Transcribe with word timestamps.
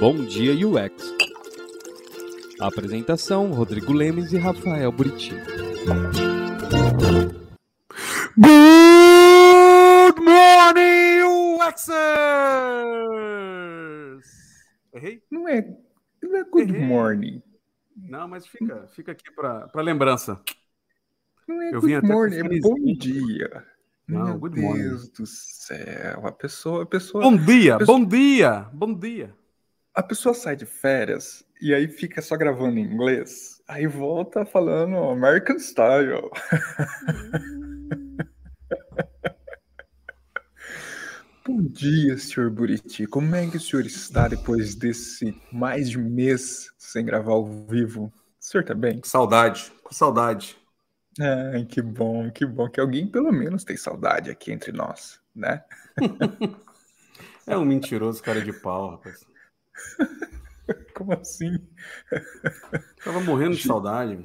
Bom 0.00 0.24
Dia 0.24 0.52
UX. 0.66 1.14
Apresentação: 2.58 3.52
Rodrigo 3.52 3.92
Lemes 3.92 4.32
e 4.32 4.38
Rafael 4.38 4.90
Buriti. 4.92 5.32
Good 8.36 10.20
morning, 10.20 11.22
UXers! 11.58 11.98
Errei? 14.94 15.22
Não 15.30 15.48
é, 15.48 15.76
não 16.22 16.36
é 16.36 16.44
good 16.44 16.72
Errei. 16.72 16.86
morning. 16.86 17.42
Não, 17.96 18.26
mas 18.28 18.46
fica, 18.46 18.86
fica 18.94 19.12
aqui 19.12 19.30
para 19.34 19.70
lembrança. 19.82 20.40
Não 21.46 21.60
é 21.62 21.74
Eu 21.74 21.80
vim 21.80 21.94
good 22.00 22.06
morning, 22.08 22.36
é 22.36 22.60
bom 22.60 22.74
dia. 22.98 23.64
Não, 24.08 24.24
Meu 24.26 24.38
good 24.38 24.54
Deus 24.60 24.64
morning. 24.66 25.10
do 25.16 25.26
céu. 25.26 26.26
A 26.26 26.32
pessoa, 26.32 26.82
a 26.82 26.86
pessoa, 26.86 27.22
Bom 27.22 27.36
dia, 27.36 27.78
Pessoal- 27.78 27.98
bom 27.98 28.04
dia, 28.04 28.66
bom 28.72 28.92
dia. 28.94 29.34
A 30.00 30.02
pessoa 30.02 30.34
sai 30.34 30.56
de 30.56 30.64
férias 30.64 31.44
e 31.60 31.74
aí 31.74 31.86
fica 31.86 32.22
só 32.22 32.34
gravando 32.34 32.78
em 32.78 32.84
inglês. 32.84 33.60
Aí 33.68 33.86
volta 33.86 34.46
falando 34.46 34.96
American 34.96 35.58
Style. 35.58 36.30
Bom 41.46 41.62
dia, 41.64 42.16
senhor 42.16 42.50
Buriti. 42.50 43.06
Como 43.06 43.34
é 43.34 43.46
que 43.46 43.58
o 43.58 43.60
senhor 43.60 43.84
está 43.84 44.26
depois 44.26 44.74
desse 44.74 45.38
mais 45.52 45.90
de 45.90 45.98
mês 45.98 46.72
sem 46.78 47.04
gravar 47.04 47.32
ao 47.32 47.66
vivo? 47.66 48.04
O 48.04 48.12
senhor 48.40 48.64
tá 48.64 48.72
bem? 48.72 49.02
Saudade, 49.04 49.70
com 49.82 49.92
saudade. 49.92 50.56
Ai, 51.20 51.66
que 51.66 51.82
bom, 51.82 52.30
que 52.30 52.46
bom 52.46 52.70
que 52.70 52.80
alguém 52.80 53.06
pelo 53.06 53.30
menos 53.30 53.64
tem 53.64 53.76
saudade 53.76 54.30
aqui 54.30 54.50
entre 54.50 54.72
nós, 54.72 55.20
né? 55.34 55.62
É 57.46 57.56
um 57.56 57.64
mentiroso 57.64 58.22
cara 58.22 58.40
de 58.40 58.52
pau, 58.52 58.90
rapaz. 58.90 59.26
Como 60.94 61.12
assim? 61.12 61.58
Tava 63.04 63.20
morrendo 63.20 63.56
de 63.56 63.62
saudade. 63.62 64.18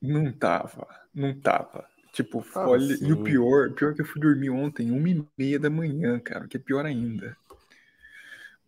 Não 0.00 0.32
tava, 0.32 0.86
não 1.14 1.34
tava. 1.40 1.86
Tipo, 2.12 2.44
Tava 2.52 2.68
olha, 2.68 2.94
e 3.00 3.10
o 3.12 3.22
pior, 3.22 3.72
pior 3.72 3.94
que 3.94 4.02
eu 4.02 4.04
fui 4.04 4.20
dormir 4.20 4.50
ontem, 4.50 4.90
uma 4.90 5.08
e 5.08 5.24
meia 5.36 5.58
da 5.58 5.70
manhã, 5.70 6.20
cara, 6.20 6.46
que 6.46 6.58
é 6.58 6.60
pior 6.60 6.84
ainda. 6.84 7.34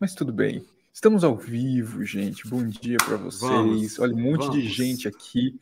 Mas 0.01 0.15
tudo 0.15 0.33
bem. 0.33 0.67
Estamos 0.93 1.23
ao 1.25 1.37
vivo, 1.37 2.05
gente. 2.05 2.49
Bom 2.49 2.67
dia 2.67 2.97
pra 2.97 3.17
vocês. 3.17 3.51
Vamos, 3.51 3.99
olha, 3.99 4.15
um 4.15 4.21
monte 4.21 4.51
de 4.51 4.61
vamos. 4.61 4.75
gente 4.75 5.07
aqui, 5.07 5.59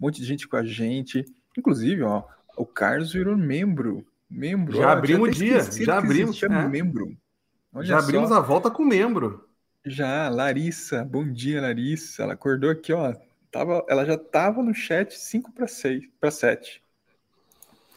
um 0.00 0.06
monte 0.06 0.20
de 0.20 0.26
gente 0.26 0.46
com 0.46 0.56
a 0.56 0.64
gente. 0.64 1.24
Inclusive, 1.58 2.02
ó, 2.02 2.22
o 2.56 2.64
Carlos 2.64 3.12
virou 3.12 3.36
membro. 3.36 4.06
Membro. 4.30 4.76
Já 4.76 4.88
ó, 4.88 4.90
abrimos 4.92 5.28
o 5.28 5.32
dia, 5.32 5.60
já 5.62 5.98
abrimos, 5.98 6.40
é. 6.42 6.68
membro. 6.68 7.16
Olha 7.72 7.86
Já 7.86 7.98
só. 7.98 8.04
abrimos 8.04 8.30
a 8.30 8.40
volta 8.40 8.70
com 8.70 8.84
membro. 8.84 9.43
Já, 9.86 10.28
Larissa, 10.28 11.04
bom 11.04 11.30
dia, 11.30 11.60
Larissa. 11.60 12.22
Ela 12.22 12.34
acordou 12.34 12.70
aqui, 12.70 12.92
ó. 12.92 13.14
Tava, 13.50 13.84
ela 13.88 14.04
já 14.04 14.16
tava 14.18 14.62
no 14.62 14.74
chat 14.74 15.12
5 15.18 15.52
para 15.52 15.66
6, 15.68 16.06
para 16.20 16.30
7. 16.30 16.82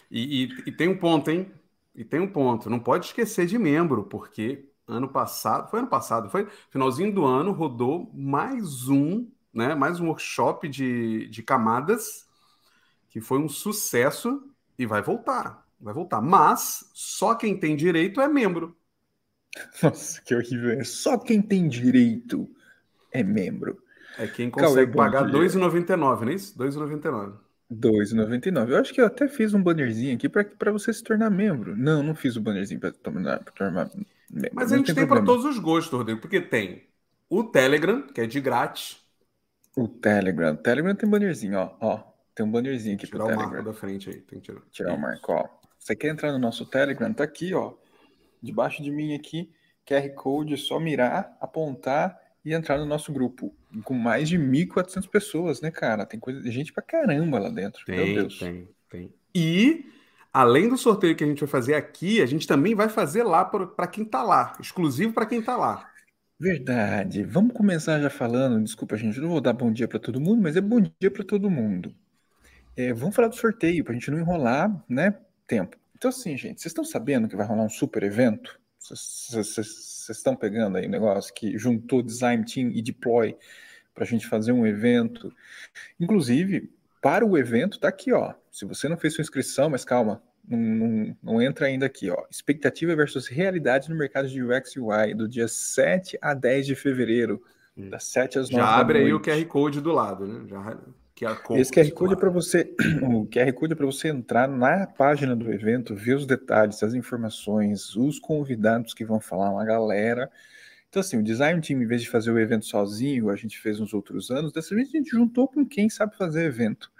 E, 0.09 0.45
e- 0.45 0.63
e 0.67 0.71
tem 0.71 0.87
um 0.89 0.97
ponto, 0.97 1.29
hein? 1.31 1.51
E 1.95 2.03
tem 2.05 2.19
um 2.19 2.27
ponto. 2.31 2.69
Não 2.69 2.79
pode 2.79 3.07
esquecer 3.07 3.45
de 3.47 3.57
membro, 3.57 4.03
porque 4.05 4.69
ano 4.87 5.09
passado, 5.09 5.69
foi 5.69 5.79
ano 5.79 5.87
passado, 5.89 6.29
foi 6.29 6.47
finalzinho 6.69 7.13
do 7.13 7.25
ano, 7.25 7.51
rodou 7.51 8.11
mais 8.13 8.87
um, 8.89 9.27
né? 9.53 9.75
Mais 9.75 9.99
um 9.99 10.07
workshop 10.07 10.69
de, 10.69 11.27
de 11.29 11.43
camadas, 11.43 12.27
que 13.09 13.21
foi 13.21 13.39
um 13.39 13.49
sucesso 13.49 14.43
e 14.77 14.85
vai 14.85 15.01
voltar. 15.01 15.65
Vai 15.79 15.93
voltar. 15.93 16.21
Mas 16.21 16.89
só 16.93 17.35
quem 17.35 17.59
tem 17.59 17.75
direito 17.75 18.21
é 18.21 18.27
membro. 18.27 18.75
Nossa, 19.83 20.21
que 20.21 20.35
horrível. 20.35 20.71
É 20.71 20.83
só 20.83 21.17
quem 21.17 21.41
tem 21.41 21.67
direito 21.67 22.49
é 23.11 23.23
membro. 23.23 23.81
É 24.17 24.27
quem 24.27 24.49
Cauê, 24.49 24.67
consegue 24.67 24.91
bom 24.91 24.97
pagar. 24.97 25.25
R$ 25.25 25.31
2,99, 25.31 26.21
não 26.21 26.29
é 26.29 26.33
isso? 26.33 26.61
R$ 26.61 26.69
2,99. 26.69 27.33
2,99. 27.71 28.69
Eu 28.69 28.77
acho 28.77 28.93
que 28.93 29.01
eu 29.01 29.05
até 29.05 29.27
fiz 29.27 29.53
um 29.53 29.61
bannerzinho 29.61 30.15
aqui 30.15 30.29
para 30.29 30.71
você 30.71 30.91
se 30.93 31.03
tornar 31.03 31.29
membro. 31.29 31.75
Não, 31.75 32.01
não 32.01 32.15
fiz 32.15 32.35
o 32.35 32.41
bannerzinho 32.41 32.79
para 32.79 32.91
tornar, 32.91 33.39
pra 33.43 33.51
tornar 33.53 33.89
membro. 34.29 34.51
Mas 34.53 34.71
Não 34.71 34.75
a 34.75 34.77
gente 34.77 34.93
tem 34.93 35.05
para 35.05 35.17
problema. 35.17 35.25
todos 35.25 35.45
os 35.45 35.59
gostos, 35.61 35.91
Rodrigo, 35.97 36.21
porque 36.21 36.39
tem 36.41 36.83
o 37.29 37.43
Telegram, 37.43 38.01
que 38.07 38.21
é 38.21 38.25
de 38.27 38.39
grátis. 38.39 38.97
O 39.75 39.87
Telegram. 39.87 40.53
O 40.53 40.57
Telegram 40.57 40.95
tem 40.95 41.09
bannerzinho, 41.09 41.57
ó. 41.59 41.75
ó. 41.81 42.03
Tem 42.33 42.45
um 42.45 42.51
bannerzinho 42.51 42.95
aqui 42.95 43.05
Tirar 43.05 43.25
o 43.25 43.27
Telegram. 43.27 43.49
marco 43.49 43.65
da 43.65 43.73
frente 43.73 44.09
aí. 44.09 44.21
Tem 44.21 44.39
que 44.39 44.45
tirar. 44.45 44.61
tirar 44.71 44.93
o 44.93 44.97
marco, 44.99 45.33
ó. 45.33 45.47
Você 45.77 45.95
quer 45.95 46.09
entrar 46.09 46.31
no 46.31 46.39
nosso 46.39 46.65
Telegram? 46.65 47.13
Tá 47.13 47.23
aqui, 47.23 47.53
ó. 47.53 47.73
Debaixo 48.41 48.81
de 48.83 48.91
mim 48.91 49.15
aqui, 49.15 49.49
QR 49.85 50.09
Code, 50.15 50.53
é 50.53 50.57
só 50.57 50.79
mirar, 50.79 51.37
apontar 51.39 52.19
e 52.43 52.53
entrar 52.53 52.77
no 52.77 52.85
nosso 52.85 53.11
grupo. 53.11 53.53
Com 53.83 53.93
mais 53.93 54.29
de 54.29 54.37
1.400 54.37 55.07
pessoas, 55.09 55.61
né, 55.61 55.69
cara? 55.71 56.05
Tem 56.05 56.19
coisa, 56.19 56.49
gente 56.51 56.71
pra 56.71 56.81
caramba 56.83 57.39
lá 57.39 57.49
dentro. 57.49 57.83
Meu 57.87 58.05
Tem, 58.05 58.15
Deus. 58.15 58.39
tem, 58.39 58.67
tem. 58.89 59.13
E, 59.35 59.85
além 60.33 60.69
do 60.69 60.77
sorteio 60.77 61.15
que 61.15 61.23
a 61.23 61.27
gente 61.27 61.39
vai 61.39 61.49
fazer 61.49 61.75
aqui, 61.75 62.21
a 62.21 62.25
gente 62.25 62.47
também 62.47 62.73
vai 62.73 62.89
fazer 62.89 63.23
lá 63.23 63.43
para 63.45 63.87
quem 63.87 64.05
tá 64.05 64.23
lá. 64.23 64.55
Exclusivo 64.59 65.13
para 65.13 65.25
quem 65.25 65.41
tá 65.41 65.55
lá. 65.57 65.89
Verdade. 66.39 67.23
Vamos 67.23 67.53
começar 67.53 67.99
já 67.99 68.09
falando. 68.09 68.63
Desculpa, 68.63 68.95
gente, 68.95 69.17
eu 69.17 69.23
não 69.23 69.29
vou 69.29 69.41
dar 69.41 69.53
bom 69.53 69.71
dia 69.71 69.87
pra 69.87 69.99
todo 69.99 70.21
mundo, 70.21 70.41
mas 70.41 70.55
é 70.55 70.61
bom 70.61 70.79
dia 70.99 71.11
pra 71.11 71.23
todo 71.23 71.49
mundo. 71.49 71.93
É, 72.75 72.93
vamos 72.93 73.15
falar 73.15 73.27
do 73.29 73.35
sorteio 73.35 73.83
pra 73.83 73.93
gente 73.93 74.11
não 74.11 74.19
enrolar, 74.19 74.83
né? 74.87 75.15
Tempo. 75.47 75.77
Então, 75.97 76.09
assim, 76.09 76.37
gente, 76.37 76.61
vocês 76.61 76.71
estão 76.71 76.83
sabendo 76.83 77.27
que 77.27 77.35
vai 77.35 77.45
rolar 77.45 77.63
um 77.63 77.69
super 77.69 78.03
evento? 78.03 78.59
Vocês- 78.79 80.07
estão 80.09 80.35
pegando 80.35 80.77
aí 80.77 80.85
o 80.85 80.89
negócio 80.89 81.33
que 81.33 81.57
juntou 81.57 82.01
Design 82.03 82.45
Team 82.45 82.69
e 82.69 82.81
Deploy 82.81 83.35
pra 83.95 84.05
gente 84.05 84.27
fazer 84.27 84.51
um 84.51 84.65
evento. 84.65 85.33
Inclusive, 85.99 86.71
para 87.01 87.25
o 87.25 87.37
evento, 87.37 87.79
tá 87.79 87.87
aqui, 87.87 88.13
ó. 88.13 88.33
Se 88.51 88.63
você 88.63 88.87
não 88.87 88.95
fez 88.97 89.15
sua 89.15 89.21
inscrição, 89.23 89.69
mas 89.69 89.83
calma, 89.83 90.21
não, 90.47 90.57
não- 90.59 91.17
não 91.23 91.41
entra 91.41 91.65
ainda 91.65 91.85
aqui, 91.87 92.09
ó. 92.09 92.23
Expectativa 92.29 92.95
versus 92.95 93.27
realidade 93.27 93.89
no 93.89 93.95
mercado 93.97 94.29
de 94.29 94.41
UX 94.41 94.75
e 94.75 94.79
UI, 94.79 95.13
do 95.13 95.27
dia 95.27 95.47
7 95.47 96.17
a 96.21 96.33
10 96.33 96.65
de 96.67 96.75
fevereiro, 96.75 97.43
Hum. 97.75 97.89
das 97.89 98.03
7 98.05 98.39
às 98.39 98.49
9 98.49 98.63
Já 98.63 98.75
abre 98.79 98.99
aí 98.99 99.13
o. 99.13 99.19
QR 99.19 99.43
Code 99.45 99.81
do 99.81 99.91
lado, 99.91 100.25
né? 100.27 100.47
Já, 100.47 100.77
QR 101.17 101.41
Code 101.41 101.59
Esse 101.59 101.71
QR 101.71 101.91
Code 101.91 102.13
é 102.13 102.15
para 102.15 102.29
você, 102.29 102.75
o 103.01 103.25
QR 103.25 103.51
Code 103.53 103.73
é 103.73 103.75
para 103.75 103.85
você 103.85 104.09
entrar 104.09 104.47
na 104.47 104.85
página 104.85 105.35
do 105.35 105.51
evento, 105.51 105.95
ver 105.95 106.15
os 106.15 106.25
detalhes, 106.25 106.83
as 106.83 106.93
informações, 106.93 107.95
os 107.95 108.19
convidados 108.19 108.93
que 108.93 109.03
vão 109.03 109.19
falar, 109.19 109.49
uma 109.49 109.65
galera. 109.65 110.29
Então, 110.89 110.99
assim, 110.99 111.17
o 111.17 111.23
design 111.23 111.59
team, 111.59 111.81
em 111.81 111.87
vez 111.87 112.03
de 112.03 112.09
fazer 112.09 112.31
o 112.31 112.39
evento 112.39 112.65
sozinho, 112.65 113.29
a 113.29 113.35
gente 113.35 113.59
fez 113.59 113.79
nos 113.79 113.93
outros 113.93 114.29
anos, 114.29 114.53
dessa 114.53 114.75
vez 114.75 114.89
a 114.89 114.91
gente 114.91 115.09
juntou 115.09 115.47
com 115.47 115.65
quem 115.65 115.89
sabe 115.89 116.15
fazer 116.15 116.45
evento, 116.45 116.91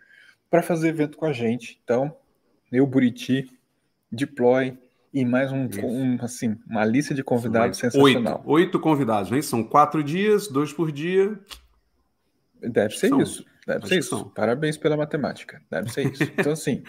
para 0.50 0.64
fazer 0.64 0.90
evento 0.90 1.18
com 1.18 1.26
a 1.26 1.34
gente. 1.34 1.80
Então, 1.84 2.16
eu, 2.72 2.86
Buriti, 2.88 3.50
Deploy 4.12 4.78
e 5.14 5.24
mais 5.24 5.52
um, 5.52 5.68
um, 5.84 6.18
assim, 6.22 6.58
uma 6.68 6.84
lista 6.84 7.14
de 7.14 7.24
convidados 7.24 7.78
sensacional. 7.78 8.40
Oito, 8.46 8.50
oito 8.50 8.80
convidados, 8.80 9.32
né? 9.32 9.42
São 9.42 9.64
quatro 9.64 10.04
dias, 10.04 10.48
dois 10.48 10.74
por 10.74 10.92
dia. 10.92 11.40
Deve 12.60 12.96
ser 12.98 13.10
São. 13.10 13.22
isso. 13.22 13.46
Deve 13.68 13.80
Acho 13.80 13.88
ser 13.90 14.00
isso. 14.00 14.26
Parabéns 14.32 14.78
pela 14.78 14.98
matemática. 14.98 15.62
Deve 15.70 15.90
ser 15.92 16.12
isso. 16.12 16.24
Então, 16.40 16.54
assim, 16.54 16.84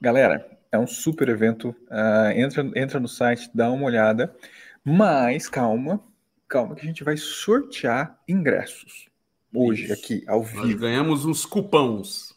galera, 0.00 0.46
é 0.72 0.78
um 0.78 0.86
super 0.86 1.28
evento. 1.28 1.74
ah, 1.90 2.32
entra, 2.34 2.68
entra 2.74 3.00
no 3.00 3.08
site, 3.08 3.50
dá 3.54 3.70
uma 3.70 3.84
olhada. 3.86 4.34
Mas 4.84 5.48
calma, 5.48 6.02
calma, 6.48 6.74
que 6.74 6.82
a 6.82 6.86
gente 6.86 7.04
vai 7.04 7.16
sortear 7.16 8.18
ingressos 8.28 9.08
hoje, 9.54 9.84
Isso. 9.84 9.92
aqui, 9.92 10.24
ao 10.26 10.40
Nós 10.40 10.50
vivo. 10.50 10.80
ganhamos 10.80 11.24
uns 11.24 11.46
cupons. 11.46 12.34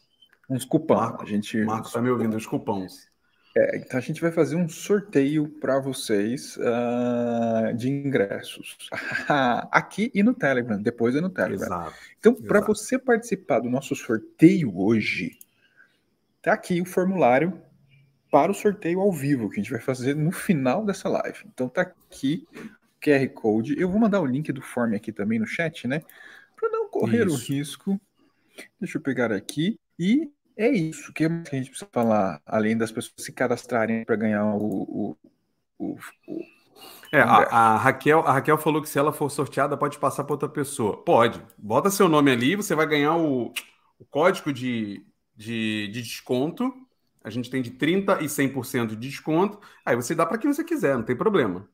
Uns 0.50 0.66
cupons. 0.66 1.00
Marco, 1.00 1.24
a 1.24 1.26
gente, 1.26 1.62
O 1.62 1.66
Marco 1.66 1.92
tá 1.92 2.02
me 2.02 2.10
ouvindo, 2.10 2.36
uns 2.38 2.46
cupons. 2.46 3.08
É, 3.56 3.78
então 3.78 4.00
a 4.00 4.02
gente 4.02 4.20
vai 4.20 4.32
fazer 4.32 4.56
um 4.56 4.68
sorteio 4.68 5.48
para 5.48 5.80
vocês 5.80 6.58
ah, 6.60 7.72
de 7.76 7.88
ingressos. 7.88 8.78
aqui 9.72 10.12
e 10.14 10.24
no 10.24 10.34
Telegram. 10.34 10.82
Depois 10.82 11.16
é 11.16 11.22
no 11.22 11.30
Telegram. 11.30 11.68
Exato. 11.68 11.94
Então, 12.18 12.34
para 12.34 12.62
você 12.62 12.98
participar 12.98 13.60
do 13.60 13.70
nosso 13.70 13.96
sorteio 13.96 14.76
hoje, 14.76 15.38
tá 16.42 16.54
aqui 16.54 16.82
o 16.82 16.86
formulário 16.86 17.62
para 18.32 18.52
o 18.52 18.56
sorteio 18.56 19.00
ao 19.00 19.12
vivo, 19.12 19.48
que 19.50 19.60
a 19.60 19.64
gente 19.64 19.72
vai 19.72 19.82
fazer 19.82 20.16
no 20.16 20.32
final 20.32 20.84
dessa 20.84 21.08
live. 21.08 21.46
Então, 21.46 21.70
tá 21.70 21.82
aqui 21.82 22.48
o 22.56 23.00
QR 23.00 23.30
Code. 23.36 23.80
Eu 23.80 23.88
vou 23.88 24.00
mandar 24.00 24.20
o 24.20 24.26
link 24.26 24.52
do 24.52 24.64
form 24.64 24.96
aqui 24.96 25.12
também 25.12 25.38
no 25.38 25.46
chat, 25.46 25.88
né? 25.88 26.02
Para 26.60 26.70
não 26.70 26.90
correr 26.90 27.28
o 27.28 27.36
Isso. 27.36 27.54
risco. 27.54 28.02
Deixa 28.80 28.98
eu 28.98 29.02
pegar 29.02 29.32
aqui. 29.32 29.80
E 30.00 30.32
é 30.58 30.70
isso. 30.70 31.12
O 31.12 31.14
que 31.14 31.26
a 31.26 31.30
gente 31.30 31.70
precisa 31.70 31.90
falar, 31.92 32.42
além 32.46 32.78
das 32.78 32.92
pessoas 32.92 33.14
se 33.18 33.32
cadastrarem 33.34 34.06
para 34.06 34.16
ganhar 34.16 34.46
o, 34.56 35.16
o, 35.18 35.18
o- 35.80 35.98
o- 36.28 36.44
É, 37.12 37.20
a, 37.22 37.76
a 37.76 37.78
Raquel, 37.78 38.20
a 38.22 38.34
Raquel 38.34 38.58
falou 38.58 38.82
que 38.82 38.90
se 38.90 38.98
ela 38.98 39.14
for 39.14 39.30
sorteada, 39.30 39.78
pode 39.78 40.00
passar 40.00 40.24
para 40.24 40.34
outra 40.34 40.50
pessoa. 40.50 41.04
Pode. 41.04 41.42
Bota 41.58 41.90
seu 41.92 42.10
nome 42.10 42.32
ali, 42.32 42.56
você 42.56 42.74
vai 42.76 42.88
ganhar 42.88 43.16
o, 43.18 43.54
o 44.00 44.06
código 44.10 44.52
de, 44.52 45.06
de, 45.36 45.88
de 45.90 46.02
desconto. 46.02 46.74
A 47.24 47.30
gente 47.30 47.50
tem 47.52 47.62
de 47.62 47.72
30% 47.72 48.26
e 48.26 48.30
100% 48.30 48.90
de 48.92 48.96
desconto. 49.10 49.60
Aí 49.86 49.96
você 49.96 50.16
dá 50.16 50.26
para 50.26 50.38
quem 50.40 50.52
você 50.52 50.64
quiser, 50.64 50.96
não 50.98 51.04
tem 51.06 51.16
problema. 51.16 51.70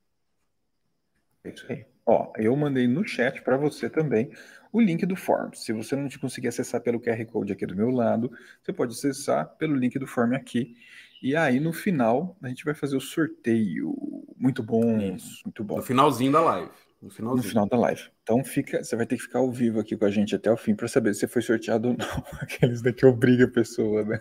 É 1.43 1.49
isso 1.49 1.65
aí. 1.69 1.85
Ó, 2.05 2.31
eu 2.37 2.55
mandei 2.55 2.87
no 2.87 3.05
chat 3.07 3.41
para 3.43 3.57
você 3.57 3.89
também 3.89 4.29
o 4.71 4.79
link 4.79 5.05
do 5.05 5.15
Forms. 5.15 5.63
Se 5.63 5.73
você 5.73 5.95
não 5.95 6.07
conseguir 6.19 6.47
acessar 6.47 6.81
pelo 6.81 6.99
QR 6.99 7.23
Code 7.25 7.53
aqui 7.53 7.65
do 7.65 7.75
meu 7.75 7.89
lado, 7.89 8.31
você 8.61 8.71
pode 8.71 8.93
acessar 8.93 9.47
pelo 9.57 9.75
link 9.75 9.97
do 9.97 10.07
Form 10.07 10.33
aqui. 10.33 10.75
E 11.21 11.35
aí, 11.35 11.59
no 11.59 11.73
final, 11.73 12.37
a 12.41 12.47
gente 12.47 12.63
vai 12.63 12.73
fazer 12.73 12.95
o 12.95 13.01
sorteio. 13.01 13.95
Muito 14.37 14.63
bom, 14.63 14.97
Isso. 14.99 15.41
muito 15.45 15.63
bom. 15.63 15.77
No 15.77 15.81
finalzinho 15.83 16.31
da 16.31 16.41
live. 16.41 16.71
No, 17.01 17.09
finalzinho. 17.09 17.43
no 17.43 17.49
final 17.49 17.67
da 17.67 17.77
live. 17.77 18.03
Então 18.23 18.43
fica, 18.43 18.83
você 18.83 18.95
vai 18.95 19.05
ter 19.05 19.17
que 19.17 19.23
ficar 19.23 19.39
ao 19.39 19.51
vivo 19.51 19.79
aqui 19.79 19.97
com 19.97 20.05
a 20.05 20.11
gente 20.11 20.35
até 20.35 20.51
o 20.51 20.57
fim 20.57 20.75
para 20.75 20.87
saber 20.87 21.13
se 21.13 21.27
foi 21.27 21.41
sorteado 21.41 21.89
ou 21.89 21.97
não. 21.97 22.23
Aqueles 22.41 22.81
daqui 22.81 23.05
obriga 23.05 23.45
a 23.45 23.49
pessoa, 23.49 24.03
né? 24.03 24.19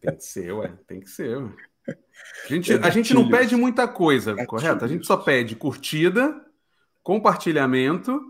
Tem 0.00 0.16
que 0.16 0.24
ser, 0.24 0.52
ué. 0.52 0.72
Tem 0.86 1.00
que 1.00 1.10
ser, 1.10 1.36
ué. 1.36 1.52
A 1.88 2.48
gente, 2.48 2.72
a 2.74 2.90
gente 2.90 3.14
não 3.14 3.28
pede 3.28 3.56
muita 3.56 3.88
coisa, 3.88 4.32
Gatilhos. 4.32 4.48
correto? 4.48 4.84
A 4.84 4.88
gente 4.88 5.06
só 5.06 5.16
pede 5.16 5.56
curtida, 5.56 6.44
compartilhamento 7.02 8.20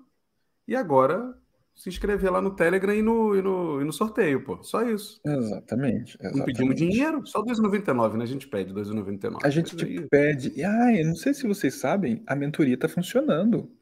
e 0.66 0.76
agora 0.76 1.34
se 1.80 1.88
inscrever 1.88 2.30
lá 2.30 2.42
no 2.42 2.54
Telegram 2.54 2.94
e 2.94 3.00
no, 3.00 3.34
e 3.34 3.40
no, 3.40 3.80
e 3.80 3.84
no 3.84 3.92
sorteio, 3.92 4.44
pô. 4.44 4.62
Só 4.62 4.82
isso. 4.82 5.18
Exatamente. 5.24 6.14
exatamente. 6.20 6.36
Não 6.36 6.44
pedimos 6.44 6.76
dinheiro, 6.76 7.26
só 7.26 7.42
2,99, 7.42 8.18
né? 8.18 8.24
A 8.24 8.26
gente 8.26 8.46
pede 8.46 8.74
2,99. 8.74 9.38
A 9.42 9.48
gente 9.48 9.74
pede. 10.10 10.52
E, 10.54 10.62
ah, 10.62 10.94
eu 10.94 11.06
não 11.06 11.16
sei 11.16 11.32
se 11.32 11.48
vocês 11.48 11.76
sabem, 11.76 12.22
a 12.26 12.36
mentoria 12.36 12.74
está 12.74 12.86
funcionando. 12.86 13.72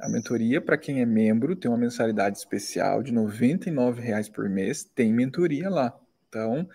A 0.00 0.08
mentoria, 0.08 0.58
para 0.58 0.78
quem 0.78 1.02
é 1.02 1.04
membro, 1.04 1.54
tem 1.54 1.70
uma 1.70 1.76
mensalidade 1.76 2.38
especial 2.38 3.02
de 3.02 3.12
R$ 3.12 3.18
99,00 3.18 4.32
por 4.32 4.48
mês, 4.48 4.84
tem 4.84 5.12
mentoria 5.12 5.68
lá. 5.68 5.94
Então, 6.30 6.66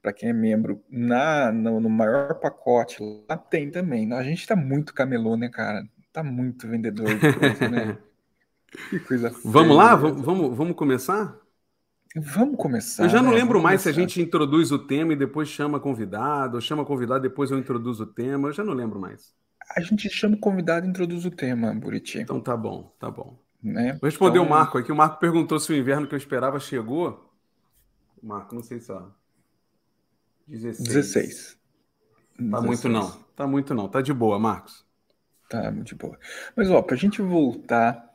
para 0.00 0.14
quem 0.14 0.30
é 0.30 0.32
membro 0.32 0.82
na, 0.88 1.52
no, 1.52 1.78
no, 1.78 1.90
maior 1.90 2.40
pacote, 2.40 3.02
lá 3.28 3.36
tem 3.36 3.70
também. 3.70 4.10
A 4.14 4.22
gente 4.22 4.40
está 4.40 4.56
muito 4.56 4.94
camelô, 4.94 5.36
né, 5.36 5.50
cara? 5.50 5.84
Tá 6.10 6.22
muito 6.24 6.66
vendedor 6.66 7.06
de 7.06 7.38
coisa, 7.38 7.68
né? 7.68 7.98
Que 8.88 9.00
coisa 9.00 9.30
feia. 9.30 9.42
Vamos 9.44 9.76
lá? 9.76 9.96
Vamos, 9.96 10.22
vamos, 10.22 10.56
vamos 10.56 10.76
começar? 10.76 11.36
Vamos 12.16 12.56
começar. 12.56 13.04
Eu 13.04 13.08
já 13.08 13.22
não 13.22 13.30
né? 13.30 13.36
lembro 13.36 13.54
vamos 13.54 13.64
mais 13.64 13.82
começar. 13.82 13.94
se 13.94 14.00
a 14.00 14.06
gente 14.06 14.20
introduz 14.20 14.72
o 14.72 14.78
tema 14.78 15.12
e 15.12 15.16
depois 15.16 15.48
chama 15.48 15.78
convidado, 15.78 16.56
ou 16.56 16.60
chama 16.60 16.84
convidado 16.84 17.22
depois 17.22 17.50
eu 17.50 17.58
introduzo 17.58 18.04
o 18.04 18.06
tema. 18.06 18.48
Eu 18.48 18.52
já 18.52 18.64
não 18.64 18.74
lembro 18.74 18.98
mais. 18.98 19.34
A 19.76 19.80
gente 19.80 20.08
chama 20.10 20.34
o 20.34 20.38
convidado 20.38 20.86
e 20.86 20.88
introduz 20.90 21.24
o 21.24 21.30
tema, 21.30 21.72
Buriti. 21.72 22.18
Então 22.18 22.40
tá 22.40 22.56
bom, 22.56 22.92
tá 22.98 23.10
bom. 23.10 23.38
Né? 23.62 23.92
Vou 24.00 24.08
responder 24.08 24.38
então... 24.38 24.46
o 24.46 24.50
Marco 24.50 24.78
aqui. 24.78 24.90
O 24.90 24.96
Marco 24.96 25.20
perguntou 25.20 25.60
se 25.60 25.72
o 25.72 25.76
inverno 25.76 26.06
que 26.06 26.14
eu 26.14 26.18
esperava 26.18 26.58
chegou. 26.58 27.30
Marco, 28.20 28.54
não 28.54 28.62
sei 28.62 28.80
só. 28.80 29.14
16. 30.48 30.88
16. 30.88 31.58
Tá 32.50 32.60
16. 32.60 32.64
muito 32.64 32.88
não. 32.88 33.10
Tá 33.36 33.46
muito 33.46 33.74
não. 33.74 33.88
Tá 33.88 34.00
de 34.00 34.12
boa, 34.12 34.38
Marcos. 34.38 34.84
Tá 35.48 35.70
muito 35.70 35.88
de 35.88 35.94
boa. 35.94 36.18
Mas 36.56 36.68
ó, 36.70 36.82
pra 36.82 36.96
gente 36.96 37.22
voltar 37.22 38.09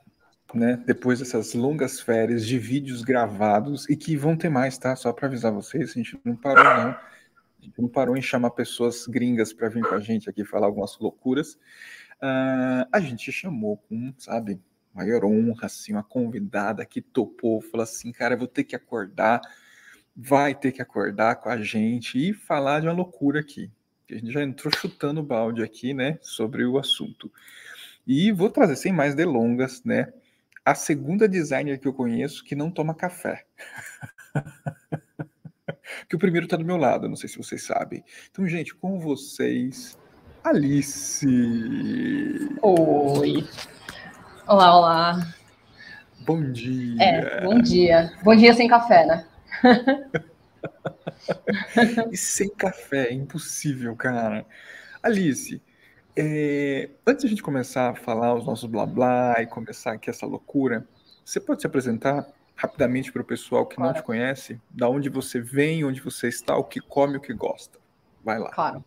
né, 0.56 0.82
depois 0.86 1.18
dessas 1.18 1.54
longas 1.54 2.00
férias 2.00 2.46
de 2.46 2.58
vídeos 2.58 3.02
gravados 3.02 3.88
e 3.88 3.96
que 3.96 4.16
vão 4.16 4.36
ter 4.36 4.48
mais, 4.48 4.78
tá? 4.78 4.96
Só 4.96 5.12
para 5.12 5.26
avisar 5.26 5.52
vocês, 5.52 5.90
a 5.90 5.94
gente 5.94 6.18
não 6.24 6.34
parou 6.34 6.64
não. 6.64 6.90
A 6.90 7.64
gente 7.64 7.80
não 7.80 7.88
parou 7.88 8.16
em 8.16 8.22
chamar 8.22 8.50
pessoas 8.50 9.06
gringas 9.06 9.52
para 9.52 9.68
vir 9.68 9.82
com 9.82 9.94
a 9.94 10.00
gente 10.00 10.30
aqui 10.30 10.44
falar 10.44 10.66
algumas 10.66 10.98
loucuras. 10.98 11.54
Uh, 12.22 12.86
a 12.90 13.00
gente 13.00 13.30
chamou 13.30 13.76
com, 13.76 14.12
sabe, 14.16 14.60
maior 14.94 15.24
honra, 15.24 15.66
assim, 15.66 15.92
uma 15.92 16.02
convidada 16.02 16.84
que 16.86 17.02
topou, 17.02 17.60
falou 17.60 17.84
assim, 17.84 18.10
cara, 18.12 18.36
vou 18.36 18.48
ter 18.48 18.64
que 18.64 18.74
acordar, 18.74 19.42
vai 20.16 20.54
ter 20.54 20.72
que 20.72 20.80
acordar 20.80 21.36
com 21.36 21.50
a 21.50 21.58
gente 21.58 22.18
e 22.18 22.32
falar 22.32 22.80
de 22.80 22.86
uma 22.86 22.94
loucura 22.94 23.40
aqui. 23.40 23.70
A 24.10 24.14
gente 24.14 24.32
já 24.32 24.42
entrou 24.42 24.72
chutando 24.74 25.20
o 25.20 25.24
balde 25.24 25.62
aqui, 25.62 25.92
né, 25.92 26.18
sobre 26.22 26.64
o 26.64 26.78
assunto. 26.78 27.30
E 28.06 28.32
vou 28.32 28.48
trazer 28.48 28.76
sem 28.76 28.92
mais 28.92 29.14
delongas, 29.14 29.84
né, 29.84 30.12
a 30.66 30.74
segunda 30.74 31.28
designer 31.28 31.78
que 31.78 31.86
eu 31.86 31.92
conheço 31.92 32.42
que 32.42 32.56
não 32.56 32.72
toma 32.72 32.92
café. 32.92 33.44
que 36.08 36.16
o 36.16 36.18
primeiro 36.18 36.46
está 36.46 36.56
do 36.56 36.64
meu 36.64 36.76
lado, 36.76 37.08
não 37.08 37.14
sei 37.14 37.28
se 37.28 37.38
vocês 37.38 37.62
sabem. 37.62 38.04
Então, 38.28 38.44
gente, 38.48 38.74
com 38.74 38.98
vocês, 38.98 39.96
Alice. 40.42 41.24
Oi. 42.60 43.48
Olá, 44.48 44.76
olá. 44.76 45.34
Bom 46.22 46.50
dia. 46.50 47.00
É, 47.00 47.44
bom 47.44 47.60
dia. 47.60 48.12
Bom 48.24 48.34
dia 48.34 48.52
sem 48.52 48.66
café, 48.66 49.06
né? 49.06 49.24
e 52.10 52.16
sem 52.16 52.48
café, 52.48 53.10
é 53.10 53.12
impossível, 53.12 53.94
cara. 53.94 54.44
Alice, 55.00 55.62
é, 56.16 56.88
antes 57.06 57.22
de 57.22 57.26
a 57.26 57.30
gente 57.30 57.42
começar 57.42 57.90
a 57.90 57.94
falar 57.94 58.34
os 58.34 58.44
nossos 58.46 58.68
blá 58.68 58.86
blá 58.86 59.36
e 59.40 59.46
começar 59.46 59.92
aqui 59.92 60.08
essa 60.08 60.24
loucura, 60.24 60.86
você 61.24 61.38
pode 61.38 61.60
se 61.60 61.66
apresentar 61.66 62.26
rapidamente 62.54 63.12
para 63.12 63.20
o 63.20 63.24
pessoal 63.24 63.66
que 63.66 63.76
claro. 63.76 63.92
não 63.92 64.00
te 64.00 64.04
conhece? 64.04 64.58
Da 64.70 64.88
onde 64.88 65.10
você 65.10 65.40
vem, 65.40 65.84
onde 65.84 66.00
você 66.00 66.28
está, 66.28 66.56
o 66.56 66.64
que 66.64 66.80
come, 66.80 67.18
o 67.18 67.20
que 67.20 67.34
gosta? 67.34 67.78
Vai 68.24 68.38
lá. 68.38 68.50
Claro. 68.50 68.82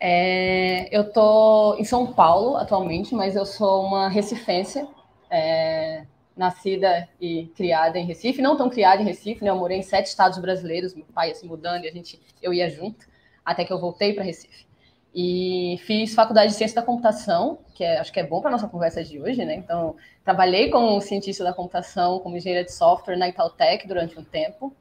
É, 0.00 0.88
eu 0.94 1.02
estou 1.02 1.78
em 1.78 1.84
São 1.84 2.12
Paulo 2.12 2.56
atualmente, 2.56 3.14
mas 3.14 3.36
eu 3.36 3.44
sou 3.44 3.84
uma 3.84 4.08
recifense, 4.08 4.86
é, 5.30 6.06
nascida 6.36 7.08
e 7.20 7.46
criada 7.54 7.98
em 7.98 8.06
Recife. 8.06 8.40
Não 8.40 8.56
tão 8.56 8.70
criada 8.70 9.02
em 9.02 9.04
Recife, 9.04 9.44
né? 9.44 9.50
Eu 9.50 9.56
morei 9.56 9.78
em 9.78 9.82
sete 9.82 10.06
estados 10.06 10.38
brasileiros, 10.38 10.94
meu 10.94 11.06
pai 11.14 11.28
ia 11.28 11.34
se 11.34 11.46
mudando 11.46 11.84
e 11.84 11.88
a 11.88 11.92
gente, 11.92 12.20
eu 12.42 12.52
ia 12.52 12.70
junto, 12.70 13.06
até 13.44 13.64
que 13.64 13.72
eu 13.72 13.78
voltei 13.78 14.14
para 14.14 14.24
Recife. 14.24 14.66
E 15.14 15.78
fiz 15.84 16.12
faculdade 16.12 16.50
de 16.50 16.58
ciência 16.58 16.74
da 16.74 16.82
computação, 16.82 17.58
que 17.72 17.84
é, 17.84 18.00
acho 18.00 18.12
que 18.12 18.18
é 18.18 18.26
bom 18.26 18.40
para 18.40 18.50
nossa 18.50 18.66
conversa 18.66 19.04
de 19.04 19.20
hoje, 19.20 19.44
né? 19.44 19.54
Então, 19.54 19.94
trabalhei 20.24 20.70
como 20.70 21.00
cientista 21.00 21.44
da 21.44 21.52
computação, 21.52 22.18
como 22.18 22.36
engenheira 22.36 22.64
de 22.64 22.72
software 22.72 23.16
na 23.16 23.28
Itautec 23.28 23.86
durante 23.86 24.18
um 24.18 24.24
tempo. 24.24 24.74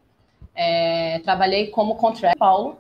É, 0.55 1.19
trabalhei 1.19 1.67
como 1.67 1.95
contract 1.95 2.37
Paulo 2.37 2.77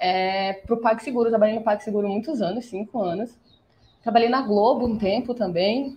é, 0.00 0.54
para 0.54 0.74
o 0.74 0.78
PagSeguro. 0.78 1.28
Trabalhei 1.28 1.54
no 1.54 1.62
PagSeguro 1.62 2.08
muitos 2.08 2.42
anos, 2.42 2.64
cinco 2.64 3.00
anos. 3.00 3.38
Trabalhei 4.02 4.28
na 4.28 4.40
Globo 4.42 4.84
um 4.84 4.98
tempo 4.98 5.32
também, 5.32 5.96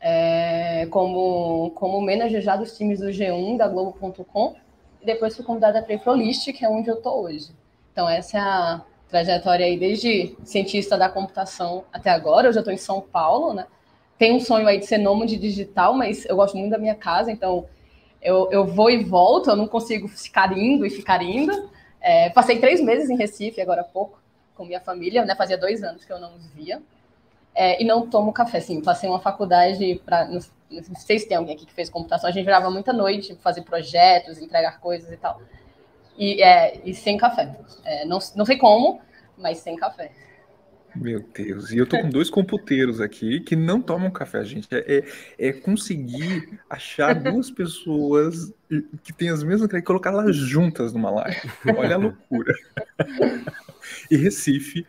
é, 0.00 0.86
como, 0.86 1.70
como 1.76 2.00
manager 2.00 2.40
já 2.40 2.56
dos 2.56 2.76
times 2.76 2.98
do 2.98 3.06
G1 3.06 3.56
da 3.56 3.68
Globo.com. 3.68 4.56
E 5.00 5.06
depois 5.06 5.36
fui 5.36 5.44
convidada 5.44 5.80
para 5.80 5.94
ir 5.94 6.00
para 6.00 6.12
o 6.12 6.16
List, 6.16 6.50
que 6.52 6.64
é 6.64 6.68
onde 6.68 6.88
eu 6.88 6.96
estou 6.96 7.22
hoje. 7.22 7.50
Então, 7.92 8.08
essa 8.08 8.38
é 8.38 8.40
a 8.40 8.82
trajetória 9.12 9.66
aí 9.66 9.78
desde 9.78 10.34
cientista 10.42 10.96
da 10.96 11.08
computação 11.08 11.84
até 11.92 12.10
agora. 12.10 12.48
Eu 12.48 12.52
já 12.52 12.60
estou 12.60 12.72
em 12.72 12.78
São 12.78 13.02
Paulo, 13.02 13.52
né? 13.52 13.66
Tenho 14.18 14.36
um 14.36 14.40
sonho 14.40 14.66
aí 14.66 14.78
de 14.78 14.86
ser 14.86 14.98
nômade 14.98 15.36
digital, 15.36 15.92
mas 15.94 16.24
eu 16.24 16.34
gosto 16.34 16.56
muito 16.56 16.70
da 16.70 16.78
minha 16.78 16.94
casa, 16.94 17.30
então 17.30 17.66
eu, 18.22 18.48
eu 18.50 18.64
vou 18.64 18.90
e 18.90 19.04
volto, 19.04 19.50
eu 19.50 19.56
não 19.56 19.68
consigo 19.68 20.08
ficar 20.08 20.56
indo 20.56 20.86
e 20.86 20.90
ficar 20.90 21.22
indo. 21.22 21.70
É, 22.00 22.30
passei 22.30 22.58
três 22.58 22.80
meses 22.80 23.10
em 23.10 23.16
Recife, 23.16 23.60
agora 23.60 23.82
há 23.82 23.84
pouco, 23.84 24.18
com 24.56 24.64
minha 24.64 24.80
família, 24.80 25.24
né? 25.24 25.34
Fazia 25.36 25.58
dois 25.58 25.82
anos 25.82 26.04
que 26.04 26.12
eu 26.12 26.18
não 26.18 26.34
os 26.34 26.46
via. 26.46 26.80
É, 27.54 27.82
e 27.82 27.84
não 27.84 28.08
tomo 28.08 28.32
café, 28.32 28.60
sim. 28.60 28.80
Passei 28.80 29.08
uma 29.10 29.20
faculdade 29.20 30.00
para. 30.06 30.24
Não, 30.24 30.40
não 30.70 30.96
sei 30.96 31.18
se 31.18 31.28
tem 31.28 31.36
alguém 31.36 31.54
aqui 31.54 31.66
que 31.66 31.72
fez 31.74 31.90
computação, 31.90 32.30
a 32.30 32.32
gente 32.32 32.46
virava 32.46 32.70
muita 32.70 32.94
noite, 32.94 33.36
fazer 33.42 33.60
projetos, 33.60 34.38
entregar 34.38 34.80
coisas 34.80 35.12
e 35.12 35.16
tal. 35.18 35.38
E, 36.16 36.42
é, 36.42 36.80
e 36.84 36.94
sem 36.94 37.16
café. 37.16 37.58
É, 37.84 38.04
não, 38.04 38.18
não 38.36 38.44
sei 38.44 38.56
como, 38.56 39.00
mas 39.36 39.58
sem 39.58 39.76
café. 39.76 40.12
Meu 40.94 41.20
Deus, 41.20 41.70
e 41.70 41.78
eu 41.78 41.86
tô 41.86 41.98
com 41.98 42.10
dois 42.10 42.28
computeiros 42.28 43.00
aqui 43.00 43.40
que 43.40 43.56
não 43.56 43.80
tomam 43.80 44.10
café, 44.10 44.44
gente. 44.44 44.68
É, 44.70 44.98
é, 45.38 45.48
é 45.48 45.52
conseguir 45.52 46.60
achar 46.68 47.14
duas 47.14 47.50
pessoas 47.50 48.52
que 49.02 49.12
têm 49.12 49.30
as 49.30 49.42
mesmas 49.42 49.72
e 49.72 49.82
colocar 49.82 50.10
elas 50.10 50.36
juntas 50.36 50.92
numa 50.92 51.10
live. 51.10 51.50
Olha 51.78 51.94
a 51.94 51.98
loucura. 51.98 52.54
E 54.10 54.16
Recife, 54.16 54.86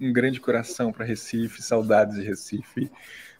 um 0.00 0.12
grande 0.12 0.40
coração 0.40 0.92
para 0.92 1.04
Recife, 1.04 1.60
saudades 1.60 2.16
de 2.16 2.22
Recife. 2.22 2.90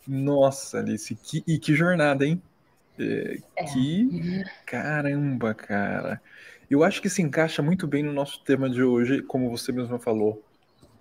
Nossa, 0.07 0.79
Alice, 0.79 1.15
que, 1.15 1.45
e 1.47 1.59
que 1.59 1.77
jornada, 1.77 2.27
hein? 2.27 2.43
É, 2.99 3.39
é. 3.57 3.65
Que 3.65 4.45
caramba, 4.67 5.55
cara. 5.55 6.21
Eu 6.71 6.85
acho 6.85 7.03
que 7.03 7.11
se 7.11 7.21
encaixa 7.21 7.61
muito 7.61 7.85
bem 7.85 8.01
no 8.05 8.13
nosso 8.13 8.45
tema 8.45 8.71
de 8.71 8.81
hoje, 8.81 9.23
como 9.23 9.51
você 9.51 9.73
mesmo 9.73 9.99
falou. 9.99 10.41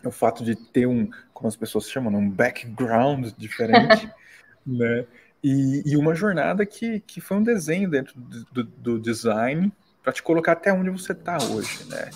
O 0.04 0.10
fato 0.10 0.44
de 0.44 0.56
ter 0.56 0.88
um, 0.88 1.08
como 1.32 1.48
as 1.48 1.56
pessoas 1.56 1.88
chamam, 1.88 2.12
um 2.20 2.28
background 2.28 3.28
diferente, 3.38 4.10
né? 4.66 5.06
E, 5.44 5.84
e, 5.86 5.96
uma 5.96 6.16
jornada 6.16 6.66
que, 6.66 7.00
que 7.02 7.22
foi 7.22 7.38
um 7.38 7.44
desenho 7.44 7.90
dentro 7.90 8.20
do, 8.52 8.64
do, 8.64 9.00
design 9.00 9.72
para 10.04 10.12
te 10.12 10.24
colocar 10.24 10.54
até 10.54 10.74
onde 10.74 10.90
você 10.90 11.14
está 11.14 11.38
hoje, 11.38 11.86
né? 11.88 12.10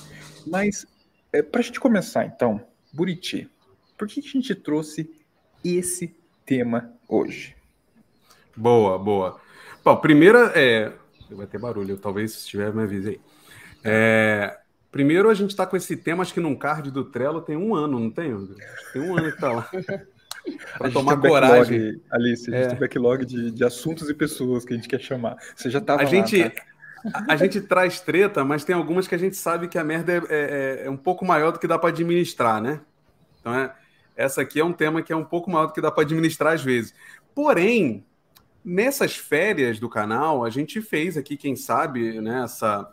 Mas, 0.48 0.86
é, 1.32 1.42
para 1.42 1.62
a 1.62 1.64
gente 1.64 1.80
começar, 1.80 2.26
então, 2.26 2.66
Buriti, 2.92 3.50
por 3.98 4.08
que 4.08 4.20
a 4.20 4.24
gente 4.24 4.56
trouxe 4.56 5.10
esse 5.64 6.14
tema 6.46 6.92
hoje? 7.08 7.56
Boa, 8.58 8.98
boa. 8.98 9.40
Bom, 9.86 9.96
primeiro 9.98 10.38
é. 10.56 10.92
Vai 11.32 11.48
ter 11.48 11.60
barulho, 11.60 11.98
talvez 11.98 12.34
se 12.34 12.48
tiver, 12.48 12.74
me 12.74 12.84
avise 12.84 13.10
aí. 13.10 13.22
É, 13.84 14.58
primeiro, 14.92 15.30
a 15.30 15.34
gente 15.34 15.52
está 15.52 15.66
com 15.66 15.76
esse 15.76 15.98
tema, 15.98 16.22
acho 16.22 16.34
que 16.34 16.40
num 16.40 16.56
card 16.56 16.92
do 16.92 17.04
Trello 17.04 17.42
tem 17.42 17.58
um 17.58 17.76
ano, 17.76 18.00
não 18.00 18.10
tem? 18.10 18.48
Tem 18.94 19.02
um 19.02 19.18
ano 19.18 19.30
que 19.30 19.36
está 19.36 19.52
lá. 19.52 19.70
para 20.78 20.92
tomar 20.92 21.18
coragem. 21.18 22.02
Alice, 22.12 22.54
a 22.54 22.58
gente 22.58 22.66
é. 22.66 22.70
tem 22.70 22.80
backlog 22.80 23.26
de, 23.26 23.52
de 23.52 23.64
assuntos 23.64 24.10
e 24.10 24.14
pessoas 24.14 24.66
que 24.66 24.74
a 24.74 24.76
gente 24.76 24.88
quer 24.88 25.00
chamar. 25.00 25.38
Você 25.56 25.70
já 25.70 25.80
estava 25.80 26.04
lá, 26.04 26.10
gente 26.10 26.50
tá? 26.50 26.62
a, 27.14 27.34
a, 27.34 27.36
gente 27.36 27.62
traz 27.62 28.00
treta, 28.00 28.44
mas 28.44 28.64
tem 28.64 28.76
algumas 28.76 29.08
que 29.08 29.16
a 29.16 29.18
gente 29.18 29.36
sabe 29.36 29.68
que 29.68 29.78
a 29.78 29.84
merda 29.84 30.14
é, 30.14 30.20
é, 30.30 30.84
é 30.86 30.90
um 30.90 30.98
pouco 30.98 31.26
maior 31.26 31.52
do 31.52 31.60
que 31.60 31.68
dá 31.68 31.78
para 31.78 31.90
administrar, 31.90 32.62
né? 32.62 32.82
Então, 33.40 33.54
é, 33.54 33.74
essa 34.16 34.42
aqui 34.42 34.60
é 34.60 34.66
um 34.66 34.74
tema 34.74 35.02
que 35.02 35.12
é 35.12 35.16
um 35.16 35.24
pouco 35.26 35.50
maior 35.50 35.68
do 35.68 35.74
que 35.74 35.82
dá 35.82 35.92
para 35.92 36.04
administrar 36.04 36.54
às 36.54 36.64
vezes. 36.64 36.94
Porém, 37.34 38.06
nessas 38.64 39.18
férias 39.18 39.80
do 39.80 39.90
canal, 39.90 40.46
a 40.46 40.50
gente 40.50 40.82
fez 40.82 41.18
aqui, 41.18 41.36
quem 41.36 41.56
sabe, 41.56 42.22
né, 42.22 42.44
essa, 42.44 42.90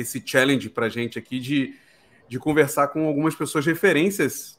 esse 0.00 0.22
challenge 0.24 0.68
para 0.68 0.88
gente 0.88 1.18
aqui 1.18 1.38
de, 1.38 1.74
de 2.28 2.38
conversar 2.38 2.88
com 2.88 3.06
algumas 3.06 3.34
pessoas 3.34 3.64
referências 3.66 4.58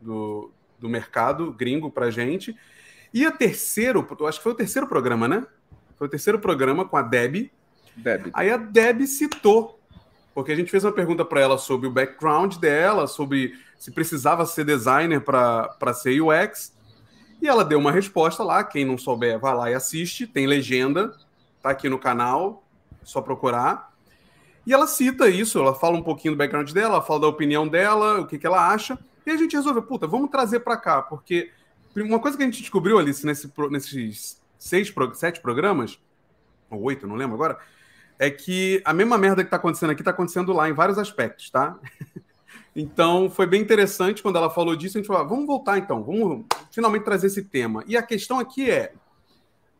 do, 0.00 0.50
do 0.78 0.88
mercado 0.88 1.52
gringo 1.52 1.90
para 1.90 2.10
gente. 2.10 2.56
E 3.14 3.24
a 3.26 3.30
terceiro, 3.30 4.06
acho 4.26 4.38
que 4.38 4.42
foi 4.42 4.52
o 4.52 4.56
terceiro 4.56 4.86
programa, 4.86 5.28
né? 5.28 5.46
Foi 5.96 6.06
o 6.06 6.10
terceiro 6.10 6.38
programa 6.38 6.84
com 6.84 6.96
a 6.96 7.02
Deb. 7.02 7.50
Deb. 7.94 8.30
Aí 8.32 8.50
a 8.50 8.56
Deb 8.56 9.02
citou, 9.06 9.78
porque 10.34 10.50
a 10.50 10.56
gente 10.56 10.70
fez 10.70 10.84
uma 10.84 10.92
pergunta 10.92 11.24
para 11.24 11.40
ela 11.40 11.58
sobre 11.58 11.86
o 11.86 11.90
background 11.90 12.56
dela, 12.56 13.06
sobre 13.06 13.54
se 13.78 13.90
precisava 13.90 14.46
ser 14.46 14.64
designer 14.64 15.20
para 15.20 15.94
ser 15.94 16.20
UX. 16.20 16.72
E 17.40 17.48
ela 17.48 17.64
deu 17.64 17.78
uma 17.78 17.92
resposta 17.92 18.42
lá. 18.42 18.62
Quem 18.64 18.84
não 18.84 18.96
souber, 18.96 19.38
vai 19.38 19.54
lá 19.54 19.70
e 19.70 19.74
assiste. 19.74 20.26
Tem 20.26 20.46
legenda, 20.46 21.14
tá 21.60 21.70
aqui 21.70 21.88
no 21.88 21.98
canal, 21.98 22.64
só 23.02 23.20
procurar. 23.20 23.91
E 24.66 24.72
ela 24.72 24.86
cita 24.86 25.28
isso, 25.28 25.58
ela 25.58 25.74
fala 25.74 25.96
um 25.96 26.02
pouquinho 26.02 26.34
do 26.34 26.38
background 26.38 26.70
dela, 26.70 27.02
fala 27.02 27.20
da 27.20 27.26
opinião 27.26 27.66
dela, 27.66 28.20
o 28.20 28.26
que, 28.26 28.38
que 28.38 28.46
ela 28.46 28.68
acha. 28.72 28.98
E 29.26 29.30
a 29.30 29.36
gente 29.36 29.56
resolveu, 29.56 29.82
puta, 29.82 30.06
vamos 30.06 30.30
trazer 30.30 30.60
para 30.60 30.76
cá, 30.76 31.02
porque 31.02 31.50
uma 31.96 32.18
coisa 32.18 32.36
que 32.36 32.42
a 32.42 32.46
gente 32.46 32.60
descobriu, 32.60 32.98
Alice, 32.98 33.24
nesse, 33.26 33.52
nesses 33.70 34.40
seis, 34.58 34.92
sete 35.14 35.40
programas, 35.40 35.98
ou 36.70 36.82
oito, 36.82 37.06
não 37.06 37.16
lembro 37.16 37.34
agora, 37.34 37.58
é 38.18 38.30
que 38.30 38.80
a 38.84 38.92
mesma 38.92 39.18
merda 39.18 39.44
que 39.44 39.50
tá 39.50 39.56
acontecendo 39.56 39.90
aqui 39.90 40.02
tá 40.02 40.10
acontecendo 40.10 40.52
lá 40.52 40.68
em 40.68 40.72
vários 40.72 40.98
aspectos, 40.98 41.50
tá? 41.50 41.76
Então, 42.74 43.28
foi 43.28 43.46
bem 43.46 43.60
interessante 43.60 44.22
quando 44.22 44.36
ela 44.36 44.48
falou 44.48 44.74
disso. 44.74 44.96
A 44.96 45.00
gente 45.00 45.06
falou, 45.06 45.22
ah, 45.22 45.26
vamos 45.26 45.46
voltar 45.46 45.76
então, 45.76 46.02
vamos 46.02 46.46
finalmente 46.70 47.04
trazer 47.04 47.26
esse 47.26 47.42
tema. 47.42 47.84
E 47.86 47.98
a 47.98 48.02
questão 48.02 48.38
aqui 48.38 48.70
é: 48.70 48.94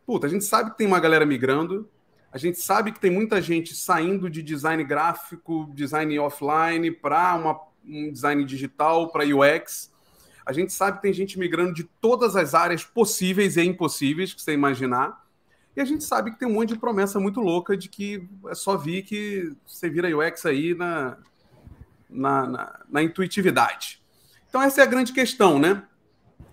puta, 0.05 0.27
a 0.27 0.31
gente 0.31 0.45
sabe 0.45 0.71
que 0.71 0.77
tem 0.77 0.87
uma 0.87 1.01
galera 1.01 1.25
migrando, 1.25 1.89
a 2.33 2.39
gente 2.39 2.59
sabe 2.59 2.93
que 2.93 2.99
tem 2.99 3.11
muita 3.11 3.43
gente 3.43 3.75
saindo 3.75 4.31
de 4.31 4.43
design 4.43 4.83
gráfico, 4.83 5.71
design 5.75 6.19
offline, 6.19 6.91
para 6.91 7.37
um 7.85 8.11
design 8.11 8.43
digital, 8.47 9.13
para 9.13 9.25
UX. 9.25 9.93
A 10.45 10.53
gente 10.53 10.73
sabe 10.73 10.97
que 10.97 11.03
tem 11.03 11.13
gente 11.13 11.39
migrando 11.39 11.75
de 11.75 11.85
todas 11.85 12.35
as 12.35 12.55
áreas 12.55 12.85
possíveis 12.85 13.59
e 13.59 13.63
impossíveis 13.63 14.33
que 14.33 14.41
você 14.41 14.55
imaginar. 14.55 15.23
E 15.77 15.81
a 15.81 15.85
gente 15.85 16.05
sabe 16.05 16.31
que 16.31 16.39
tem 16.39 16.49
um 16.49 16.55
monte 16.55 16.71
de 16.71 16.79
promessa 16.79 17.21
muito 17.21 17.39
louca 17.39 17.77
de 17.77 17.91
que 17.91 18.27
é 18.49 18.55
só 18.55 18.79
vir 18.79 19.03
que 19.03 19.53
você 19.67 19.91
vira 19.91 20.09
UX 20.17 20.47
aí 20.47 20.75
na, 20.75 21.19
na, 22.09 22.47
na, 22.47 22.81
na 22.89 23.03
intuitividade. 23.03 24.03
Então, 24.49 24.63
essa 24.63 24.81
é 24.81 24.85
a 24.85 24.87
grande 24.87 25.13
questão, 25.13 25.59
né? 25.59 25.83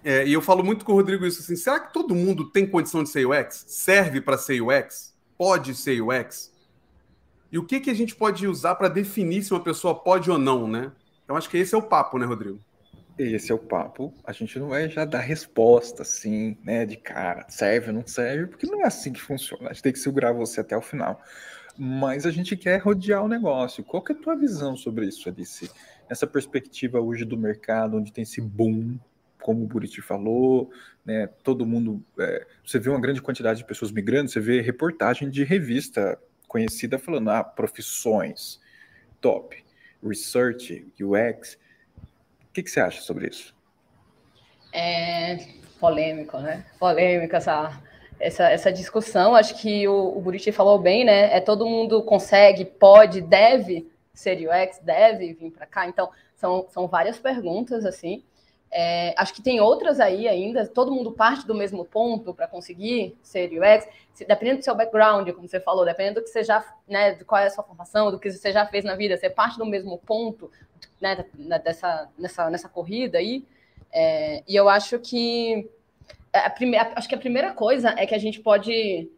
É, 0.03 0.27
e 0.27 0.33
eu 0.33 0.41
falo 0.41 0.63
muito 0.63 0.83
com 0.83 0.91
o 0.91 0.95
Rodrigo 0.95 1.25
isso 1.25 1.41
assim: 1.41 1.55
será 1.55 1.79
que 1.79 1.93
todo 1.93 2.13
mundo 2.13 2.49
tem 2.49 2.67
condição 2.67 3.01
de 3.01 3.09
ser 3.09 3.25
UX? 3.25 3.65
Serve 3.67 4.19
para 4.21 4.37
ser 4.37 4.61
UX? 4.61 5.17
Pode 5.39 5.73
ser 5.73 6.01
UX? 6.01 6.53
E 7.49 7.57
o 7.57 7.65
que, 7.65 7.79
que 7.79 7.89
a 7.89 7.93
gente 7.93 8.13
pode 8.13 8.45
usar 8.45 8.75
para 8.75 8.89
definir 8.89 9.41
se 9.41 9.53
uma 9.53 9.63
pessoa 9.63 9.95
pode 9.95 10.29
ou 10.29 10.37
não, 10.37 10.67
né? 10.67 10.91
Então 11.23 11.37
acho 11.37 11.49
que 11.49 11.57
esse 11.57 11.73
é 11.73 11.77
o 11.77 11.81
papo, 11.81 12.19
né, 12.19 12.25
Rodrigo? 12.25 12.59
Esse 13.17 13.51
é 13.51 13.55
o 13.55 13.59
papo. 13.59 14.13
A 14.25 14.33
gente 14.33 14.59
não 14.59 14.67
vai 14.67 14.89
já 14.89 15.05
dar 15.05 15.21
resposta 15.21 16.01
assim, 16.01 16.57
né, 16.63 16.85
de 16.85 16.97
cara, 16.97 17.45
serve 17.47 17.87
ou 17.87 17.93
não 17.93 18.05
serve, 18.05 18.47
porque 18.47 18.67
não 18.67 18.81
é 18.81 18.87
assim 18.87 19.13
que 19.13 19.21
funciona. 19.21 19.69
A 19.69 19.73
gente 19.73 19.83
tem 19.83 19.93
que 19.93 19.99
segurar 19.99 20.33
você 20.33 20.59
até 20.59 20.75
o 20.75 20.81
final 20.81 21.21
mas 21.81 22.25
a 22.25 22.31
gente 22.31 22.57
quer 22.57 22.77
rodear 22.81 23.23
o 23.23 23.29
negócio. 23.29 23.85
Qual 23.85 24.03
que 24.03 24.11
é 24.11 24.15
a 24.15 24.19
tua 24.19 24.35
visão 24.35 24.75
sobre 24.75 25.07
isso, 25.07 25.29
Alice? 25.29 25.71
Essa 26.09 26.27
perspectiva 26.27 26.99
hoje 26.99 27.23
do 27.23 27.37
mercado, 27.37 27.95
onde 27.95 28.11
tem 28.11 28.23
esse 28.23 28.41
boom, 28.41 28.99
como 29.41 29.63
o 29.63 29.67
Buriti 29.67 30.01
falou, 30.01 30.71
né? 31.05 31.27
Todo 31.43 31.65
mundo, 31.65 32.03
é, 32.19 32.45
você 32.65 32.79
vê 32.79 32.89
uma 32.89 32.99
grande 32.99 33.21
quantidade 33.21 33.59
de 33.59 33.65
pessoas 33.65 33.91
migrando, 33.91 34.29
você 34.29 34.39
vê 34.39 34.61
reportagem 34.61 35.29
de 35.29 35.43
revista 35.43 36.19
conhecida 36.47 36.97
falando, 36.97 37.29
ah, 37.29 37.43
profissões, 37.43 38.59
top, 39.21 39.63
research, 40.03 40.85
UX. 40.99 41.57
O 42.49 42.53
que, 42.53 42.63
que 42.63 42.69
você 42.69 42.79
acha 42.79 43.01
sobre 43.01 43.27
isso? 43.27 43.55
É 44.73 45.37
polêmico, 45.79 46.37
né? 46.39 46.65
Polêmica 46.79 47.37
essa 47.37 47.81
essa, 48.19 48.49
essa 48.49 48.71
discussão. 48.71 49.33
Acho 49.33 49.55
que 49.55 49.87
o, 49.87 50.17
o 50.17 50.21
Buriti 50.21 50.51
falou 50.51 50.77
bem, 50.77 51.05
né? 51.05 51.35
É 51.35 51.39
todo 51.39 51.65
mundo 51.65 52.03
consegue, 52.03 52.65
pode, 52.65 53.21
deve 53.21 53.89
ser 54.13 54.37
UX, 54.37 54.79
deve 54.79 55.33
vir 55.33 55.51
para 55.51 55.65
cá. 55.65 55.87
Então, 55.87 56.09
são, 56.35 56.67
são 56.69 56.87
várias 56.87 57.17
perguntas, 57.17 57.85
assim. 57.85 58.23
É, 58.71 59.15
acho 59.17 59.33
que 59.33 59.41
tem 59.41 59.59
outras 59.59 59.99
aí 59.99 60.27
ainda. 60.27 60.67
Todo 60.67 60.91
mundo 60.91 61.11
parte 61.11 61.45
do 61.45 61.55
mesmo 61.55 61.83
ponto 61.85 62.33
para 62.33 62.47
conseguir 62.47 63.17
ser 63.21 63.49
UX. 63.51 63.87
Se, 64.13 64.25
dependendo 64.25 64.59
do 64.59 64.63
seu 64.63 64.75
background, 64.75 65.29
como 65.31 65.47
você 65.47 65.59
falou, 65.59 65.85
dependendo 65.85 66.19
do 66.19 66.23
que 66.23 66.29
você 66.29 66.43
já, 66.43 66.63
né, 66.87 67.13
de 67.13 67.25
qual 67.25 67.41
é 67.41 67.47
a 67.47 67.49
sua 67.49 67.63
formação, 67.63 68.11
do 68.11 68.19
que 68.19 68.31
você 68.31 68.51
já 68.51 68.65
fez 68.65 68.85
na 68.85 68.95
vida, 68.95 69.17
você 69.17 69.29
parte 69.29 69.57
do 69.57 69.65
mesmo 69.65 69.97
ponto, 69.97 70.51
né, 71.01 71.25
dessa, 71.63 72.09
nessa, 72.17 72.49
nessa 72.49 72.69
corrida 72.69 73.17
aí. 73.17 73.43
É, 73.91 74.43
e 74.47 74.55
eu 74.55 74.69
acho 74.69 74.99
que 74.99 75.67
a 76.31 76.49
primeira, 76.49 76.91
acho 76.95 77.09
que 77.09 77.15
a 77.15 77.19
primeira 77.19 77.53
coisa 77.53 77.95
é 77.97 78.05
que 78.05 78.13
a 78.13 78.19
gente 78.19 78.39
pode. 78.39 79.09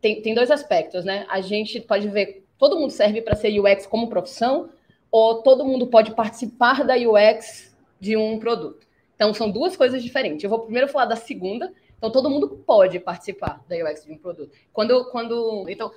Tem, 0.00 0.22
tem 0.22 0.34
dois 0.34 0.50
aspectos, 0.50 1.04
né? 1.04 1.26
A 1.28 1.40
gente 1.40 1.80
pode 1.80 2.08
ver 2.08 2.44
todo 2.58 2.78
mundo 2.78 2.90
serve 2.90 3.22
para 3.22 3.36
ser 3.36 3.58
UX 3.58 3.86
como 3.86 4.08
profissão, 4.08 4.68
ou 5.10 5.42
todo 5.42 5.64
mundo 5.64 5.86
pode 5.86 6.14
participar 6.14 6.84
da 6.84 6.94
UX 6.96 7.74
de 8.00 8.16
um 8.16 8.38
produto. 8.38 8.87
Então, 9.18 9.34
são 9.34 9.50
duas 9.50 9.76
coisas 9.76 10.00
diferentes. 10.00 10.44
Eu 10.44 10.50
vou 10.50 10.60
primeiro 10.60 10.86
falar 10.86 11.06
da 11.06 11.16
segunda. 11.16 11.74
Então, 11.96 12.08
todo 12.08 12.30
mundo 12.30 12.62
pode 12.64 13.00
participar 13.00 13.60
da 13.68 13.74
UX 13.74 14.04
de 14.04 14.12
um 14.12 14.16
produto. 14.16 14.56
Quando, 14.72 15.10
quando, 15.10 15.66
então, 15.68 15.90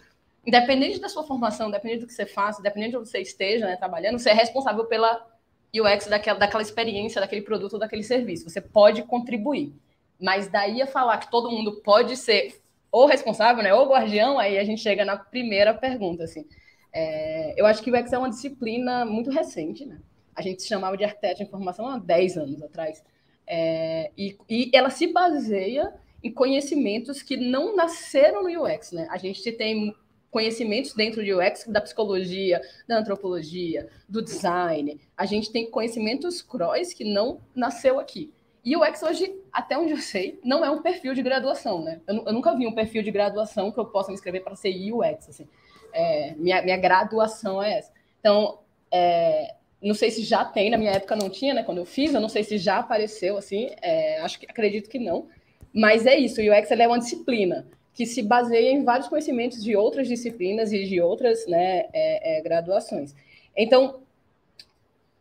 independente 0.43 0.99
da 0.99 1.07
sua 1.07 1.23
formação, 1.23 1.67
independente 1.67 1.99
do 1.99 2.07
que 2.07 2.13
você 2.13 2.25
faça, 2.25 2.59
independente 2.59 2.89
de 2.89 2.97
onde 2.97 3.09
você 3.09 3.19
esteja 3.19 3.67
né, 3.67 3.75
trabalhando, 3.75 4.17
você 4.17 4.31
é 4.31 4.33
responsável 4.33 4.85
pela 4.85 5.23
UX 5.71 6.07
daquela, 6.07 6.39
daquela 6.39 6.63
experiência, 6.63 7.21
daquele 7.21 7.43
produto, 7.43 7.77
daquele 7.77 8.01
serviço. 8.01 8.49
Você 8.49 8.59
pode 8.59 9.03
contribuir. 9.03 9.71
Mas 10.19 10.47
daí 10.47 10.81
a 10.81 10.87
falar 10.87 11.19
que 11.19 11.29
todo 11.29 11.51
mundo 11.51 11.79
pode 11.83 12.17
ser 12.17 12.59
ou 12.91 13.05
responsável, 13.05 13.63
né, 13.63 13.71
ou 13.71 13.87
guardião, 13.87 14.39
aí 14.39 14.57
a 14.57 14.63
gente 14.63 14.81
chega 14.81 15.05
na 15.05 15.15
primeira 15.15 15.75
pergunta, 15.75 16.23
assim. 16.23 16.43
É, 16.91 17.53
eu 17.55 17.67
acho 17.67 17.83
que 17.83 17.91
o 17.91 17.97
UX 17.97 18.11
é 18.11 18.17
uma 18.17 18.29
disciplina 18.31 19.05
muito 19.05 19.29
recente, 19.29 19.85
né? 19.85 19.99
A 20.41 20.43
gente 20.43 20.63
chamava 20.63 20.97
de 20.97 21.03
arquiteto 21.03 21.37
de 21.37 21.43
informação 21.43 21.87
há 21.87 21.99
10 21.99 22.37
anos 22.37 22.63
atrás. 22.63 23.03
É, 23.45 24.09
e, 24.17 24.35
e 24.49 24.71
ela 24.73 24.89
se 24.89 25.05
baseia 25.05 25.93
em 26.23 26.31
conhecimentos 26.31 27.21
que 27.21 27.37
não 27.37 27.75
nasceram 27.75 28.41
no 28.41 28.63
UX, 28.63 28.91
né? 28.91 29.07
A 29.11 29.17
gente 29.17 29.51
tem 29.51 29.95
conhecimentos 30.31 30.95
dentro 30.95 31.23
de 31.23 31.31
UX 31.31 31.67
da 31.67 31.79
psicologia, 31.79 32.59
da 32.87 32.97
antropologia, 32.97 33.87
do 34.09 34.19
design. 34.19 34.99
A 35.15 35.27
gente 35.27 35.51
tem 35.51 35.69
conhecimentos 35.69 36.41
cross 36.41 36.91
que 36.91 37.03
não 37.03 37.39
nasceu 37.53 37.99
aqui. 37.99 38.33
E 38.65 38.75
o 38.75 38.81
UX 38.81 39.03
hoje, 39.03 39.31
até 39.53 39.77
onde 39.77 39.91
eu 39.91 39.97
sei, 39.97 40.39
não 40.43 40.65
é 40.65 40.71
um 40.71 40.81
perfil 40.81 41.13
de 41.13 41.21
graduação, 41.21 41.83
né? 41.83 42.01
Eu, 42.07 42.23
eu 42.25 42.33
nunca 42.33 42.55
vi 42.55 42.65
um 42.65 42.73
perfil 42.73 43.03
de 43.03 43.11
graduação 43.11 43.71
que 43.71 43.79
eu 43.79 43.85
possa 43.85 44.07
me 44.07 44.15
inscrever 44.15 44.43
para 44.43 44.55
ser 44.55 44.73
UX, 44.91 45.29
assim. 45.29 45.47
É, 45.93 46.33
minha, 46.35 46.63
minha 46.63 46.77
graduação 46.77 47.61
é 47.61 47.77
essa. 47.77 47.91
Então, 48.19 48.59
é, 48.91 49.55
não 49.81 49.95
sei 49.95 50.11
se 50.11 50.23
já 50.23 50.45
tem, 50.45 50.69
na 50.69 50.77
minha 50.77 50.91
época 50.91 51.15
não 51.15 51.29
tinha, 51.29 51.53
né? 51.53 51.63
Quando 51.63 51.79
eu 51.79 51.85
fiz, 51.85 52.13
eu 52.13 52.21
não 52.21 52.29
sei 52.29 52.43
se 52.43 52.57
já 52.57 52.77
apareceu, 52.77 53.37
assim, 53.37 53.71
é, 53.81 54.19
acho 54.19 54.39
que 54.39 54.45
acredito 54.45 54.89
que 54.89 54.99
não. 54.99 55.27
Mas 55.73 56.05
é 56.05 56.17
isso, 56.17 56.39
o 56.39 56.43
UX 56.43 56.69
é 56.69 56.87
uma 56.87 56.99
disciplina 56.99 57.67
que 57.93 58.05
se 58.05 58.21
baseia 58.21 58.71
em 58.71 58.83
vários 58.83 59.07
conhecimentos 59.07 59.63
de 59.63 59.75
outras 59.75 60.07
disciplinas 60.07 60.71
e 60.71 60.85
de 60.85 61.01
outras 61.01 61.47
né, 61.47 61.87
é, 61.91 62.37
é, 62.37 62.41
graduações. 62.41 63.15
Então, 63.55 64.01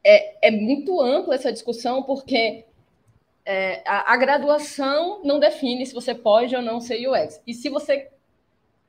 é, 0.04 0.48
é 0.48 0.50
muito 0.50 1.00
ampla 1.00 1.34
essa 1.34 1.52
discussão, 1.52 2.02
porque 2.02 2.64
é, 3.44 3.82
a, 3.86 4.12
a, 4.12 4.16
graduação 4.16 5.22
não 5.24 5.40
define 5.40 5.84
se 5.86 5.94
você 5.94 6.14
pode 6.14 6.54
ou 6.54 6.62
não 6.62 6.80
ser 6.80 7.08
UX. 7.08 7.40
E 7.46 7.54
se 7.54 7.68
você 7.68 8.08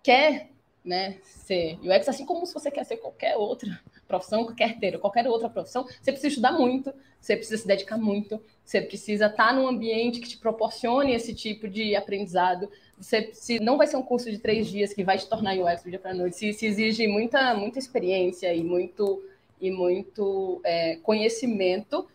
quer 0.03 0.49
né, 0.83 1.17
ser 1.23 1.79
UX, 1.81 2.09
assim 2.09 2.25
como 2.25 2.45
se 2.45 2.53
você 2.53 2.69
quer 2.69 2.83
ser 2.83 2.97
qualquer 2.97 3.35
outra 3.37 3.79
profissão, 4.11 4.43
qualquer 4.43 4.77
ter, 4.77 4.99
qualquer 4.99 5.25
outra 5.27 5.49
profissão, 5.49 5.83
você 5.83 6.11
precisa 6.11 6.27
estudar 6.27 6.51
muito, 6.51 6.93
você 7.19 7.37
precisa 7.37 7.61
se 7.61 7.67
dedicar 7.67 7.97
muito, 7.97 8.41
você 8.65 8.81
precisa 8.81 9.27
estar 9.27 9.53
num 9.53 9.67
ambiente 9.67 10.19
que 10.19 10.27
te 10.27 10.37
proporcione 10.37 11.13
esse 11.13 11.33
tipo 11.33 11.69
de 11.69 11.95
aprendizado. 11.95 12.69
Você 12.99 13.29
se, 13.33 13.59
não 13.59 13.77
vai 13.77 13.87
ser 13.87 13.95
um 13.95 14.03
curso 14.03 14.29
de 14.29 14.37
três 14.37 14.67
dias 14.67 14.93
que 14.93 15.03
vai 15.03 15.17
te 15.17 15.27
tornar 15.27 15.55
UX 15.57 15.83
do 15.83 15.89
dia 15.89 15.99
para 15.99 16.13
noite. 16.13 16.35
Se, 16.35 16.51
se, 16.51 16.65
exige 16.65 17.07
muita, 17.07 17.53
muita 17.53 17.79
experiência 17.79 18.53
e 18.53 18.63
muito, 18.63 19.23
e 19.61 19.71
muito 19.71 20.59
é, 20.65 20.97
conhecimento 20.97 22.07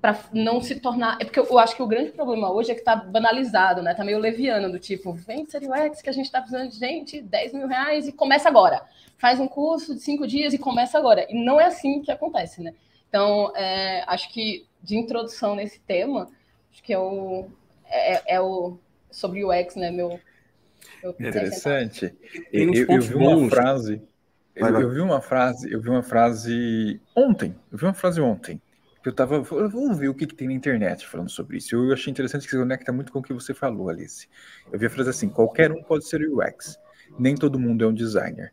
para 0.00 0.18
não 0.32 0.60
se 0.60 0.78
tornar. 0.78 1.16
É 1.18 1.24
porque 1.24 1.40
eu 1.40 1.58
acho 1.58 1.74
que 1.74 1.82
o 1.82 1.86
grande 1.86 2.12
problema 2.12 2.52
hoje 2.52 2.70
é 2.70 2.74
que 2.74 2.82
está 2.82 2.94
banalizado, 2.94 3.82
né? 3.82 3.94
Tá 3.94 4.04
meio 4.04 4.18
leviano, 4.18 4.70
do 4.70 4.78
tipo, 4.78 5.12
vem 5.14 5.46
ser 5.46 5.62
UX 5.62 6.02
que 6.02 6.10
a 6.10 6.12
gente 6.12 6.26
está 6.26 6.40
precisando 6.40 6.70
de 6.70 6.78
gente, 6.78 7.22
10 7.22 7.54
mil 7.54 7.66
reais 7.66 8.06
e 8.06 8.12
começa 8.12 8.46
agora. 8.46 8.82
Faz 9.18 9.40
um 9.40 9.48
curso 9.48 9.94
de 9.94 10.00
cinco 10.00 10.26
dias 10.26 10.52
e 10.52 10.58
começa 10.58 10.98
agora. 10.98 11.26
E 11.30 11.44
não 11.44 11.60
é 11.60 11.66
assim 11.66 12.02
que 12.02 12.10
acontece, 12.10 12.62
né? 12.62 12.74
Então, 13.08 13.52
é, 13.56 14.04
acho 14.06 14.32
que 14.32 14.66
de 14.82 14.96
introdução 14.96 15.54
nesse 15.54 15.80
tema, 15.80 16.28
acho 16.70 16.82
que 16.82 16.92
é 16.92 16.98
o, 16.98 17.46
é, 17.86 18.34
é 18.36 18.40
o 18.40 18.78
sobre 19.10 19.44
UX, 19.44 19.76
né? 19.76 19.90
Meu, 19.90 20.20
meu 21.02 21.14
Interessante. 21.18 22.14
Eu, 22.52 22.74
eu, 22.74 22.86
eu 22.88 23.00
vi 23.00 23.14
uma 23.14 23.48
frase. 23.48 24.02
Vai, 24.58 24.72
vai. 24.72 24.82
Eu, 24.82 24.88
eu 24.88 24.94
vi 24.94 25.00
uma 25.00 25.20
frase, 25.20 25.72
eu 25.72 25.80
vi 25.80 25.88
uma 25.88 26.02
frase 26.02 27.00
ontem. 27.14 27.54
Eu 27.70 27.78
vi 27.78 27.84
uma 27.84 27.94
frase 27.94 28.20
ontem 28.20 28.60
eu 29.08 29.12
tava. 29.12 29.40
Vamos 29.42 29.98
ver 29.98 30.08
o 30.08 30.14
que, 30.14 30.26
que, 30.26 30.34
tem 30.34 30.48
na 30.48 30.54
internet 30.54 31.06
falando 31.06 31.28
sobre 31.28 31.58
isso. 31.58 31.74
Eu 31.74 31.92
achei 31.92 32.10
interessante 32.10 32.44
que 32.44 32.50
se 32.50 32.56
conecta 32.56 32.92
muito 32.92 33.12
com 33.12 33.18
o 33.18 33.22
que 33.22 33.32
você 33.32 33.52
falou, 33.52 33.88
Alice. 33.88 34.28
Eu 34.72 34.78
vi 34.78 34.86
a 34.86 34.90
frase 34.90 35.10
assim: 35.10 35.28
qualquer 35.28 35.70
um 35.70 35.82
pode 35.82 36.06
ser 36.08 36.26
UX, 36.26 36.78
nem 37.18 37.34
todo 37.34 37.58
mundo 37.58 37.84
é 37.84 37.88
um 37.88 37.94
designer. 37.94 38.52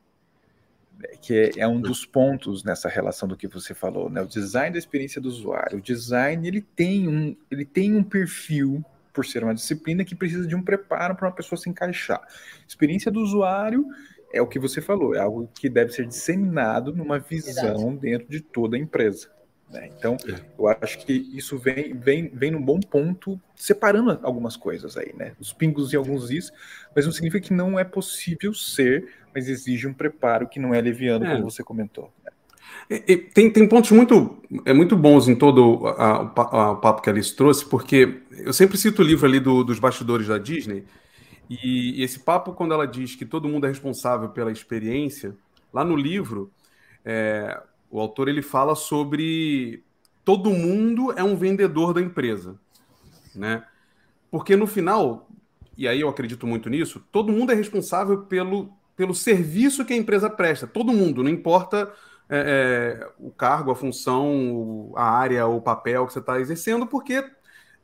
Que 1.21 1.51
é, 1.57 1.67
um 1.67 1.79
dos 1.79 2.05
pontos 2.05 2.63
nessa 2.63 2.89
relação 2.89 3.27
do 3.27 3.37
que 3.37 3.47
você 3.47 3.73
falou, 3.73 4.09
né? 4.09 4.21
O 4.21 4.27
design 4.27 4.71
da 4.71 4.79
experiência 4.79 5.21
do 5.21 5.29
usuário. 5.29 5.77
O 5.77 5.81
design 5.81 6.47
ele 6.47 6.61
tem 6.61 7.07
um, 7.07 7.35
ele 7.49 7.65
tem 7.65 7.95
um 7.95 8.03
perfil 8.03 8.83
por 9.13 9.25
ser 9.25 9.43
uma 9.43 9.53
disciplina 9.53 10.05
que 10.05 10.15
precisa 10.15 10.47
de 10.47 10.55
um 10.55 10.61
preparo 10.61 11.15
para 11.15 11.27
uma 11.27 11.35
pessoa 11.35 11.59
se 11.59 11.69
encaixar. 11.69 12.21
Experiência 12.67 13.11
do 13.11 13.19
usuário 13.19 13.85
é 14.33 14.41
o 14.41 14.47
que 14.47 14.59
você 14.59 14.81
falou, 14.81 15.13
é 15.13 15.19
algo 15.19 15.49
que 15.53 15.69
deve 15.69 15.91
ser 15.91 16.07
disseminado 16.07 16.95
numa 16.95 17.19
visão 17.19 17.77
Verdade. 17.77 17.97
dentro 17.97 18.29
de 18.29 18.39
toda 18.39 18.77
a 18.77 18.79
empresa. 18.79 19.29
Né? 19.71 19.89
Então, 19.97 20.17
é. 20.27 20.35
eu 20.59 20.67
acho 20.67 20.99
que 20.99 21.13
isso 21.33 21.57
vem, 21.57 21.93
vem, 21.93 22.27
vem 22.27 22.51
num 22.51 22.61
bom 22.61 22.79
ponto, 22.79 23.39
separando 23.55 24.19
algumas 24.21 24.57
coisas 24.57 24.97
aí, 24.97 25.13
né? 25.15 25.31
Os 25.39 25.53
pingos 25.53 25.93
e 25.93 25.95
alguns 25.95 26.29
is, 26.29 26.51
mas 26.93 27.05
não 27.05 27.11
significa 27.11 27.47
que 27.47 27.53
não 27.53 27.79
é 27.79 27.83
possível 27.83 28.53
ser, 28.53 29.07
mas 29.33 29.47
exige 29.47 29.87
um 29.87 29.93
preparo 29.93 30.47
que 30.47 30.59
não 30.59 30.73
é 30.73 30.81
leviano, 30.81 31.25
é. 31.25 31.31
como 31.31 31.49
você 31.49 31.63
comentou. 31.63 32.11
Né? 32.25 32.31
E, 32.89 33.13
e, 33.13 33.17
tem, 33.17 33.49
tem 33.49 33.65
pontos 33.65 33.91
muito, 33.91 34.43
é, 34.65 34.73
muito 34.73 34.97
bons 34.97 35.29
em 35.29 35.35
todo 35.35 35.85
o 35.85 36.75
papo 36.75 37.01
que 37.01 37.09
a 37.09 37.13
Alice 37.13 37.33
trouxe, 37.33 37.65
porque 37.65 38.21
eu 38.31 38.51
sempre 38.51 38.77
cito 38.77 39.01
o 39.01 39.05
livro 39.05 39.25
ali 39.25 39.39
do, 39.39 39.63
dos 39.63 39.79
bastidores 39.79 40.27
da 40.27 40.37
Disney, 40.37 40.83
e, 41.49 41.99
e 41.99 42.03
esse 42.03 42.19
papo, 42.19 42.51
quando 42.53 42.73
ela 42.73 42.85
diz 42.85 43.15
que 43.15 43.25
todo 43.25 43.47
mundo 43.47 43.65
é 43.65 43.69
responsável 43.69 44.29
pela 44.29 44.51
experiência, 44.51 45.33
lá 45.73 45.85
no 45.85 45.95
livro, 45.95 46.51
é, 47.05 47.61
o 47.91 47.99
autor 47.99 48.29
ele 48.29 48.41
fala 48.41 48.73
sobre 48.73 49.83
todo 50.23 50.49
mundo 50.49 51.11
é 51.11 51.23
um 51.23 51.35
vendedor 51.35 51.93
da 51.93 52.01
empresa, 52.01 52.55
né? 53.35 53.63
Porque 54.29 54.55
no 54.55 54.65
final, 54.65 55.27
e 55.77 55.87
aí 55.87 55.99
eu 55.99 56.07
acredito 56.07 56.47
muito 56.47 56.69
nisso, 56.69 57.03
todo 57.11 57.33
mundo 57.33 57.51
é 57.51 57.55
responsável 57.55 58.21
pelo, 58.23 58.71
pelo 58.95 59.13
serviço 59.13 59.83
que 59.83 59.93
a 59.93 59.97
empresa 59.97 60.29
presta. 60.29 60.65
Todo 60.65 60.93
mundo, 60.93 61.21
não 61.21 61.29
importa 61.29 61.91
é, 62.29 63.01
é, 63.03 63.09
o 63.19 63.29
cargo, 63.29 63.71
a 63.71 63.75
função, 63.75 64.93
a 64.95 65.03
área, 65.03 65.45
o 65.47 65.59
papel 65.59 66.07
que 66.07 66.13
você 66.13 66.19
está 66.19 66.39
exercendo, 66.39 66.87
porque, 66.87 67.25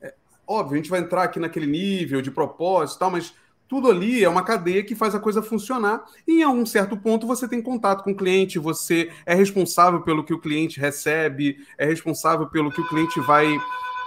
é, 0.01 0.13
óbvio, 0.47 0.75
a 0.75 0.77
gente 0.77 0.89
vai 0.89 1.01
entrar 1.01 1.23
aqui 1.23 1.37
naquele 1.37 1.67
nível 1.67 2.21
de 2.21 2.31
propósito 2.31 2.95
e 2.95 2.99
tal, 2.99 3.11
mas 3.11 3.35
tudo 3.67 3.89
ali 3.89 4.23
é 4.23 4.29
uma 4.29 4.43
cadeia 4.43 4.83
que 4.83 4.95
faz 4.95 5.13
a 5.13 5.19
coisa 5.19 5.41
funcionar. 5.41 6.05
E 6.27 6.39
em 6.39 6.43
algum 6.43 6.65
certo 6.65 6.95
ponto 6.97 7.27
você 7.27 7.47
tem 7.47 7.61
contato 7.61 8.03
com 8.03 8.11
o 8.11 8.15
cliente, 8.15 8.59
você 8.59 9.11
é 9.25 9.35
responsável 9.35 10.01
pelo 10.01 10.23
que 10.23 10.33
o 10.33 10.39
cliente 10.39 10.79
recebe, 10.79 11.57
é 11.77 11.85
responsável 11.85 12.47
pelo 12.47 12.71
que 12.71 12.81
o 12.81 12.87
cliente 12.87 13.19
vai 13.21 13.47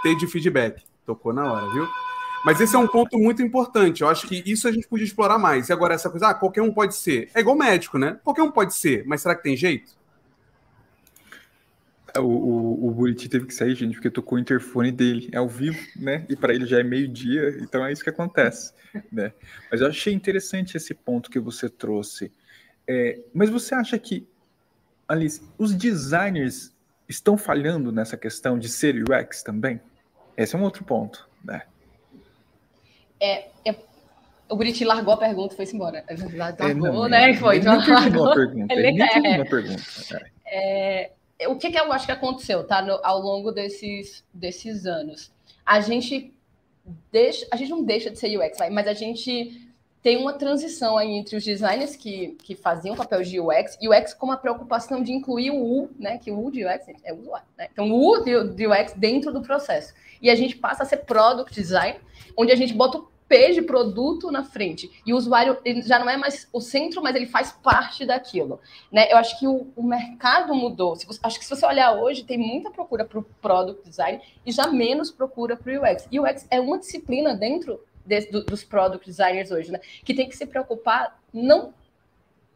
ter 0.02 0.16
de 0.16 0.26
feedback. 0.26 0.82
Tocou 1.04 1.32
na 1.32 1.52
hora, 1.52 1.70
viu? 1.70 1.88
Mas 2.44 2.60
esse 2.60 2.74
é 2.74 2.78
um 2.78 2.88
ponto 2.88 3.18
muito 3.18 3.42
importante. 3.42 4.00
Eu 4.00 4.08
acho 4.08 4.26
que 4.26 4.42
isso 4.46 4.66
a 4.66 4.72
gente 4.72 4.88
podia 4.88 5.04
explorar 5.04 5.38
mais. 5.38 5.68
E 5.68 5.72
agora, 5.72 5.94
essa 5.94 6.08
coisa, 6.08 6.28
ah, 6.28 6.34
qualquer 6.34 6.62
um 6.62 6.72
pode 6.72 6.94
ser. 6.94 7.28
É 7.34 7.40
igual 7.40 7.56
médico, 7.56 7.98
né? 7.98 8.18
Qualquer 8.24 8.42
um 8.42 8.50
pode 8.50 8.74
ser, 8.74 9.04
mas 9.06 9.20
será 9.20 9.34
que 9.34 9.42
tem 9.42 9.56
jeito? 9.56 9.99
O, 12.18 12.22
o, 12.22 12.88
o 12.88 12.90
Buriti 12.90 13.28
teve 13.28 13.46
que 13.46 13.54
sair, 13.54 13.74
gente, 13.74 13.94
porque 13.94 14.10
tocou 14.10 14.36
o 14.36 14.40
interfone 14.40 14.90
dele 14.90 15.28
é 15.32 15.38
ao 15.38 15.48
vivo, 15.48 15.78
né? 15.96 16.24
E 16.28 16.36
para 16.36 16.54
ele 16.54 16.66
já 16.66 16.80
é 16.80 16.82
meio-dia, 16.82 17.58
então 17.60 17.84
é 17.84 17.92
isso 17.92 18.02
que 18.02 18.10
acontece, 18.10 18.72
né? 19.12 19.32
Mas 19.70 19.80
eu 19.80 19.86
achei 19.86 20.12
interessante 20.12 20.76
esse 20.76 20.94
ponto 20.94 21.30
que 21.30 21.38
você 21.38 21.68
trouxe. 21.68 22.32
É, 22.86 23.20
mas 23.32 23.50
você 23.50 23.74
acha 23.74 23.98
que, 23.98 24.26
Alice, 25.06 25.42
os 25.58 25.74
designers 25.74 26.74
estão 27.08 27.36
falhando 27.36 27.92
nessa 27.92 28.16
questão 28.16 28.58
de 28.58 28.68
ser 28.68 29.02
UX 29.02 29.42
também? 29.42 29.80
Esse 30.36 30.56
é 30.56 30.58
um 30.58 30.62
outro 30.62 30.84
ponto, 30.84 31.28
né? 31.44 31.62
É, 33.20 33.48
é 33.64 33.76
o 34.48 34.56
Buriti 34.56 34.84
largou 34.84 35.14
a 35.14 35.16
pergunta 35.16 35.54
e 35.54 35.56
foi 35.56 35.64
embora. 35.72 36.04
Largou, 36.34 36.66
é, 36.66 36.74
não, 36.74 37.08
né? 37.08 37.34
Foi, 37.34 37.58
então 37.58 37.78
largou. 37.78 38.34
Pergunta. 38.34 38.74
Ele, 38.74 39.02
é, 39.02 39.44
pergunta. 39.44 39.82
É. 40.44 41.10
o 41.48 41.56
que, 41.56 41.70
que 41.70 41.78
eu 41.78 41.92
acho 41.92 42.06
que 42.06 42.12
aconteceu, 42.12 42.66
tá? 42.66 42.82
No, 42.82 42.98
ao 43.02 43.20
longo 43.20 43.52
desses, 43.52 44.24
desses 44.32 44.86
anos. 44.86 45.32
A 45.64 45.80
gente 45.80 46.32
deixa, 47.10 47.46
a 47.50 47.56
gente 47.56 47.70
não 47.70 47.82
deixa 47.84 48.10
de 48.10 48.18
ser 48.18 48.36
UX, 48.36 48.58
mas 48.70 48.86
a 48.86 48.94
gente 48.94 49.70
tem 50.02 50.16
uma 50.16 50.32
transição 50.32 50.96
aí 50.96 51.10
entre 51.10 51.36
os 51.36 51.44
designers 51.44 51.94
que, 51.94 52.36
que 52.42 52.54
faziam 52.54 52.96
papel 52.96 53.22
de 53.22 53.38
UX 53.38 53.76
e 53.80 53.88
UX 53.88 54.14
com 54.14 54.32
a 54.32 54.36
preocupação 54.36 55.02
de 55.02 55.12
incluir 55.12 55.50
o 55.50 55.62
U, 55.62 55.90
né? 55.98 56.18
Que 56.18 56.30
o 56.30 56.42
U 56.42 56.50
de 56.50 56.64
UX 56.64 56.86
é 57.04 57.12
usuário, 57.12 57.46
né? 57.56 57.68
Então, 57.70 57.90
o 57.90 58.10
U 58.10 58.24
de, 58.24 58.54
de 58.54 58.66
UX 58.66 58.94
dentro 58.94 59.32
do 59.32 59.42
processo. 59.42 59.92
E 60.22 60.30
a 60.30 60.34
gente 60.34 60.56
passa 60.56 60.82
a 60.82 60.86
ser 60.86 60.98
product 60.98 61.54
design, 61.54 61.98
onde 62.36 62.50
a 62.50 62.56
gente 62.56 62.72
bota 62.72 62.98
o 62.98 63.09
P 63.30 63.52
de 63.52 63.62
produto 63.62 64.28
na 64.28 64.42
frente. 64.42 64.90
E 65.06 65.14
o 65.14 65.16
usuário 65.16 65.56
já 65.84 66.00
não 66.00 66.10
é 66.10 66.16
mais 66.16 66.48
o 66.52 66.60
centro, 66.60 67.00
mas 67.00 67.14
ele 67.14 67.26
faz 67.26 67.52
parte 67.52 68.04
daquilo. 68.04 68.58
Né? 68.90 69.06
Eu 69.08 69.16
acho 69.16 69.38
que 69.38 69.46
o, 69.46 69.68
o 69.76 69.84
mercado 69.84 70.52
mudou. 70.52 70.96
Você, 70.96 71.06
acho 71.22 71.38
que 71.38 71.44
se 71.44 71.54
você 71.54 71.64
olhar 71.64 71.92
hoje, 71.92 72.24
tem 72.24 72.36
muita 72.36 72.72
procura 72.72 73.04
para 73.04 73.20
o 73.20 73.22
product 73.40 73.88
design 73.88 74.20
e 74.44 74.50
já 74.50 74.66
menos 74.66 75.12
procura 75.12 75.56
para 75.56 75.72
o 75.72 75.76
UX. 75.76 76.08
E 76.10 76.18
o 76.18 76.24
UX 76.24 76.44
é 76.50 76.58
uma 76.58 76.76
disciplina 76.76 77.32
dentro 77.32 77.80
desse, 78.04 78.32
do, 78.32 78.42
dos 78.42 78.64
product 78.64 79.06
designers 79.06 79.52
hoje, 79.52 79.70
né? 79.70 79.78
que 80.04 80.12
tem 80.12 80.28
que 80.28 80.36
se 80.36 80.44
preocupar 80.44 81.16
não 81.32 81.72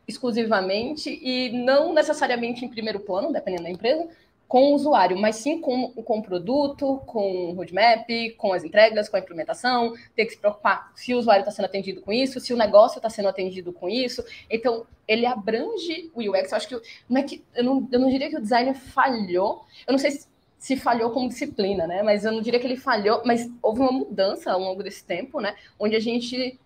exclusivamente 0.09 1.09
e 1.23 1.51
não 1.51 1.93
necessariamente 1.93 2.65
em 2.65 2.69
primeiro 2.69 2.99
plano, 2.99 3.33
dependendo 3.33 3.63
da 3.63 3.71
empresa, 3.71 4.09
com 4.55 4.71
o 4.71 4.75
usuário, 4.77 5.19
mas 5.19 5.35
sim 5.35 5.61
com, 5.61 5.91
com 5.91 6.21
o 6.21 6.23
produto, 6.23 7.03
com 7.07 7.51
o 7.51 7.55
roadmap, 7.55 8.09
com 8.37 8.53
as 8.53 8.63
entregas, 8.63 9.09
com 9.09 9.17
a 9.17 9.19
implementação, 9.19 9.95
ter 10.15 10.27
que 10.27 10.35
se 10.35 10.39
preocupar 10.39 10.93
se 10.95 11.13
o 11.13 11.19
usuário 11.19 11.41
está 11.41 11.51
sendo 11.51 11.65
atendido 11.65 12.01
com 12.01 12.13
isso, 12.13 12.39
se 12.39 12.55
o 12.55 12.57
negócio 12.57 12.99
está 12.99 13.11
sendo 13.11 13.27
atendido 13.27 13.73
com 13.73 13.89
isso. 13.89 14.25
Então, 14.49 14.87
ele 15.09 15.27
abrange 15.27 16.09
o 16.15 16.21
UX. 16.21 16.53
Eu 16.53 16.57
acho 16.57 16.69
que 16.69 16.81
não 17.09 17.21
é 17.21 17.25
que 17.25 17.45
eu 17.53 17.65
não, 17.65 17.89
eu 17.91 17.99
não 17.99 18.09
diria 18.09 18.31
que 18.31 18.37
o 18.37 18.41
designer 18.41 18.77
falhou. 18.77 19.65
Eu 19.89 19.91
não 19.91 19.99
sei 19.99 20.13
se, 20.13 20.29
se 20.57 20.77
falhou 20.77 21.11
como 21.11 21.29
disciplina, 21.29 21.89
né? 21.89 22.05
Mas 22.05 22.25
eu 22.25 22.31
não 22.31 22.41
diria 22.41 22.61
que 22.61 22.67
ele 22.69 22.77
falhou, 22.77 23.23
mas 23.25 23.51
houve 23.61 23.81
uma 23.81 23.91
mudança 23.91 24.53
ao 24.53 24.61
longo 24.61 24.85
desse 24.85 25.05
tempo, 25.05 25.41
né? 25.41 25.57
Onde 25.81 25.97
a 25.97 26.01
gente 26.01 26.61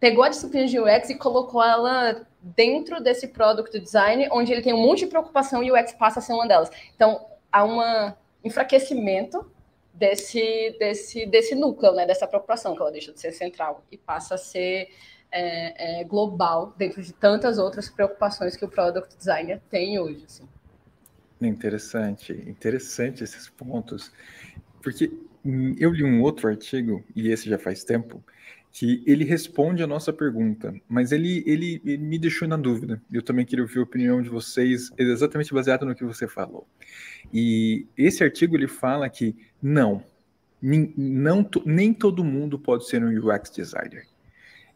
pegou 0.00 0.24
a 0.24 0.30
disciplina 0.30 0.66
de 0.66 0.80
UX 0.80 1.10
e 1.10 1.18
colocou 1.18 1.62
ela 1.62 2.26
dentro 2.40 3.02
desse 3.02 3.28
product 3.28 3.78
design, 3.78 4.28
onde 4.30 4.52
ele 4.52 4.62
tem 4.62 4.72
um 4.72 4.82
monte 4.82 5.00
de 5.00 5.06
preocupação 5.06 5.62
e 5.62 5.70
o 5.70 5.78
UX 5.78 5.92
passa 5.92 6.20
a 6.20 6.22
ser 6.22 6.32
uma 6.32 6.46
delas. 6.46 6.70
Então, 6.94 7.26
há 7.50 7.64
um 7.64 7.80
enfraquecimento 8.44 9.50
desse, 9.92 10.76
desse, 10.78 11.26
desse 11.26 11.54
núcleo, 11.54 11.92
né, 11.92 12.06
dessa 12.06 12.26
preocupação, 12.26 12.74
que 12.74 12.80
ela 12.80 12.92
deixa 12.92 13.12
de 13.12 13.20
ser 13.20 13.32
central 13.32 13.84
e 13.90 13.96
passa 13.96 14.36
a 14.36 14.38
ser 14.38 14.88
é, 15.30 16.00
é, 16.00 16.04
global 16.04 16.74
dentro 16.78 17.02
de 17.02 17.12
tantas 17.12 17.58
outras 17.58 17.88
preocupações 17.88 18.56
que 18.56 18.64
o 18.64 18.68
product 18.68 19.16
designer 19.16 19.60
tem 19.68 19.98
hoje. 19.98 20.24
Assim. 20.24 20.48
Interessante, 21.40 22.32
interessante 22.32 23.22
esses 23.22 23.48
pontos, 23.48 24.12
porque 24.82 25.12
hum, 25.44 25.74
eu 25.78 25.90
li 25.90 26.04
um 26.04 26.22
outro 26.22 26.48
artigo, 26.48 27.04
e 27.14 27.28
esse 27.30 27.48
já 27.48 27.58
faz 27.58 27.84
tempo, 27.84 28.22
que 28.70 29.02
ele 29.06 29.24
responde 29.24 29.82
a 29.82 29.86
nossa 29.86 30.12
pergunta, 30.12 30.74
mas 30.88 31.10
ele, 31.10 31.42
ele, 31.46 31.80
ele, 31.84 31.98
me 31.98 32.18
deixou 32.18 32.46
na 32.46 32.56
dúvida. 32.56 33.02
Eu 33.10 33.22
também 33.22 33.44
queria 33.44 33.64
ouvir 33.64 33.78
a 33.78 33.82
opinião 33.82 34.20
de 34.22 34.28
vocês, 34.28 34.90
exatamente 34.96 35.52
baseado 35.52 35.86
no 35.86 35.94
que 35.94 36.04
você 36.04 36.28
falou. 36.28 36.66
E 37.32 37.86
esse 37.96 38.22
artigo 38.22 38.56
ele 38.56 38.68
fala 38.68 39.08
que 39.08 39.34
não, 39.60 40.02
nem, 40.60 40.92
não 40.96 41.48
nem 41.64 41.92
todo 41.92 42.22
mundo 42.22 42.58
pode 42.58 42.86
ser 42.86 43.02
um 43.02 43.08
UX 43.08 43.50
designer. 43.50 44.06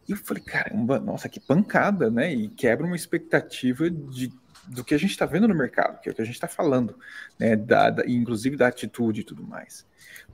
E 0.07 0.11
eu 0.11 0.17
falei, 0.17 0.43
caramba, 0.43 0.99
nossa, 0.99 1.29
que 1.29 1.39
pancada, 1.39 2.09
né? 2.09 2.33
E 2.33 2.49
quebra 2.49 2.85
uma 2.85 2.95
expectativa 2.95 3.89
de, 3.89 4.33
do 4.67 4.83
que 4.83 4.93
a 4.93 4.97
gente 4.97 5.11
está 5.11 5.25
vendo 5.25 5.47
no 5.47 5.55
mercado, 5.55 5.99
que 5.99 6.09
é 6.09 6.11
o 6.11 6.15
que 6.15 6.21
a 6.21 6.25
gente 6.25 6.35
está 6.35 6.47
falando, 6.47 6.97
né? 7.39 7.55
Da, 7.55 7.89
da, 7.89 8.05
inclusive 8.07 8.55
da 8.55 8.67
atitude 8.67 9.21
e 9.21 9.23
tudo 9.23 9.45
mais. 9.45 9.85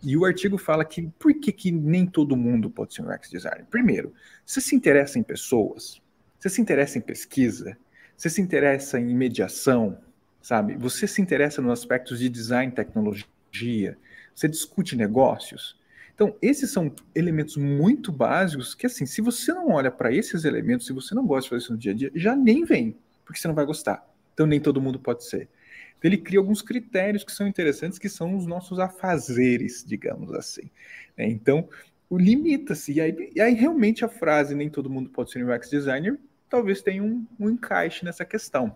E 0.03 0.15
o 0.15 0.25
artigo 0.25 0.57
fala 0.57 0.85
que 0.85 1.09
por 1.19 1.33
que, 1.33 1.51
que 1.51 1.71
nem 1.71 2.05
todo 2.05 2.37
mundo 2.37 2.69
pode 2.69 2.93
ser 2.93 3.01
um 3.01 3.13
UX 3.13 3.29
designer? 3.29 3.65
Primeiro, 3.69 4.13
você 4.45 4.61
se 4.61 4.75
interessa 4.75 5.19
em 5.19 5.23
pessoas, 5.23 6.01
você 6.39 6.49
se 6.49 6.61
interessa 6.61 6.97
em 6.97 7.01
pesquisa, 7.01 7.77
você 8.15 8.29
se 8.29 8.41
interessa 8.41 8.99
em 8.99 9.15
mediação, 9.15 9.99
sabe? 10.41 10.75
Você 10.77 11.07
se 11.07 11.21
interessa 11.21 11.61
nos 11.61 11.71
aspectos 11.71 12.19
de 12.19 12.29
design 12.29 12.71
tecnologia, 12.71 13.97
Você 14.35 14.47
discute 14.47 14.95
negócios? 14.95 15.77
Então, 16.13 16.35
esses 16.41 16.69
são 16.71 16.93
elementos 17.15 17.55
muito 17.55 18.11
básicos 18.11 18.75
que, 18.75 18.85
assim, 18.85 19.05
se 19.05 19.21
você 19.21 19.53
não 19.53 19.69
olha 19.69 19.89
para 19.89 20.13
esses 20.13 20.43
elementos, 20.43 20.85
se 20.85 20.91
você 20.91 21.15
não 21.15 21.25
gosta 21.25 21.43
de 21.43 21.49
fazer 21.49 21.63
isso 21.63 21.71
no 21.71 21.77
dia 21.77 21.91
a 21.93 21.95
dia, 21.95 22.11
já 22.13 22.35
nem 22.35 22.65
vem, 22.65 22.97
porque 23.25 23.39
você 23.39 23.47
não 23.47 23.55
vai 23.55 23.65
gostar. 23.65 24.05
Então, 24.39 24.47
nem 24.47 24.60
todo 24.60 24.82
mundo 24.82 24.99
pode 24.99 25.25
ser. 25.25 25.49
Então, 25.97 26.10
ele 26.10 26.17
cria 26.17 26.39
alguns 26.39 26.62
critérios 26.62 27.23
que 27.23 27.32
são 27.32 27.47
interessantes, 27.47 27.99
que 27.99 28.08
são 28.08 28.38
os 28.38 28.45
nossos 28.45 28.80
afazeres, 28.80 29.84
digamos 29.86 30.34
assim. 30.34 30.69
Né? 31.17 31.28
Então, 31.28 31.67
limita-se. 32.10 32.93
E 32.93 33.02
aí, 33.02 33.32
e 33.36 33.41
aí, 33.41 33.54
realmente, 33.54 34.06
a 34.06 34.08
frase 34.08 34.56
nem 34.56 34.69
todo 34.69 34.89
mundo 34.89 35.10
pode 35.10 35.32
ser 35.32 35.43
um 35.43 35.54
UX 35.54 35.69
designer 35.69 36.17
talvez 36.49 36.82
tenha 36.82 37.04
um, 37.04 37.25
um 37.39 37.49
encaixe 37.49 38.04
nessa 38.04 38.25
questão. 38.25 38.75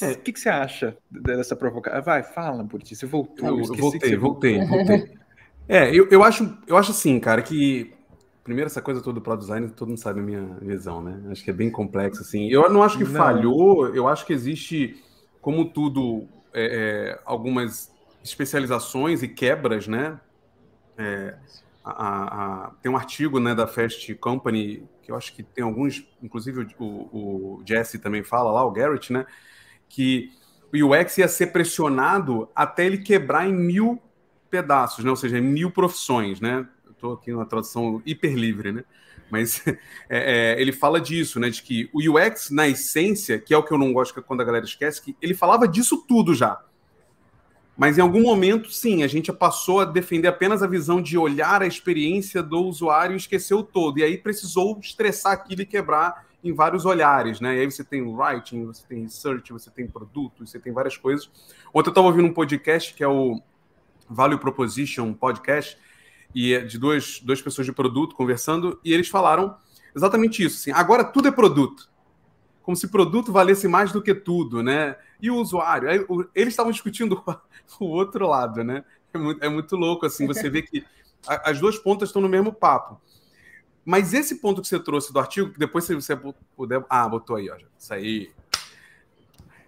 É. 0.00 0.12
O 0.12 0.18
que, 0.18 0.32
que, 0.32 0.40
você 0.40 0.48
acha 0.48 0.96
dessa 1.08 1.54
provocação? 1.54 2.02
Vai, 2.02 2.22
fala, 2.22 2.64
Buriti, 2.64 2.96
você 2.96 3.06
voltou. 3.06 3.46
Eu, 3.46 3.58
eu 3.58 3.74
voltei, 3.76 4.16
voltei, 4.16 4.64
voltei. 4.64 5.14
é, 5.68 5.94
eu, 5.94 6.08
eu, 6.10 6.24
acho, 6.24 6.58
eu 6.66 6.76
acho 6.76 6.90
assim, 6.90 7.20
cara, 7.20 7.42
que 7.42 7.93
primeiro 8.44 8.66
essa 8.66 8.82
coisa 8.82 9.00
toda 9.00 9.14
do 9.14 9.22
Pro 9.22 9.36
Design, 9.36 9.70
todo 9.70 9.88
mundo 9.88 9.98
sabe 9.98 10.20
a 10.20 10.22
minha 10.22 10.56
visão, 10.60 11.02
né? 11.02 11.18
Acho 11.30 11.42
que 11.42 11.50
é 11.50 11.52
bem 11.52 11.70
complexo, 11.70 12.20
assim. 12.20 12.48
Eu 12.50 12.70
não 12.70 12.82
acho 12.82 12.98
que 12.98 13.04
não. 13.04 13.12
falhou, 13.12 13.88
eu 13.94 14.06
acho 14.06 14.26
que 14.26 14.34
existe, 14.34 15.02
como 15.40 15.64
tudo, 15.64 16.28
é, 16.52 17.14
é, 17.14 17.20
algumas 17.24 17.90
especializações 18.22 19.22
e 19.22 19.28
quebras, 19.28 19.88
né? 19.88 20.20
É, 20.98 21.34
a, 21.82 22.66
a, 22.66 22.70
tem 22.82 22.92
um 22.92 22.96
artigo 22.96 23.40
né, 23.40 23.54
da 23.54 23.66
Fast 23.66 24.14
Company, 24.16 24.86
que 25.02 25.10
eu 25.10 25.16
acho 25.16 25.34
que 25.34 25.42
tem 25.42 25.64
alguns, 25.64 26.06
inclusive 26.22 26.68
o, 26.78 26.84
o, 26.84 27.54
o 27.56 27.62
Jesse 27.66 27.98
também 27.98 28.22
fala 28.22 28.52
lá, 28.52 28.64
o 28.64 28.70
Garrett, 28.70 29.10
né? 29.10 29.24
Que 29.88 30.30
o 30.72 30.94
UX 30.94 31.16
ia 31.16 31.28
ser 31.28 31.48
pressionado 31.48 32.48
até 32.54 32.84
ele 32.84 32.98
quebrar 32.98 33.48
em 33.48 33.54
mil 33.54 34.02
pedaços, 34.50 35.02
né? 35.02 35.10
Ou 35.10 35.16
seja, 35.16 35.38
em 35.38 35.42
mil 35.42 35.70
profissões, 35.70 36.40
né? 36.40 36.68
Estou 37.04 37.12
aqui 37.12 37.32
numa 37.32 37.44
tradução 37.44 38.00
hiper 38.06 38.34
livre, 38.34 38.72
né? 38.72 38.82
Mas 39.30 39.62
é, 40.08 40.54
é, 40.56 40.60
ele 40.60 40.72
fala 40.72 40.98
disso, 40.98 41.38
né? 41.38 41.50
De 41.50 41.62
que 41.62 41.90
o 41.92 42.00
UX, 42.00 42.50
na 42.50 42.66
essência, 42.66 43.38
que 43.38 43.52
é 43.52 43.58
o 43.58 43.62
que 43.62 43.74
eu 43.74 43.76
não 43.76 43.92
gosto 43.92 44.22
quando 44.22 44.40
a 44.40 44.44
galera 44.44 44.64
esquece, 44.64 45.02
que 45.02 45.14
ele 45.20 45.34
falava 45.34 45.68
disso 45.68 46.02
tudo 46.08 46.34
já. 46.34 46.58
Mas 47.76 47.98
em 47.98 48.00
algum 48.00 48.22
momento, 48.22 48.70
sim, 48.70 49.02
a 49.02 49.06
gente 49.06 49.30
passou 49.34 49.80
a 49.80 49.84
defender 49.84 50.28
apenas 50.28 50.62
a 50.62 50.66
visão 50.66 51.02
de 51.02 51.18
olhar 51.18 51.60
a 51.60 51.66
experiência 51.66 52.42
do 52.42 52.62
usuário 52.62 53.12
e 53.12 53.18
esqueceu 53.18 53.62
todo. 53.62 53.98
E 53.98 54.02
aí 54.02 54.16
precisou 54.16 54.80
estressar 54.80 55.32
aquilo 55.32 55.60
e 55.60 55.66
quebrar 55.66 56.24
em 56.42 56.54
vários 56.54 56.86
olhares, 56.86 57.38
né? 57.38 57.56
E 57.56 57.60
aí 57.60 57.70
você 57.70 57.84
tem 57.84 58.00
writing, 58.00 58.64
você 58.64 58.82
tem 58.86 59.02
research, 59.02 59.52
você 59.52 59.70
tem 59.70 59.86
produto, 59.86 60.46
você 60.46 60.58
tem 60.58 60.72
várias 60.72 60.96
coisas. 60.96 61.30
Ontem 61.74 61.88
eu 61.88 61.90
estava 61.90 62.06
ouvindo 62.06 62.28
um 62.28 62.32
podcast 62.32 62.94
que 62.94 63.04
é 63.04 63.08
o 63.08 63.42
Value 64.08 64.38
Proposition 64.38 65.12
Podcast, 65.12 65.76
e 66.34 66.54
é 66.54 66.60
de 66.60 66.78
duas, 66.78 67.20
duas 67.20 67.40
pessoas 67.40 67.66
de 67.66 67.72
produto 67.72 68.14
conversando, 68.14 68.80
e 68.84 68.92
eles 68.92 69.08
falaram 69.08 69.56
exatamente 69.94 70.42
isso. 70.42 70.56
Assim, 70.56 70.72
agora 70.72 71.04
tudo 71.04 71.28
é 71.28 71.30
produto. 71.30 71.88
Como 72.62 72.76
se 72.76 72.88
produto 72.88 73.30
valesse 73.30 73.68
mais 73.68 73.92
do 73.92 74.02
que 74.02 74.14
tudo, 74.14 74.62
né? 74.62 74.96
E 75.20 75.30
o 75.30 75.36
usuário? 75.36 75.88
Eles 76.34 76.54
estavam 76.54 76.72
discutindo 76.72 77.22
o 77.78 77.84
outro 77.84 78.26
lado, 78.26 78.64
né? 78.64 78.84
É 79.12 79.18
muito, 79.18 79.44
é 79.44 79.48
muito 79.48 79.76
louco, 79.76 80.06
assim, 80.06 80.26
você 80.26 80.50
vê 80.50 80.62
que 80.62 80.84
as 81.26 81.60
duas 81.60 81.78
pontas 81.78 82.08
estão 82.08 82.20
no 82.20 82.28
mesmo 82.28 82.52
papo. 82.52 83.00
Mas 83.84 84.14
esse 84.14 84.36
ponto 84.36 84.62
que 84.62 84.68
você 84.68 84.80
trouxe 84.80 85.12
do 85.12 85.18
artigo, 85.18 85.52
que 85.52 85.58
depois 85.58 85.86
você 85.86 86.18
puder. 86.56 86.82
Ah, 86.88 87.06
botou 87.06 87.36
aí, 87.36 87.50
ó. 87.50 87.56
Isso 87.78 87.92
aí. 87.92 88.30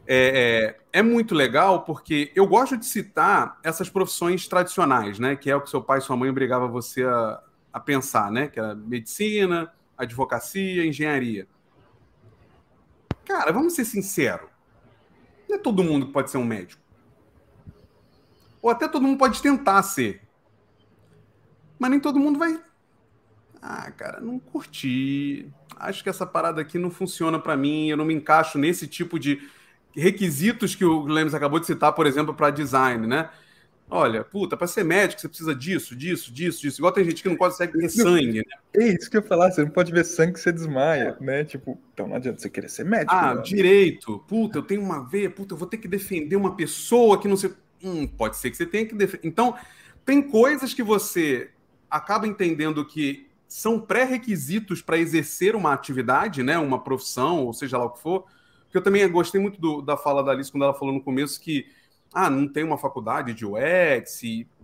É, 0.09 0.77
é, 0.93 1.01
é, 1.01 1.03
muito 1.03 1.35
legal 1.35 1.83
porque 1.83 2.31
eu 2.35 2.47
gosto 2.47 2.77
de 2.77 2.87
citar 2.87 3.59
essas 3.65 3.91
profissões 3.91 4.47
tradicionais, 4.47 5.19
né? 5.19 5.35
Que 5.35 5.51
é 5.51 5.57
o 5.57 5.61
que 5.61 5.69
seu 5.69 5.83
pai 5.83 5.99
e 5.99 6.03
sua 6.03 6.17
mãe 6.17 6.31
obrigava 6.31 6.69
você 6.69 7.03
a, 7.03 7.41
a 7.73 7.81
pensar, 7.81 8.31
né? 8.31 8.47
Que 8.47 8.61
era 8.61 8.75
medicina, 8.75 9.73
advocacia, 9.99 10.87
engenharia. 10.87 11.49
Cara, 13.25 13.51
vamos 13.51 13.73
ser 13.75 13.85
sinceros. 13.85 14.49
Não 15.49 15.57
é 15.57 15.59
todo 15.59 15.83
mundo 15.83 16.07
que 16.07 16.13
pode 16.13 16.31
ser 16.31 16.39
um 16.39 16.45
médico. 16.45 16.81
Ou 18.63 18.71
até 18.71 18.87
todo 18.87 19.03
mundo 19.03 19.19
pode 19.19 19.43
tentar 19.43 19.83
ser. 19.83 20.23
Mas 21.79 21.91
nem 21.91 22.01
todo 22.01 22.21
mundo 22.21 22.39
vai. 22.39 22.61
Ah, 23.61 23.91
cara, 23.91 24.21
não 24.21 24.39
curti. 24.39 25.51
Acho 25.77 26.03
que 26.03 26.09
essa 26.09 26.25
parada 26.25 26.61
aqui 26.61 26.79
não 26.79 26.91
funciona 26.91 27.39
para 27.39 27.57
mim. 27.57 27.89
Eu 27.89 27.97
não 27.97 28.05
me 28.05 28.15
encaixo 28.15 28.59
nesse 28.59 28.87
tipo 28.87 29.19
de 29.19 29.41
requisitos 29.97 30.75
que 30.75 30.85
o 30.85 31.05
Lemes 31.05 31.35
acabou 31.35 31.59
de 31.59 31.67
citar, 31.67 31.93
por 31.93 32.07
exemplo, 32.07 32.35
para 32.35 32.51
design, 32.51 33.07
né? 33.07 33.31
Olha, 33.89 34.25
puta, 34.25 34.57
para 34.57 34.67
ser 34.67 34.85
médico 34.85 35.21
você 35.21 35.29
precisa 35.29 35.55
disso, 35.55 35.95
disso, 35.95 36.33
disso, 36.33 36.61
disso. 36.61 36.81
Igual 36.81 36.93
tem 36.93 37.05
gente 37.05 37.23
que 37.23 37.29
não 37.29 37.37
consegue 37.37 37.79
ver 37.79 37.89
sangue, 37.89 38.39
né? 38.39 38.57
É 38.75 38.89
isso 38.89 39.09
que 39.09 39.17
eu 39.17 39.23
ia 39.23 39.27
falar, 39.27 39.51
você 39.53 39.63
não 39.63 39.71
pode 39.71 39.93
ver 39.93 40.05
sangue 40.05 40.33
que 40.33 40.41
você 40.41 40.51
desmaia, 40.51 41.17
né? 41.21 41.45
Tipo, 41.45 41.79
então 41.95 42.09
não 42.09 42.17
adianta 42.17 42.41
você 42.41 42.51
querer 42.51 42.69
ser 42.69 42.85
médico. 42.85 43.15
Ah, 43.15 43.37
não. 43.37 43.43
direito. 43.43 44.19
Puta, 44.27 44.59
eu 44.59 44.63
tenho 44.63 44.83
uma 44.83 45.09
veia, 45.09 45.31
puta, 45.31 45.55
eu 45.55 45.59
vou 45.59 45.69
ter 45.69 45.77
que 45.77 45.87
defender 45.87 46.35
uma 46.35 46.57
pessoa 46.57 47.21
que 47.21 47.29
não 47.29 47.37
sei. 47.37 47.53
Hum, 47.83 48.09
pode 48.09 48.37
ser 48.37 48.51
que 48.51 48.57
você 48.57 48.67
tenha 48.67 48.85
que 48.85 48.95
defender. 48.95 49.27
Então, 49.27 49.55
tem 50.05 50.21
coisas 50.21 50.75
que 50.75 50.83
você 50.83 51.51
acaba 51.89 52.27
entendendo 52.27 52.85
que 52.85 53.29
são 53.47 53.81
pré-requisitos 53.81 54.83
para 54.83 54.99
exercer 54.99 55.55
uma 55.55 55.73
atividade, 55.73 56.43
né? 56.43 56.59
Uma 56.59 56.83
profissão, 56.83 57.45
ou 57.45 57.53
seja 57.53 57.79
lá 57.79 57.85
o 57.85 57.91
que 57.91 58.03
for. 58.03 58.25
Porque 58.77 58.89
eu 58.89 58.93
também 58.93 59.11
gostei 59.11 59.41
muito 59.41 59.59
do, 59.59 59.81
da 59.81 59.97
fala 59.97 60.23
da 60.23 60.33
Alice 60.33 60.53
quando 60.53 60.65
ela 60.65 60.75
falou 60.75 60.93
no 60.93 61.03
começo 61.03 61.41
que 61.41 61.67
ah, 62.13 62.29
não 62.29 62.47
tem 62.47 62.63
uma 62.63 62.77
faculdade 62.77 63.33
de 63.33 63.47
UX, 63.47 64.21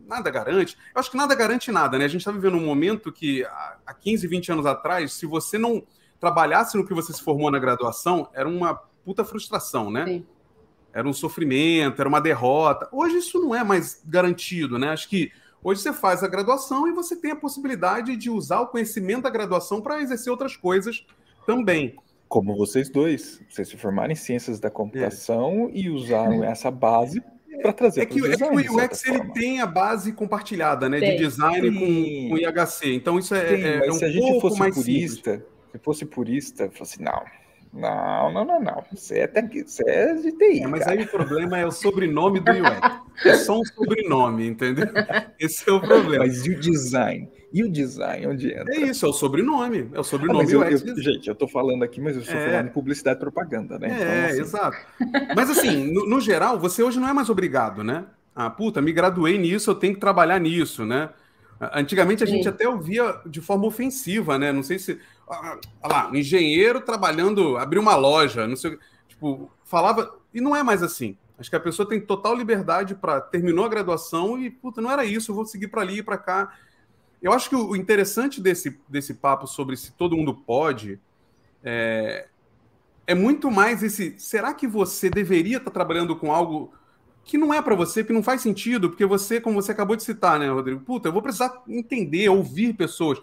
nada 0.07 0.29
garante. 0.31 0.77
Eu 0.94 1.01
acho 1.01 1.11
que 1.11 1.16
nada 1.16 1.35
garante 1.35 1.72
nada, 1.72 1.98
né? 1.98 2.05
A 2.05 2.09
gente 2.09 2.20
está 2.20 2.31
vivendo 2.31 2.59
um 2.59 2.64
momento 2.66 3.11
que 3.11 3.42
há 3.87 3.94
15, 3.94 4.27
20 4.27 4.53
anos 4.53 4.66
atrás, 4.66 5.14
se 5.14 5.25
você 5.25 5.57
não 5.57 5.83
trabalhasse 6.20 6.77
no 6.77 6.87
que 6.87 6.92
você 6.92 7.11
se 7.11 7.22
formou 7.22 7.51
na 7.51 7.59
graduação, 7.59 8.29
era 8.35 8.46
uma 8.46 8.75
puta 9.03 9.25
frustração, 9.25 9.90
né? 9.90 10.05
Sim. 10.05 10.27
Era 10.92 11.09
um 11.09 11.12
sofrimento, 11.14 11.98
era 11.98 12.09
uma 12.09 12.20
derrota. 12.20 12.87
Hoje 12.92 13.16
isso 13.16 13.40
não 13.40 13.55
é 13.55 13.64
mais 13.64 14.03
garantido, 14.05 14.79
né? 14.79 14.90
Acho 14.90 15.09
que 15.09 15.33
hoje 15.64 15.81
você 15.81 15.92
faz 15.92 16.22
a 16.22 16.29
graduação 16.29 16.87
e 16.87 16.92
você 16.92 17.16
tem 17.16 17.31
a 17.31 17.37
possibilidade 17.37 18.14
de 18.14 18.29
usar 18.29 18.61
o 18.61 18.66
conhecimento 18.66 19.22
da 19.22 19.31
graduação 19.31 19.81
para 19.81 20.03
exercer 20.03 20.31
outras 20.31 20.55
coisas 20.55 21.07
também. 21.46 21.96
Como 22.33 22.57
vocês 22.57 22.88
dois, 22.88 23.42
vocês 23.47 23.68
se 23.68 23.77
formaram 23.77 24.11
em 24.11 24.14
ciências 24.14 24.59
da 24.59 24.71
computação 24.71 25.68
é. 25.68 25.77
e 25.77 25.90
usaram 25.90 26.42
essa 26.42 26.71
base 26.71 27.23
para 27.61 27.75
trazer 27.75 28.01
é 28.01 28.07
que, 28.07 28.18
é 28.27 28.35
que 28.35 28.42
o 28.42 28.83
UX 28.83 29.05
ele 29.05 29.23
tem 29.35 29.61
a 29.61 29.66
base 29.66 30.14
compartilhada, 30.14 30.88
né, 30.88 30.99
tem. 30.99 31.11
de 31.11 31.25
design 31.25 31.71
com, 31.71 32.31
com 32.31 32.38
IHC. 32.38 32.95
Então 32.95 33.18
isso 33.18 33.35
é, 33.35 33.45
tem, 33.45 33.62
é, 33.62 33.87
é 33.87 33.90
um 33.90 33.92
se 33.92 34.05
a 34.07 34.09
gente 34.09 34.40
fosse 34.40 34.57
purista, 34.57 35.33
simples. 35.33 35.47
se 35.73 35.79
fosse 35.79 36.07
purista, 36.07 36.71
fosse 36.71 37.03
não, 37.03 37.23
não, 37.71 38.33
não, 38.33 38.45
não, 38.47 38.61
não. 38.62 38.85
Você 38.90 39.18
é, 39.18 39.27
tec... 39.27 39.53
Você 39.66 39.83
é 39.87 40.14
de 40.14 40.33
TI. 40.33 40.62
É, 40.62 40.66
mas 40.66 40.85
cara. 40.85 40.92
aí 40.92 41.05
o 41.05 41.09
problema 41.09 41.59
é 41.59 41.66
o 41.66 41.71
sobrenome 41.71 42.40
do 42.40 42.51
UX. 42.51 43.27
É 43.27 43.37
só 43.37 43.61
um 43.61 43.64
sobrenome, 43.66 44.47
entendeu? 44.47 44.87
Esse 45.38 45.68
é 45.68 45.73
o 45.75 45.83
problema. 45.83 46.25
Mas 46.25 46.47
e 46.47 46.53
o 46.53 46.59
design? 46.59 47.29
E 47.53 47.62
o 47.62 47.71
design, 47.71 48.27
onde 48.27 48.51
entra? 48.51 48.75
É 48.75 48.81
isso, 48.81 49.05
é 49.05 49.09
o 49.09 49.12
sobrenome. 49.12 49.91
É 49.93 50.01
o 50.01 50.05
sobrenome 50.05 50.47
ah, 50.49 50.51
eu, 50.51 50.62
eu, 50.62 50.97
Gente, 50.97 51.29
eu 51.29 51.35
tô 51.35 51.47
falando 51.47 51.83
aqui, 51.83 52.01
mas 52.01 52.17
eu 52.17 52.23
estou 52.23 52.37
é. 52.37 52.47
falando 52.47 52.67
de 52.67 52.73
publicidade 52.73 53.19
e 53.19 53.21
propaganda, 53.21 53.79
né? 53.79 53.88
É, 53.88 53.95
então, 53.95 54.31
assim... 54.31 54.41
exato. 54.41 54.77
Mas 55.37 55.51
assim, 55.51 55.93
no, 55.93 56.09
no, 56.09 56.21
geral, 56.21 56.59
você 56.59 56.83
hoje 56.83 56.99
não 56.99 57.09
é 57.09 57.12
mais 57.12 57.29
obrigado, 57.29 57.85
né? 57.85 58.07
Ah, 58.35 58.49
puta, 58.49 58.81
me 58.81 58.91
graduei 58.91 59.37
nisso, 59.37 59.71
eu 59.71 59.75
tenho 59.75 59.93
que 59.93 60.01
trabalhar 60.01 60.38
nisso, 60.38 60.87
né? 60.87 61.11
Antigamente 61.75 62.25
a 62.25 62.27
Sim. 62.27 62.37
gente 62.37 62.49
até 62.49 62.67
ouvia 62.67 63.21
de 63.27 63.41
forma 63.41 63.67
ofensiva, 63.67 64.38
né? 64.38 64.51
Não 64.51 64.62
sei 64.62 64.79
se. 64.79 64.99
Olha 65.29 65.59
lá, 65.85 66.11
um 66.11 66.17
engenheiro 66.17 66.81
trabalhando, 66.81 67.59
abriu 67.59 67.83
uma 67.83 67.95
loja, 67.95 68.47
não 68.47 68.57
sei. 68.57 68.79
Tipo, 69.07 69.51
falava. 69.62 70.12
E 70.33 70.41
não 70.41 70.57
é 70.57 70.62
mais 70.62 70.83
assim. 70.83 71.17
Acho 71.38 71.51
que 71.51 71.57
a 71.57 71.61
pessoa 71.61 71.88
tem 71.88 72.01
total 72.01 72.35
liberdade 72.35 72.95
para 72.95 73.21
terminou 73.21 73.65
a 73.65 73.69
graduação 73.69 74.38
e, 74.38 74.51
puta, 74.51 74.81
não 74.81 74.91
era 74.91 75.05
isso, 75.05 75.31
eu 75.31 75.35
vou 75.35 75.45
seguir 75.45 75.69
para 75.69 75.83
ali 75.83 75.99
e 75.99 76.03
para 76.03 76.17
cá. 76.17 76.53
Eu 77.23 77.33
acho 77.33 77.49
que 77.49 77.57
o 77.57 77.77
interessante 77.77 78.41
desse, 78.41 78.79
desse 78.89 79.15
papo 79.15 79.47
sobre 79.47 79.77
se 79.77 79.93
todo 79.93 80.17
mundo 80.17 80.35
pode 80.35 81.01
é, 81.63 82.27
é 83.07 83.15
muito 83.15 83.51
mais 83.51 83.83
esse. 83.83 84.19
Será 84.19 84.53
que 84.53 84.67
você 84.67 85.09
deveria 85.09 85.59
estar 85.59 85.71
tá 85.71 85.75
trabalhando 85.75 86.17
com 86.17 86.33
algo 86.33 86.73
que 87.25 87.39
não 87.39 87.55
é 87.55 87.63
para 87.63 87.77
você, 87.77 88.03
que 88.03 88.13
não 88.13 88.23
faz 88.23 88.41
sentido, 88.41 88.91
porque 88.91 89.07
você, 89.07 89.41
como 89.41 89.63
você 89.63 89.71
acabou 89.73 89.95
de 89.95 90.03
citar, 90.03 90.39
né, 90.39 90.49
Rodrigo? 90.49 90.81
Puta, 90.81 91.09
eu 91.09 91.13
vou 91.13 91.23
precisar 91.23 91.63
entender, 91.69 92.29
ouvir 92.29 92.75
pessoas. 92.75 93.23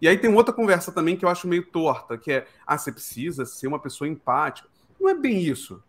E 0.00 0.08
aí 0.08 0.16
tem 0.16 0.32
outra 0.32 0.52
conversa 0.52 0.90
também 0.90 1.16
que 1.16 1.24
eu 1.24 1.28
acho 1.28 1.46
meio 1.46 1.64
torta, 1.64 2.16
que 2.16 2.32
é, 2.32 2.46
ah, 2.66 2.76
você 2.76 2.90
precisa 2.90 3.44
ser 3.44 3.66
uma 3.66 3.78
pessoa 3.78 4.08
empática. 4.08 4.68
Não 4.98 5.08
é 5.08 5.14
bem 5.14 5.38
isso. 5.40 5.82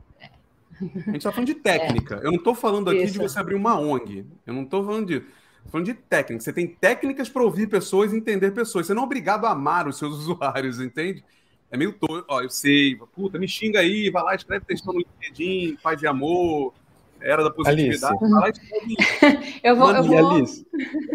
A 0.79 0.83
gente 0.83 1.17
está 1.17 1.31
falando 1.31 1.47
de 1.47 1.55
técnica. 1.61 2.15
É. 2.15 2.25
Eu 2.25 2.31
não 2.31 2.37
estou 2.37 2.53
falando 2.53 2.89
aqui 2.89 3.03
isso. 3.03 3.13
de 3.13 3.19
você 3.19 3.39
abrir 3.39 3.55
uma 3.55 3.79
ONG. 3.79 4.25
Eu 4.45 4.53
não 4.53 4.63
estou 4.63 4.85
falando 4.85 5.07
de. 5.07 5.23
Falando 5.69 5.85
de 5.85 5.93
técnica. 5.93 6.43
Você 6.43 6.53
tem 6.53 6.67
técnicas 6.67 7.29
para 7.29 7.43
ouvir 7.43 7.67
pessoas 7.67 8.13
e 8.13 8.17
entender 8.17 8.51
pessoas. 8.51 8.87
Você 8.87 8.93
não 8.93 9.03
é 9.03 9.05
obrigado 9.05 9.45
a 9.45 9.51
amar 9.51 9.87
os 9.87 9.97
seus 9.97 10.17
usuários, 10.19 10.79
entende? 10.79 11.23
É 11.69 11.77
meio 11.77 11.93
torto. 11.93 12.25
Ó, 12.27 12.41
eu 12.41 12.49
sei, 12.49 12.97
puta, 13.13 13.39
me 13.39 13.47
xinga 13.47 13.79
aí, 13.79 14.09
vai 14.09 14.23
lá, 14.23 14.35
escreve 14.35 14.65
textão 14.65 14.93
no 14.93 14.99
LinkedIn, 14.99 15.77
paz 15.81 16.01
e 16.01 16.07
amor, 16.07 16.73
era 17.21 17.43
da 17.43 17.51
positividade. 17.51 18.17
eu 19.63 19.75
vou, 19.75 19.91
eu 19.91 20.03
vou... 20.03 20.29
Alice, 20.31 20.67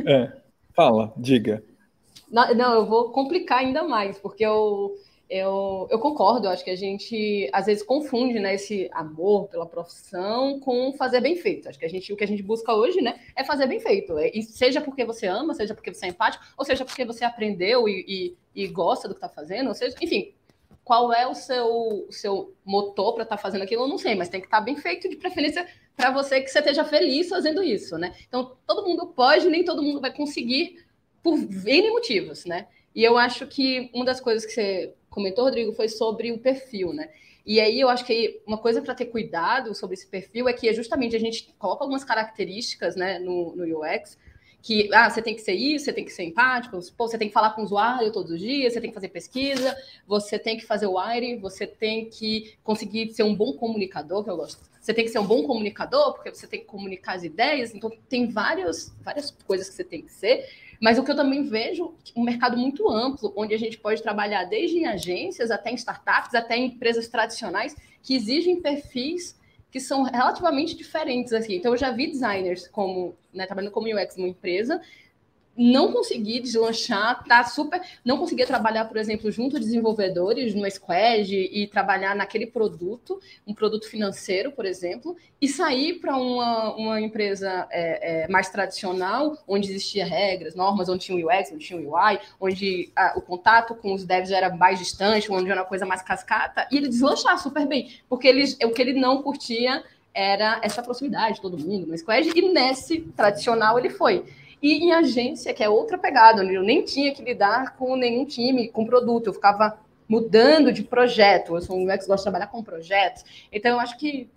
é, 0.07 0.33
fala, 0.75 1.13
diga. 1.17 1.63
Não, 2.31 2.55
não, 2.55 2.75
eu 2.75 2.87
vou 2.87 3.11
complicar 3.13 3.59
ainda 3.59 3.83
mais, 3.83 4.19
porque 4.19 4.45
eu, 4.45 4.97
eu, 5.29 5.89
eu 5.91 5.99
concordo, 5.99 6.47
eu 6.47 6.51
acho 6.53 6.63
que 6.63 6.71
a 6.71 6.77
gente 6.77 7.51
às 7.53 7.67
vezes 7.67 7.83
confunde 7.83 8.39
né, 8.39 8.55
esse 8.55 8.89
amor 8.93 9.49
pela 9.49 9.67
profissão 9.67 10.61
com 10.61 10.93
fazer 10.93 11.21
bem 11.21 11.37
feito. 11.37 11.69
Acho 11.69 11.79
que 11.79 11.85
a 11.85 11.89
gente, 11.89 12.13
o 12.13 12.17
que 12.17 12.23
a 12.23 12.29
gente 12.29 12.43
busca 12.43 12.73
hoje 12.73 13.01
né, 13.01 13.19
é 13.35 13.43
fazer 13.43 13.67
bem 13.67 13.81
feito. 13.81 14.17
É, 14.19 14.31
e 14.33 14.43
seja 14.43 14.81
porque 14.81 15.05
você 15.05 15.27
ama, 15.27 15.53
seja 15.55 15.75
porque 15.75 15.93
você 15.93 16.07
é 16.07 16.09
empático, 16.11 16.45
ou 16.57 16.65
seja 16.65 16.85
porque 16.85 17.05
você 17.05 17.25
aprendeu 17.25 17.89
e, 17.89 18.37
e, 18.55 18.63
e 18.65 18.69
gosta 18.69 19.09
do 19.09 19.15
que 19.15 19.19
está 19.19 19.29
fazendo, 19.29 19.69
ou 19.69 19.75
seja, 19.75 19.97
enfim, 20.01 20.33
qual 20.85 21.13
é 21.13 21.27
o 21.27 21.35
seu, 21.35 22.07
o 22.09 22.13
seu 22.13 22.55
motor 22.65 23.15
para 23.15 23.25
estar 23.25 23.37
tá 23.37 23.43
fazendo 23.43 23.63
aquilo, 23.63 23.83
eu 23.83 23.89
não 23.89 23.99
sei, 23.99 24.15
mas 24.15 24.29
tem 24.29 24.41
que 24.41 24.47
estar 24.47 24.59
tá 24.59 24.65
bem 24.65 24.77
feito, 24.77 25.09
de 25.09 25.17
preferência 25.17 25.67
para 25.97 26.13
você 26.13 26.41
que 26.41 26.49
você 26.49 26.61
esteja 26.61 26.85
feliz 26.85 27.29
fazendo 27.29 27.61
isso, 27.65 27.99
né? 27.99 28.15
Então, 28.29 28.53
todo 28.65 28.87
mundo 28.87 29.09
pode, 29.09 29.49
nem 29.49 29.65
todo 29.65 29.83
mundo 29.83 30.01
vai 30.01 30.13
conseguir 30.15 30.85
por 31.21 31.37
N 31.37 31.91
motivos, 31.91 32.45
né? 32.45 32.69
E 32.97 33.05
eu 33.05 33.19
acho 33.19 33.47
que 33.47 33.91
uma 33.93 34.07
das 34.07 34.21
coisas 34.21 34.47
que 34.47 34.53
você 34.53 34.95
comentou, 35.11 35.45
Rodrigo, 35.45 35.73
foi 35.75 35.87
sobre 35.87 36.33
o 36.33 36.39
perfil, 36.39 36.95
né? 36.95 37.11
E 37.45 37.61
aí 37.61 37.79
eu 37.79 37.91
acho 37.91 38.07
que 38.07 38.41
uma 38.47 38.57
coisa 38.57 38.81
para 38.81 38.95
ter 38.95 39.05
cuidado 39.05 39.75
sobre 39.75 39.95
esse 39.95 40.07
perfil 40.07 40.49
é 40.49 40.53
que 40.55 40.67
é 40.67 40.73
justamente 40.73 41.15
a 41.15 41.21
gente 41.21 41.55
coloca 41.59 41.85
algumas 41.85 42.03
características 42.03 42.97
né, 42.97 43.19
no, 43.19 43.55
no 43.55 43.81
UX 43.81 44.17
que 44.63 44.93
ah, 44.93 45.09
você 45.09 45.23
tem 45.23 45.33
que 45.33 45.43
ser 45.43 45.53
isso, 45.53 45.85
você 45.85 45.93
tem 45.93 46.05
que 46.05 46.11
ser 46.11 46.25
empático, 46.25 46.77
pô, 46.97 47.07
você 47.07 47.17
tem 47.17 47.29
que 47.29 47.35
falar 47.35 47.51
com 47.51 47.61
o 47.61 47.65
usuário 47.65 48.11
todos 48.11 48.33
os 48.33 48.41
dias, 48.41 48.73
você 48.73 48.81
tem 48.81 48.91
que 48.91 48.95
fazer 48.95 49.11
pesquisa, 49.11 49.77
você 50.09 50.41
tem 50.41 50.57
que 50.57 50.67
fazer 50.67 50.87
o 50.87 50.99
wire, 50.99 51.37
você 51.37 51.69
tem 51.69 52.11
que 52.11 52.55
conseguir 52.65 53.13
ser 53.13 53.23
um 53.23 53.33
bom 53.33 53.53
comunicador, 53.53 54.25
que 54.25 54.31
eu 54.31 54.37
gosto. 54.37 54.69
Você 54.81 54.93
tem 54.93 55.05
que 55.05 55.11
ser 55.13 55.21
um 55.21 55.27
bom 55.27 55.45
comunicador, 55.45 56.15
porque 56.15 56.35
você 56.35 56.49
tem 56.49 56.61
que 56.61 56.67
comunicar 56.67 57.15
as 57.15 57.23
ideias, 57.23 57.73
então 57.73 57.93
tem 58.09 58.29
várias, 58.29 58.93
várias 59.03 59.31
coisas 59.47 59.69
que 59.69 59.75
você 59.77 59.85
tem 59.85 60.03
que 60.03 60.11
ser. 60.11 60.49
Mas 60.81 60.99
o 60.99 61.05
que 61.05 61.11
eu 61.11 61.17
também 61.17 61.43
vejo 61.43 61.95
um 62.15 62.23
mercado 62.23 62.57
muito 62.57 62.89
amplo, 62.91 63.33
onde 63.37 63.55
a 63.55 63.59
gente 63.59 63.79
pode 63.79 64.03
trabalhar 64.03 64.45
desde 64.45 64.79
em 64.79 64.87
agências 64.87 65.51
até 65.51 65.71
em 65.71 65.75
startups, 65.75 66.35
até 66.35 66.57
em 66.57 66.67
empresas 66.67 67.09
tradicionais 67.09 67.75
que 68.03 68.15
exigem 68.15 68.61
perfis 68.61 69.37
que 69.71 69.81
são 69.81 70.05
relativamente 70.05 70.77
diferentes 70.77 71.33
assim. 71.33 71.57
Então 71.57 71.73
eu 71.73 71.77
já 71.77 71.91
vi 71.91 72.07
designers 72.07 72.67
como, 72.69 73.15
né, 73.33 73.47
trabalhando 73.47 73.73
como 73.73 73.89
UX 73.89 74.17
numa 74.17 74.29
empresa, 74.29 74.81
não 75.57 75.93
consegui 75.93 76.41
deslanchar, 76.41 77.25
tá 77.25 77.43
super. 77.45 77.81
Não 78.05 78.19
conseguia 78.19 78.47
trabalhar, 78.47 78.85
por 78.85 78.97
exemplo, 78.97 79.31
junto 79.31 79.57
a 79.57 79.61
desenvolvedores 79.61 80.55
no 80.55 80.71
Squad 80.71 81.33
e 81.35 81.67
trabalhar 81.67 82.15
naquele 82.15 82.47
produto, 82.47 83.21
um 83.47 83.55
produto 83.55 83.89
financeiro, 83.89 84.53
por 84.53 84.67
exemplo, 84.67 85.17
e 85.41 85.49
sair 85.49 85.95
para 85.95 86.17
uma, 86.17 86.75
uma 86.77 87.01
empresa 87.01 87.67
é, 87.71 88.25
é, 88.25 88.29
mais 88.29 88.49
tradicional, 88.51 89.37
onde 89.49 89.71
existia 89.71 90.05
regras, 90.05 90.55
normas, 90.55 90.89
onde 90.89 91.05
tinha 91.05 91.17
o 91.17 91.29
UX, 91.29 91.53
onde 91.53 91.65
tinha 91.65 91.81
o 91.81 91.95
UI, 91.95 92.19
onde 92.41 92.91
a, 92.95 93.15
o 93.17 93.23
contato 93.23 93.75
com 93.75 93.95
os 93.95 94.05
devs 94.05 94.31
era 94.31 94.55
mais 94.55 94.79
distante, 94.79 95.31
onde 95.33 95.51
era 95.51 95.61
uma 95.61 95.67
coisa 95.67 95.87
mais 95.87 96.03
cascata, 96.03 96.67
e 96.71 96.77
ele 96.77 96.89
deslanchar 96.89 97.39
super 97.39 97.67
bem, 97.67 97.91
porque 98.09 98.29
ele, 98.29 98.45
o 98.65 98.71
que 98.71 98.83
ele 98.83 98.93
não 98.93 99.23
curtia 99.23 99.83
era 100.13 100.59
essa 100.63 100.83
proximidade, 100.83 101.41
todo 101.43 101.59
mundo 101.59 101.87
no 101.87 101.99
Squad, 101.99 102.31
e 102.35 102.53
nesse 102.53 103.01
tradicional 103.15 103.79
ele 103.79 103.91
foi. 103.91 104.25
E 104.63 104.85
em 104.85 104.93
agência, 104.93 105.53
que 105.53 105.63
é 105.63 105.69
outra 105.69 105.99
pegada, 105.99 106.43
onde 106.43 106.55
eu 106.55 106.63
nem 106.63 106.85
tinha 106.85 107.13
que 107.13 107.23
lidar 107.23 107.77
com 107.77 107.97
nenhum 107.97 108.25
time, 108.25 108.69
com 108.69 108.87
produto, 108.87 109.29
eu 109.29 109.35
ficava 109.35 109.79
mudando 110.09 110.73
de 110.73 110.83
projeto. 110.83 111.55
Eu 111.55 111.61
sou 111.61 111.77
um 111.77 111.85
UX, 111.85 112.07
gosto 112.07 112.19
de 112.19 112.23
trabalhar 112.23 112.47
com 112.47 112.63
projetos. 112.63 113.25
Então, 113.53 113.73
eu 113.73 113.81
acho 113.81 113.99
que 113.99 114.29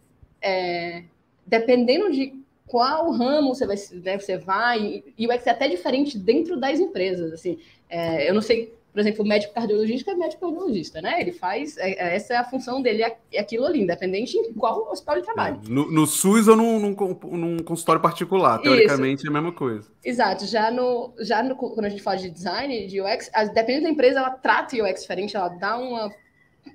é, 0.42 1.04
dependendo 1.46 2.12
de 2.12 2.34
qual 2.68 3.12
ramo 3.12 3.56
você 3.56 3.66
vai, 3.66 3.76
né, 4.04 4.20
você 4.20 4.38
vai, 4.38 5.04
e 5.18 5.28
o 5.28 5.34
UX 5.34 5.48
é 5.48 5.50
até 5.50 5.68
diferente 5.68 6.18
dentro 6.18 6.60
das 6.60 6.80
empresas. 6.80 7.34
Assim, 7.34 7.58
é, 7.90 8.30
eu 8.30 8.34
não 8.34 8.42
sei 8.42 8.74
por 8.92 9.00
exemplo, 9.00 9.24
o 9.24 9.28
médico 9.28 9.54
cardiologista 9.54 10.12
é 10.12 10.16
médico 10.16 10.42
cardiologista, 10.42 11.02
né? 11.02 11.22
Ele 11.22 11.32
faz, 11.32 11.78
é, 11.78 11.92
é, 11.92 12.16
essa 12.16 12.34
é 12.34 12.38
a 12.38 12.44
função 12.44 12.82
dele, 12.82 13.04
é, 13.04 13.18
é 13.32 13.40
aquilo 13.40 13.66
ali, 13.66 13.82
independente 13.82 14.36
em 14.36 14.52
qual 14.54 14.90
hospital 14.92 15.18
ele 15.18 15.26
trabalha. 15.26 15.60
No, 15.68 15.92
no 15.92 16.08
SUS 16.08 16.48
ou 16.48 16.56
num, 16.56 16.80
num, 16.80 16.96
num, 17.38 17.60
consultório 17.60 18.02
particular, 18.02 18.60
teoricamente 18.60 19.20
Isso. 19.20 19.28
é 19.28 19.30
a 19.30 19.34
mesma 19.34 19.52
coisa. 19.52 19.88
Exato, 20.04 20.46
já, 20.46 20.72
no, 20.72 21.14
já 21.20 21.44
no, 21.44 21.56
quando 21.56 21.86
a 21.86 21.90
gente 21.90 22.02
fala 22.02 22.18
de 22.18 22.32
design, 22.32 22.88
de 22.88 23.00
UX, 23.00 23.30
a, 23.34 23.44
dependendo 23.44 23.84
da 23.84 23.92
empresa, 23.92 24.20
ela 24.20 24.32
trata 24.32 24.76
o 24.76 24.84
UX 24.84 25.02
diferente, 25.02 25.36
ela 25.36 25.50
dá 25.50 25.78
uma, 25.78 26.12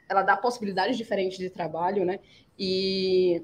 ela 0.09 0.23
dá 0.23 0.37
possibilidades 0.37 0.97
diferentes 0.97 1.37
de 1.37 1.51
trabalho, 1.51 2.05
né? 2.05 2.21
E 2.57 3.43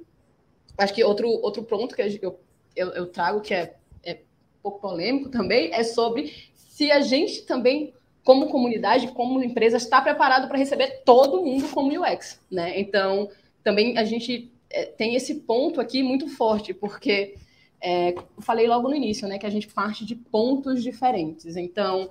acho 0.78 0.94
que 0.94 1.02
outro, 1.02 1.28
outro 1.28 1.64
ponto 1.64 1.94
que 1.94 2.02
eu, 2.22 2.38
eu, 2.76 2.88
eu 2.90 3.06
trago, 3.06 3.40
que 3.40 3.52
é, 3.52 3.74
é 4.04 4.20
pouco 4.62 4.80
polêmico 4.80 5.28
também, 5.28 5.72
é 5.74 5.82
sobre 5.82 6.32
se 6.54 6.90
a 6.92 7.00
gente 7.00 7.42
também 7.42 7.92
como 8.24 8.48
comunidade, 8.48 9.08
como 9.08 9.42
empresa, 9.42 9.76
está 9.76 10.00
preparado 10.00 10.48
para 10.48 10.58
receber 10.58 11.02
todo 11.04 11.42
mundo 11.44 11.68
como 11.68 11.90
UX, 12.02 12.40
né? 12.50 12.78
Então, 12.78 13.28
também 13.62 13.96
a 13.98 14.04
gente 14.04 14.50
é, 14.70 14.84
tem 14.84 15.14
esse 15.14 15.36
ponto 15.36 15.80
aqui 15.80 16.02
muito 16.02 16.28
forte, 16.28 16.72
porque 16.74 17.34
é, 17.80 18.12
eu 18.12 18.42
falei 18.42 18.66
logo 18.66 18.88
no 18.88 18.94
início, 18.94 19.26
né, 19.26 19.38
que 19.38 19.46
a 19.46 19.50
gente 19.50 19.68
parte 19.68 20.04
de 20.04 20.14
pontos 20.14 20.82
diferentes. 20.82 21.56
Então, 21.56 22.10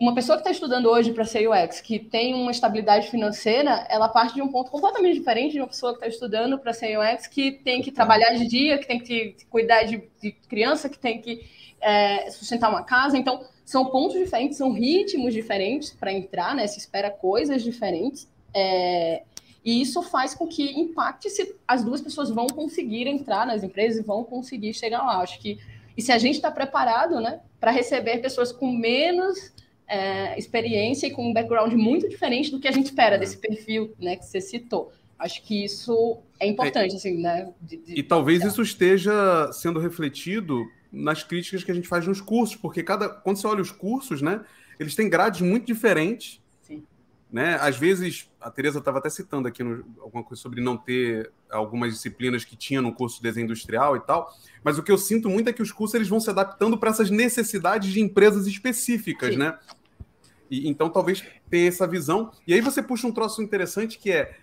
uma 0.00 0.14
pessoa 0.14 0.36
que 0.36 0.42
está 0.42 0.50
estudando 0.50 0.86
hoje 0.86 1.12
para 1.12 1.24
ser 1.24 1.48
UX, 1.48 1.80
que 1.80 1.98
tem 1.98 2.34
uma 2.34 2.52
estabilidade 2.52 3.10
financeira, 3.10 3.84
ela 3.90 4.08
parte 4.08 4.34
de 4.34 4.42
um 4.42 4.48
ponto 4.48 4.70
completamente 4.70 5.18
diferente 5.18 5.52
de 5.52 5.60
uma 5.60 5.66
pessoa 5.66 5.92
que 5.92 5.98
está 5.98 6.06
estudando 6.06 6.58
para 6.58 6.72
ser 6.72 6.96
UX, 6.98 7.26
que 7.26 7.50
tem 7.50 7.82
que 7.82 7.90
trabalhar 7.90 8.30
de 8.34 8.46
dia, 8.46 8.78
que 8.78 8.86
tem 8.86 9.00
que 9.00 9.36
cuidar 9.50 9.82
de, 9.82 10.02
de 10.22 10.32
criança, 10.48 10.88
que 10.88 10.98
tem 10.98 11.20
que 11.20 11.44
é, 11.80 12.30
sustentar 12.30 12.70
uma 12.70 12.84
casa. 12.84 13.18
Então, 13.18 13.44
são 13.68 13.84
pontos 13.84 14.18
diferentes, 14.18 14.56
são 14.56 14.72
ritmos 14.72 15.34
diferentes 15.34 15.90
para 15.90 16.10
entrar, 16.10 16.54
né? 16.54 16.66
Se 16.66 16.78
espera 16.78 17.10
coisas 17.10 17.62
diferentes. 17.62 18.26
É, 18.54 19.24
e 19.62 19.82
isso 19.82 20.02
faz 20.02 20.34
com 20.34 20.46
que 20.46 20.72
impacte 20.80 21.28
se 21.28 21.54
as 21.66 21.84
duas 21.84 22.00
pessoas 22.00 22.30
vão 22.30 22.46
conseguir 22.46 23.06
entrar 23.06 23.46
nas 23.46 23.62
empresas 23.62 23.98
e 23.98 24.02
vão 24.02 24.24
conseguir 24.24 24.72
chegar 24.72 25.02
lá. 25.02 25.18
Acho 25.18 25.38
que 25.38 25.58
e 25.94 26.00
se 26.00 26.10
a 26.10 26.16
gente 26.16 26.36
está 26.36 26.50
preparado, 26.50 27.20
né, 27.20 27.40
para 27.60 27.70
receber 27.70 28.22
pessoas 28.22 28.52
com 28.52 28.72
menos 28.72 29.52
é, 29.86 30.38
experiência 30.38 31.06
e 31.06 31.10
com 31.10 31.28
um 31.28 31.34
background 31.34 31.74
muito 31.74 32.08
diferente 32.08 32.50
do 32.50 32.58
que 32.58 32.68
a 32.68 32.72
gente 32.72 32.86
espera 32.86 33.18
desse 33.18 33.36
perfil, 33.36 33.92
né, 34.00 34.16
que 34.16 34.24
você 34.24 34.40
citou. 34.40 34.90
Acho 35.18 35.42
que 35.42 35.62
isso 35.62 36.16
é 36.40 36.46
importante, 36.46 36.94
é, 36.94 36.96
assim, 36.96 37.20
né? 37.20 37.52
De, 37.60 37.76
de... 37.76 38.00
E 38.00 38.02
talvez 38.02 38.42
isso 38.42 38.62
esteja 38.62 39.52
sendo 39.52 39.78
refletido 39.78 40.64
nas 40.92 41.22
críticas 41.22 41.62
que 41.62 41.70
a 41.70 41.74
gente 41.74 41.88
faz 41.88 42.06
nos 42.06 42.20
cursos, 42.20 42.56
porque 42.56 42.82
cada 42.82 43.08
quando 43.08 43.36
você 43.36 43.46
olha 43.46 43.60
os 43.60 43.70
cursos, 43.70 44.22
né, 44.22 44.44
eles 44.78 44.94
têm 44.94 45.08
grades 45.08 45.40
muito 45.40 45.66
diferentes. 45.66 46.40
Sim. 46.62 46.82
Né? 47.30 47.56
Às 47.60 47.76
vezes, 47.76 48.30
a 48.40 48.50
Teresa 48.50 48.78
estava 48.78 48.98
até 48.98 49.10
citando 49.10 49.48
aqui 49.48 49.62
no, 49.62 49.84
alguma 50.00 50.24
coisa 50.24 50.40
sobre 50.40 50.60
não 50.60 50.76
ter 50.76 51.30
algumas 51.50 51.92
disciplinas 51.92 52.44
que 52.44 52.56
tinha 52.56 52.80
no 52.80 52.92
curso 52.92 53.16
de 53.16 53.22
desenho 53.22 53.44
industrial 53.44 53.96
e 53.96 54.00
tal, 54.00 54.32
mas 54.64 54.78
o 54.78 54.82
que 54.82 54.90
eu 54.90 54.98
sinto 54.98 55.28
muito 55.28 55.48
é 55.48 55.52
que 55.52 55.62
os 55.62 55.72
cursos 55.72 55.94
eles 55.94 56.08
vão 56.08 56.20
se 56.20 56.30
adaptando 56.30 56.78
para 56.78 56.90
essas 56.90 57.10
necessidades 57.10 57.92
de 57.92 58.00
empresas 58.00 58.46
específicas, 58.46 59.34
Sim. 59.34 59.40
né? 59.40 59.58
E, 60.50 60.68
então, 60.68 60.88
talvez 60.88 61.22
tenha 61.50 61.68
essa 61.68 61.86
visão. 61.86 62.30
E 62.46 62.54
aí 62.54 62.60
você 62.60 62.82
puxa 62.82 63.06
um 63.06 63.12
troço 63.12 63.42
interessante 63.42 63.98
que 63.98 64.10
é 64.10 64.34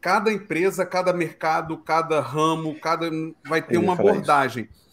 cada 0.00 0.32
empresa, 0.32 0.86
cada 0.86 1.12
mercado, 1.12 1.76
cada 1.76 2.20
ramo, 2.20 2.74
cada 2.80 3.10
vai 3.46 3.60
ter 3.60 3.76
uma 3.76 3.92
abordagem. 3.92 4.64
Isso. 4.64 4.89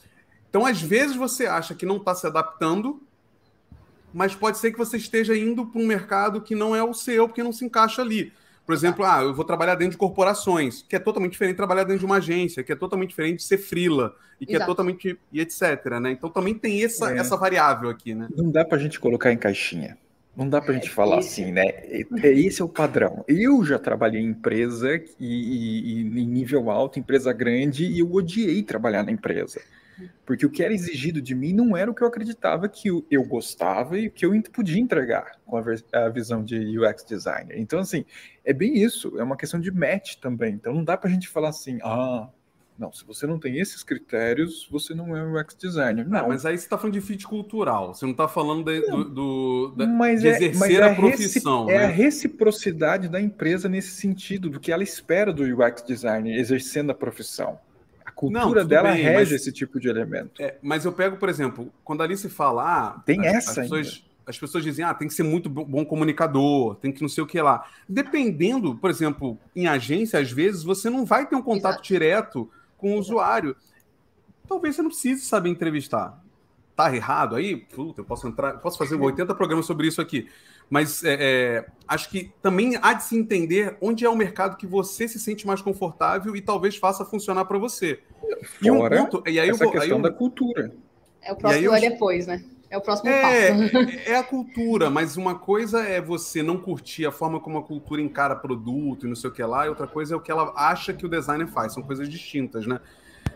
Então, 0.50 0.66
às 0.66 0.82
vezes, 0.82 1.16
você 1.16 1.46
acha 1.46 1.76
que 1.76 1.86
não 1.86 1.98
está 1.98 2.16
se 2.16 2.26
adaptando, 2.26 3.02
mas 4.14 4.34
pode 4.34 4.58
ser 4.58 4.72
que 4.72 4.78
você 4.78 4.98
esteja 4.98 5.36
indo 5.36 5.66
para 5.66 5.82
um 5.82 5.86
mercado 5.86 6.42
que 6.42 6.56
não 6.56 6.76
é 6.76 6.84
o 6.84 6.94
seu, 6.94 7.28
porque 7.28 7.44
não 7.44 7.54
se 7.54 7.66
encaixa 7.66 8.02
ali. 8.02 8.32
Por 8.66 8.74
exemplo, 8.74 9.06
ah, 9.06 9.22
eu 9.22 9.34
vou 9.34 9.46
trabalhar 9.46 9.76
dentro 9.76 9.92
de 9.92 9.98
corporações, 9.98 10.84
que 10.88 10.96
é 10.96 11.00
totalmente 11.00 11.32
diferente 11.32 11.54
de 11.54 11.58
trabalhar 11.58 11.84
dentro 11.86 12.00
de 12.00 12.06
uma 12.06 12.18
agência, 12.18 12.62
que 12.64 12.72
é 12.72 12.76
totalmente 12.76 13.10
diferente 13.10 13.38
de 13.38 13.44
ser 13.44 13.58
frila, 13.58 14.14
e 14.42 14.46
que 14.46 14.52
é 14.52 14.56
Exato. 14.56 14.72
é 14.72 14.74
totalmente. 14.74 15.20
e 15.32 15.40
etc. 15.40 15.86
Né? 16.02 16.12
Então 16.12 16.30
também 16.30 16.54
tem 16.54 16.84
essa, 16.84 17.14
é. 17.14 17.18
essa 17.18 17.38
variável 17.38 17.90
aqui, 17.90 18.14
né? 18.14 18.28
Não 18.36 18.52
dá 18.52 18.66
para 18.66 18.78
a 18.78 18.80
gente 18.80 19.00
colocar 19.00 19.32
em 19.32 19.38
caixinha. 19.38 19.98
Não 20.36 20.48
dá 20.48 20.62
para 20.62 20.72
a 20.72 20.74
gente 20.76 20.90
é 20.90 20.92
falar 20.92 21.20
esse. 21.20 21.42
assim, 21.42 21.52
né? 21.52 21.66
É, 21.66 22.06
esse 22.32 22.62
é 22.62 22.66
o 22.66 22.70
padrão. 22.70 23.26
Eu 23.28 23.66
já 23.66 23.80
trabalhei 23.80 24.22
em 24.22 24.28
empresa 24.28 24.96
e, 24.96 25.04
e, 25.20 26.02
e, 26.04 26.22
em 26.22 26.28
nível 26.28 26.70
alto, 26.70 27.00
empresa 27.00 27.34
grande, 27.34 27.86
e 27.86 28.00
eu 28.00 28.14
odiei 28.14 28.62
trabalhar 28.62 29.02
na 29.02 29.12
empresa. 29.12 29.62
Porque 30.26 30.46
o 30.46 30.50
que 30.50 30.64
era 30.64 30.74
exigido 30.74 31.22
de 31.22 31.34
mim 31.34 31.54
não 31.54 31.76
era 31.76 31.90
o 31.90 31.94
que 31.94 32.02
eu 32.02 32.08
acreditava 32.08 32.68
que 32.68 32.90
eu 33.10 33.24
gostava 33.24 33.98
e 33.98 34.10
que 34.10 34.26
eu 34.26 34.32
podia 34.52 34.80
entregar 34.80 35.40
com 35.46 35.58
a, 35.58 35.64
a 35.94 36.10
visão 36.10 36.44
de 36.44 36.78
UX 36.78 37.04
designer. 37.04 37.58
Então, 37.58 37.80
assim, 37.80 38.06
é 38.44 38.54
bem 38.54 38.78
isso, 38.78 39.20
é 39.20 39.24
uma 39.24 39.38
questão 39.38 39.60
de 39.60 39.72
match 39.72 40.16
também. 40.16 40.54
Então, 40.54 40.74
não 40.74 40.84
dá 40.84 40.98
para 40.98 41.10
a 41.10 41.14
gente 41.14 41.28
falar 41.28 41.50
assim, 41.50 41.80
ah, 41.82 42.30
não, 42.78 42.94
se 42.94 43.04
você 43.06 43.26
não 43.26 43.40
tem 43.40 43.58
esses 43.58 43.82
critérios, 43.82 44.68
você 44.70 44.94
não 44.94 45.18
é 45.18 45.24
UX 45.24 45.56
designer. 45.56 46.08
Não, 46.08 46.22
não 46.22 46.28
mas 46.30 46.46
aí 46.46 46.56
você 46.58 46.66
está 46.66 46.78
falando 46.78 46.94
de 46.94 47.02
fit 47.02 47.26
cultural, 47.26 47.94
você 47.94 48.06
não 48.06 48.12
está 48.12 48.28
falando 48.28 48.64
de, 48.64 48.82
do, 48.82 49.04
do 49.04 49.74
da, 49.76 49.88
mas 49.88 50.22
de 50.22 50.28
é, 50.28 50.32
exercer 50.32 50.82
é, 50.82 50.92
a 50.92 50.96
profissão. 50.96 51.66
Né? 51.66 51.74
É 51.74 51.86
a 51.86 51.88
reciprocidade 51.88 53.08
da 53.08 53.20
empresa 53.20 53.68
nesse 53.68 53.92
sentido, 53.92 54.50
do 54.50 54.60
que 54.60 54.72
ela 54.72 54.84
espera 54.84 55.34
do 55.34 55.44
UX 55.44 55.82
designer 55.82 56.38
exercendo 56.38 56.92
a 56.92 56.94
profissão 56.94 57.60
cultura 58.18 58.62
Não, 58.62 58.68
dela 58.68 58.92
bem, 58.92 59.04
rege 59.04 59.16
mas- 59.16 59.32
esse 59.32 59.52
tipo 59.52 59.80
de 59.80 59.88
elemento. 59.88 60.42
É, 60.42 60.58
mas 60.62 60.84
eu 60.86 60.92
pego, 60.92 61.18
por 61.18 61.30
exemplo, 61.30 61.72
quando 61.84 62.02
a 62.02 62.04
Alice 62.04 62.28
fala. 62.30 62.64
ah, 62.98 63.00
Tem 63.06 63.20
as, 63.26 63.36
essa 63.36 63.50
as 63.52 63.56
pessoas, 63.58 64.06
as 64.26 64.38
pessoas 64.40 64.64
dizem, 64.64 64.84
ah, 64.84 64.94
tem 64.94 65.08
que 65.08 65.14
ser 65.14 65.24
muito 65.24 65.50
bo- 65.50 65.64
bom 65.64 65.86
comunicador, 65.86 66.76
tem 66.76 66.92
que 66.92 67.02
não 67.02 67.08
sei 67.10 67.24
o 67.24 67.28
que 67.28 67.40
lá. 67.42 67.66
Dependendo, 67.88 68.76
por 68.76 68.90
exemplo, 68.90 69.38
em 69.56 69.68
agência, 69.68 70.20
às 70.20 70.32
vezes, 70.32 70.64
você 70.64 70.90
não 70.90 71.06
vai 71.06 71.26
ter 71.28 71.36
um 71.36 71.42
contato 71.42 71.76
Exato. 71.76 71.88
direto 71.88 72.50
com 72.78 72.88
o 72.88 72.94
Exato. 72.96 73.02
usuário. 73.02 73.56
Talvez 74.48 74.76
você 74.76 74.82
não 74.82 74.90
precise 74.90 75.26
saber 75.26 75.50
entrevistar. 75.50 76.22
Tá 76.76 76.96
errado 76.96 77.36
aí? 77.36 77.56
Puta, 77.58 78.02
eu 78.02 78.06
posso 78.06 78.28
entrar, 78.28 78.54
eu 78.54 78.60
posso 78.60 78.78
fazer 78.78 78.96
80 79.02 79.34
programas 79.36 79.66
sobre 79.66 79.88
isso 79.88 80.02
aqui. 80.02 80.28
Mas 80.70 81.04
é, 81.04 81.18
é, 81.20 81.66
acho 81.88 82.10
que 82.10 82.32
também 82.42 82.78
há 82.82 82.94
de 82.94 83.04
se 83.04 83.18
entender 83.18 83.78
onde 83.80 84.06
é 84.06 84.10
o 84.10 84.16
mercado 84.16 84.58
que 84.58 84.68
você 84.68 85.08
se 85.08 85.20
sente 85.20 85.48
mais 85.48 85.62
confortável 85.62 86.36
e 86.36 86.42
talvez 86.42 86.76
faça 86.76 87.06
funcionar 87.06 87.46
para 87.46 87.58
você. 87.58 88.00
E 88.62 88.70
um 88.70 88.88
ponto, 88.90 89.24
e 89.26 89.40
aí 89.40 89.48
eu 89.48 89.56
essa 89.56 89.64
vou, 89.64 89.74
aí 89.74 89.80
questão 89.80 89.98
eu- 89.98 90.04
da 90.04 90.12
cultura. 90.12 90.74
É 91.22 91.32
o 91.32 91.36
próximo 91.36 91.66
eu- 91.66 91.74
é 91.74 91.80
depois, 91.80 92.28
né? 92.28 92.44
É 92.70 92.78
o 92.78 92.82
próximo 92.82 93.10
passo. 93.10 93.34
é, 93.34 94.12
é 94.12 94.18
a 94.18 94.24
cultura, 94.24 94.90
mas 94.90 95.16
uma 95.16 95.36
coisa 95.36 95.80
é 95.84 96.02
você 96.02 96.44
não 96.44 96.58
curtir 96.58 97.06
a 97.06 97.12
forma 97.14 97.40
como 97.40 97.58
a 97.58 97.64
cultura 97.64 98.02
encara 98.02 98.36
produto 98.36 99.06
e 99.06 99.10
não 99.10 99.16
sei 99.16 99.30
o 99.30 99.34
que 99.34 99.42
lá, 99.42 99.66
e 99.66 99.70
outra 99.70 99.88
coisa 99.88 100.14
é 100.14 100.18
o 100.18 100.20
que 100.20 100.30
ela 100.30 100.52
acha 100.54 100.92
que 100.94 101.06
o 101.06 101.10
designer 101.10 101.48
faz. 101.48 101.74
São 101.74 101.82
coisas 101.82 102.10
distintas, 102.10 102.68
né? 102.68 102.82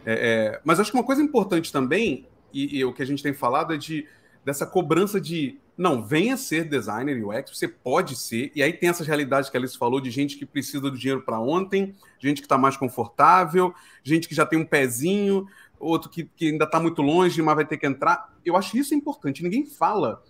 É, 0.05 0.55
é, 0.55 0.61
mas 0.65 0.81
acho 0.81 0.91
que 0.91 0.97
uma 0.97 1.03
coisa 1.05 1.21
importante 1.21 1.71
também, 1.71 2.27
e, 2.53 2.79
e 2.79 2.83
o 2.83 2.91
que 2.91 3.01
a 3.01 3.05
gente 3.05 3.23
tem 3.23 3.33
falado, 3.33 3.73
é 3.73 3.77
de 3.77 4.05
dessa 4.43 4.65
cobrança 4.65 5.21
de 5.21 5.57
não, 5.77 6.05
venha 6.05 6.37
ser 6.37 6.67
designer 6.67 7.25
UX, 7.25 7.57
você 7.57 7.67
pode 7.67 8.15
ser, 8.15 8.51
e 8.55 8.61
aí 8.61 8.71
tem 8.73 8.89
essas 8.89 9.07
realidades 9.07 9.49
que 9.49 9.57
a 9.57 9.59
Alice 9.59 9.77
falou 9.77 9.99
de 9.99 10.11
gente 10.11 10.37
que 10.37 10.45
precisa 10.45 10.81
do 10.81 10.97
dinheiro 10.97 11.21
para 11.21 11.39
ontem, 11.39 11.95
gente 12.19 12.41
que 12.41 12.45
está 12.45 12.57
mais 12.57 12.77
confortável, 12.77 13.73
gente 14.03 14.27
que 14.27 14.35
já 14.35 14.45
tem 14.45 14.59
um 14.59 14.65
pezinho, 14.65 15.47
outro 15.79 16.09
que, 16.09 16.25
que 16.35 16.49
ainda 16.49 16.65
está 16.65 16.79
muito 16.79 17.01
longe, 17.01 17.41
mas 17.41 17.55
vai 17.55 17.65
ter 17.65 17.77
que 17.77 17.87
entrar. 17.87 18.31
Eu 18.45 18.55
acho 18.55 18.77
isso 18.77 18.93
importante. 18.93 19.41
Ninguém 19.43 19.65
fala 19.65 20.21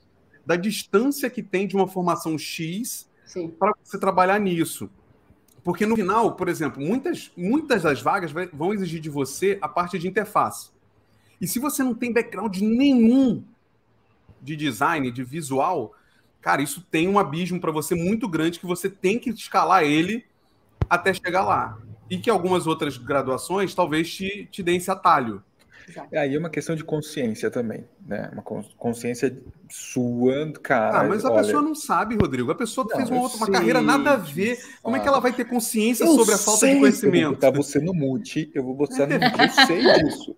da 0.45 0.56
distância 0.56 1.30
que 1.30 1.43
tem 1.43 1.67
de 1.67 1.75
uma 1.75 1.88
formação 1.88 2.38
X 2.38 3.10
para 3.60 3.73
você 3.84 3.99
trabalhar 3.99 4.39
nisso. 4.39 4.89
Porque 5.63 5.86
no 5.86 5.95
final, 5.95 6.36
por 6.36 6.49
exemplo, 6.49 6.82
muitas, 6.82 7.32
muitas 7.38 7.84
das 7.84 8.01
vagas 8.01 8.32
vai- 8.32 8.47
vão 8.47 8.73
exigir 8.73 8.99
de 8.99 9.10
você 9.10 9.58
a 9.62 9.67
parte 9.67 9.99
de 9.99 10.08
interface. 10.08 10.71
E 11.39 11.47
se 11.47 11.60
você 11.60 11.84
não 11.84 11.93
tem 11.93 12.12
background 12.12 12.58
nenhum 12.58 13.43
de 14.41 14.56
design, 14.56 15.12
de 15.12 15.23
visual, 15.23 15.93
cara, 16.41 16.62
isso 16.62 16.82
tem 16.89 17.08
um 17.08 17.19
abismo 17.19 17.60
para 17.60 17.71
você 17.71 17.95
muito 17.95 18.27
grande 18.27 18.60
que 18.60 18.65
você 18.65 18.89
tem 18.89 19.19
que 19.19 19.30
escalar 19.30 19.84
ele 19.84 20.25
até 20.89 21.13
chegar 21.13 21.43
lá. 21.43 21.77
E 22.10 22.17
que 22.17 22.30
algumas 22.30 22.67
outras 22.67 22.97
graduações 22.97 23.73
talvez 23.73 24.13
te, 24.13 24.47
te 24.51 24.62
deem 24.62 24.77
esse 24.77 24.91
atalho. 24.91 25.41
Exato. 25.88 26.15
Aí 26.15 26.36
é 26.36 26.39
uma 26.39 26.49
questão 26.49 26.75
de 26.75 26.84
consciência 26.84 27.49
também, 27.49 27.86
né? 28.06 28.30
Uma 28.34 28.41
cons- 28.41 28.73
consciência 28.77 29.36
sua, 29.69 30.51
cara. 30.62 30.99
Ah, 30.99 31.04
mas 31.08 31.23
a 31.25 31.32
olha, 31.32 31.43
pessoa 31.45 31.62
não 31.62 31.73
sabe, 31.73 32.15
Rodrigo. 32.15 32.51
A 32.51 32.56
pessoa 32.56 32.86
Não, 32.89 32.97
fez 32.97 33.10
uma, 33.10 33.21
outra, 33.21 33.38
uma 33.38 33.45
sei 33.45 33.54
carreira 33.54 33.82
nada 33.82 34.12
a 34.12 34.17
ver. 34.17 34.60
Como 34.82 34.95
é 34.95 34.99
que 34.99 35.08
ela 35.08 35.19
vai 35.19 35.32
ter 35.34 35.45
consciência 35.45 36.06
Eu 36.06 36.15
sobre 36.15 36.34
a 36.34 36.38
falta 36.38 36.65
sei, 36.65 36.69
de 36.69 36.75
Eu 36.75 36.80
vou 36.80 36.80
conhecimento? 36.82 37.34
botar 37.36 37.51
você 37.51 37.80
no 37.80 37.93
mute, 37.93 38.51
eu 38.54 38.63
vou 38.63 38.75
botar 38.75 39.08
no 39.08 39.19
mute, 39.19 39.41
eu 39.41 39.49
sei 39.49 39.82
disso. 39.89 40.36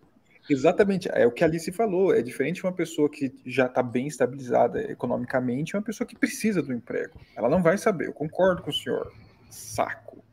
Exatamente, 0.49 1.09
é 1.11 1.25
o 1.25 1.31
que 1.31 1.43
a 1.43 1.47
Alice 1.47 1.71
falou. 1.71 2.13
É 2.13 2.21
diferente 2.21 2.57
de 2.57 2.63
uma 2.63 2.73
pessoa 2.73 3.09
que 3.09 3.33
já 3.45 3.65
está 3.65 3.81
bem 3.81 4.07
estabilizada 4.07 4.81
economicamente 4.91 5.73
e 5.73 5.77
uma 5.77 5.83
pessoa 5.83 6.07
que 6.07 6.15
precisa 6.15 6.61
do 6.61 6.73
emprego. 6.73 7.19
Ela 7.35 7.49
não 7.49 7.61
vai 7.61 7.77
saber, 7.77 8.07
eu 8.07 8.13
concordo 8.13 8.61
com 8.61 8.69
o 8.69 8.73
senhor. 8.73 9.11
Saco. 9.49 10.23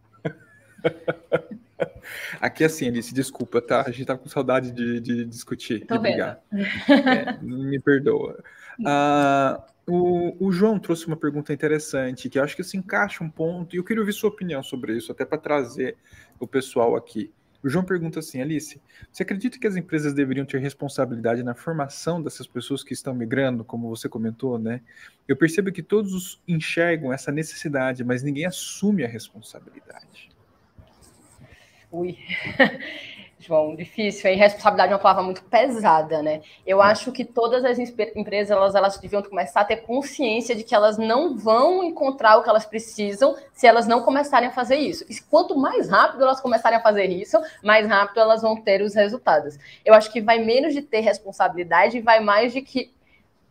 Aqui 2.40 2.64
assim, 2.64 2.88
Alice, 2.88 3.14
desculpa, 3.14 3.60
tá? 3.60 3.84
A 3.86 3.90
gente 3.90 4.06
tá 4.06 4.16
com 4.16 4.28
saudade 4.28 4.72
de, 4.72 5.00
de 5.00 5.24
discutir, 5.24 5.86
Tô 5.86 5.98
brigar. 5.98 6.40
É, 6.52 7.38
me 7.42 7.78
perdoa. 7.80 8.42
Ah, 8.84 9.64
o, 9.86 10.46
o 10.46 10.52
João 10.52 10.78
trouxe 10.78 11.06
uma 11.06 11.16
pergunta 11.16 11.52
interessante, 11.52 12.28
que 12.28 12.38
eu 12.38 12.42
acho 12.42 12.56
que 12.56 12.64
se 12.64 12.76
encaixa 12.76 13.22
um 13.22 13.30
ponto, 13.30 13.74
e 13.74 13.78
eu 13.78 13.84
queria 13.84 14.00
ouvir 14.00 14.12
sua 14.12 14.30
opinião 14.30 14.62
sobre 14.62 14.96
isso, 14.96 15.12
até 15.12 15.24
para 15.24 15.38
trazer 15.38 15.96
o 16.38 16.46
pessoal 16.46 16.96
aqui. 16.96 17.32
O 17.62 17.68
João 17.68 17.84
pergunta 17.84 18.20
assim, 18.20 18.40
Alice, 18.40 18.80
você 19.12 19.22
acredita 19.22 19.58
que 19.58 19.66
as 19.66 19.76
empresas 19.76 20.14
deveriam 20.14 20.46
ter 20.46 20.58
responsabilidade 20.58 21.42
na 21.42 21.54
formação 21.54 22.22
dessas 22.22 22.46
pessoas 22.46 22.82
que 22.82 22.94
estão 22.94 23.14
migrando, 23.14 23.64
como 23.64 23.88
você 23.88 24.08
comentou, 24.08 24.58
né? 24.58 24.80
Eu 25.28 25.36
percebo 25.36 25.70
que 25.70 25.82
todos 25.82 26.40
enxergam 26.48 27.12
essa 27.12 27.30
necessidade, 27.30 28.02
mas 28.02 28.22
ninguém 28.22 28.46
assume 28.46 29.04
a 29.04 29.08
responsabilidade. 29.08 30.30
Ui. 31.92 32.16
João, 33.40 33.74
difícil. 33.74 34.30
A 34.30 34.36
responsabilidade 34.36 34.92
é 34.92 34.94
uma 34.94 35.00
palavra 35.00 35.22
muito 35.22 35.42
pesada, 35.44 36.22
né? 36.22 36.42
Eu 36.66 36.82
acho 36.82 37.10
que 37.10 37.24
todas 37.24 37.64
as 37.64 37.78
empresas 37.78 38.50
elas, 38.50 38.74
elas 38.74 38.98
deviam 38.98 39.22
começar 39.22 39.62
a 39.62 39.64
ter 39.64 39.78
consciência 39.78 40.54
de 40.54 40.62
que 40.62 40.74
elas 40.74 40.98
não 40.98 41.38
vão 41.38 41.82
encontrar 41.82 42.36
o 42.36 42.42
que 42.42 42.50
elas 42.50 42.66
precisam 42.66 43.34
se 43.54 43.66
elas 43.66 43.86
não 43.86 44.02
começarem 44.02 44.50
a 44.50 44.52
fazer 44.52 44.76
isso. 44.76 45.06
E 45.08 45.18
quanto 45.22 45.56
mais 45.56 45.88
rápido 45.88 46.22
elas 46.22 46.38
começarem 46.38 46.78
a 46.78 46.82
fazer 46.82 47.06
isso, 47.06 47.40
mais 47.64 47.88
rápido 47.88 48.20
elas 48.20 48.42
vão 48.42 48.60
ter 48.60 48.82
os 48.82 48.94
resultados. 48.94 49.58
Eu 49.86 49.94
acho 49.94 50.12
que 50.12 50.20
vai 50.20 50.38
menos 50.38 50.74
de 50.74 50.82
ter 50.82 51.00
responsabilidade 51.00 51.96
e 51.96 52.02
vai 52.02 52.20
mais 52.20 52.52
de 52.52 52.60
que 52.60 52.92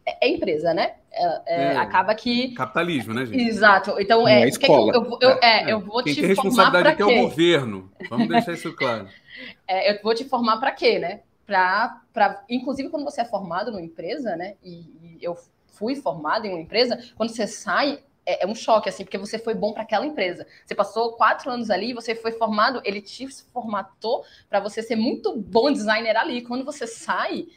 é 0.09 0.17
é 0.21 0.29
empresa, 0.29 0.73
né? 0.73 0.93
É- 1.11 1.41
é, 1.45 1.61
É. 1.73 1.77
Acaba 1.77 2.13
que 2.15 2.53
Capitalismo, 2.53 3.13
né, 3.13 3.25
gente? 3.25 3.41
Exato. 3.41 3.95
Então, 3.99 4.27
é, 4.27 4.43
é 4.43 4.47
escola. 4.47 4.93
eu, 4.93 5.03
eu, 5.03 5.17
eu, 5.21 5.29
é, 5.41 5.71
eu 5.71 5.79
vou 5.79 6.03
Quem 6.03 6.13
te 6.13 6.21
tem 6.21 6.35
formar 6.35 6.49
responsabilidade 6.49 6.83
para 6.83 6.91
aqui 6.93 7.01
é 7.01 7.05
o 7.05 7.07
quê? 7.09 7.21
governo. 7.21 7.91
Vamos 8.09 8.27
deixar 8.27 8.53
isso 8.53 8.73
claro. 8.73 9.07
É, 9.65 9.91
eu 9.93 9.99
vou 10.03 10.13
te 10.13 10.25
formar 10.25 10.57
para 10.57 10.71
quê, 10.71 10.99
né? 10.99 11.21
Pra, 11.45 12.01
pra, 12.11 12.43
inclusive, 12.49 12.89
quando 12.89 13.05
você 13.05 13.21
é 13.21 13.25
formado 13.25 13.71
numa 13.71 13.81
empresa, 13.81 14.35
né? 14.35 14.55
E, 14.63 14.79
e 15.01 15.17
eu 15.21 15.37
fui 15.67 15.95
formado 15.95 16.45
em 16.45 16.49
uma 16.49 16.59
empresa, 16.59 16.99
quando 17.15 17.29
você 17.29 17.47
sai, 17.47 17.99
é, 18.25 18.43
é 18.43 18.47
um 18.47 18.53
choque, 18.53 18.89
assim, 18.89 19.03
porque 19.05 19.17
você 19.17 19.39
foi 19.39 19.53
bom 19.53 19.71
para 19.71 19.83
aquela 19.83 20.05
empresa. 20.05 20.45
Você 20.65 20.75
passou 20.75 21.13
quatro 21.13 21.49
anos 21.49 21.69
ali, 21.69 21.93
você 21.93 22.13
foi 22.15 22.33
formado, 22.33 22.81
ele 22.83 23.01
te 23.01 23.27
formatou 23.53 24.25
para 24.49 24.59
você 24.59 24.81
ser 24.83 24.95
muito 24.97 25.37
bom 25.37 25.71
designer 25.71 26.17
ali. 26.17 26.41
Quando 26.41 26.65
você 26.65 26.85
sai, 26.85 27.45
é, 27.45 27.47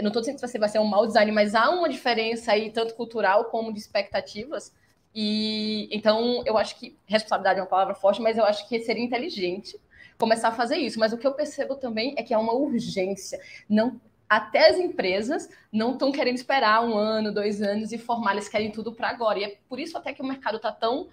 não 0.00 0.08
estou 0.08 0.20
dizendo 0.20 0.36
que 0.36 0.46
você 0.46 0.58
vai 0.58 0.68
ser 0.68 0.78
um 0.78 0.84
mau 0.84 1.06
designer, 1.06 1.32
mas 1.32 1.54
há 1.54 1.70
uma 1.70 1.88
diferença 1.88 2.52
aí, 2.52 2.70
tanto 2.70 2.94
cultural 2.94 3.46
como 3.46 3.72
de 3.72 3.78
expectativas. 3.78 4.72
E 5.14 5.88
então 5.90 6.42
eu 6.46 6.56
acho 6.58 6.78
que 6.78 6.96
responsabilidade 7.06 7.58
é 7.58 7.62
uma 7.62 7.68
palavra 7.68 7.94
forte, 7.94 8.20
mas 8.20 8.36
eu 8.36 8.44
acho 8.44 8.68
que 8.68 8.78
seria 8.80 9.02
inteligente 9.02 9.78
começar 10.18 10.48
a 10.48 10.52
fazer 10.52 10.76
isso. 10.76 10.98
Mas 10.98 11.12
o 11.12 11.18
que 11.18 11.26
eu 11.26 11.32
percebo 11.32 11.76
também 11.76 12.14
é 12.16 12.22
que 12.22 12.34
há 12.34 12.38
uma 12.38 12.52
urgência. 12.52 13.40
Não, 13.68 14.00
até 14.28 14.68
as 14.68 14.76
empresas 14.76 15.48
não 15.72 15.92
estão 15.92 16.12
querendo 16.12 16.36
esperar 16.36 16.84
um 16.84 16.96
ano, 16.96 17.32
dois 17.32 17.62
anos 17.62 17.92
e 17.92 17.98
formar, 17.98 18.32
eles 18.32 18.48
querem 18.48 18.70
tudo 18.70 18.92
para 18.92 19.08
agora. 19.08 19.38
E 19.38 19.44
é 19.44 19.56
por 19.68 19.80
isso 19.80 19.96
até 19.96 20.12
que 20.12 20.20
o 20.20 20.26
mercado 20.26 20.58
está 20.58 20.70
tão. 20.70 21.08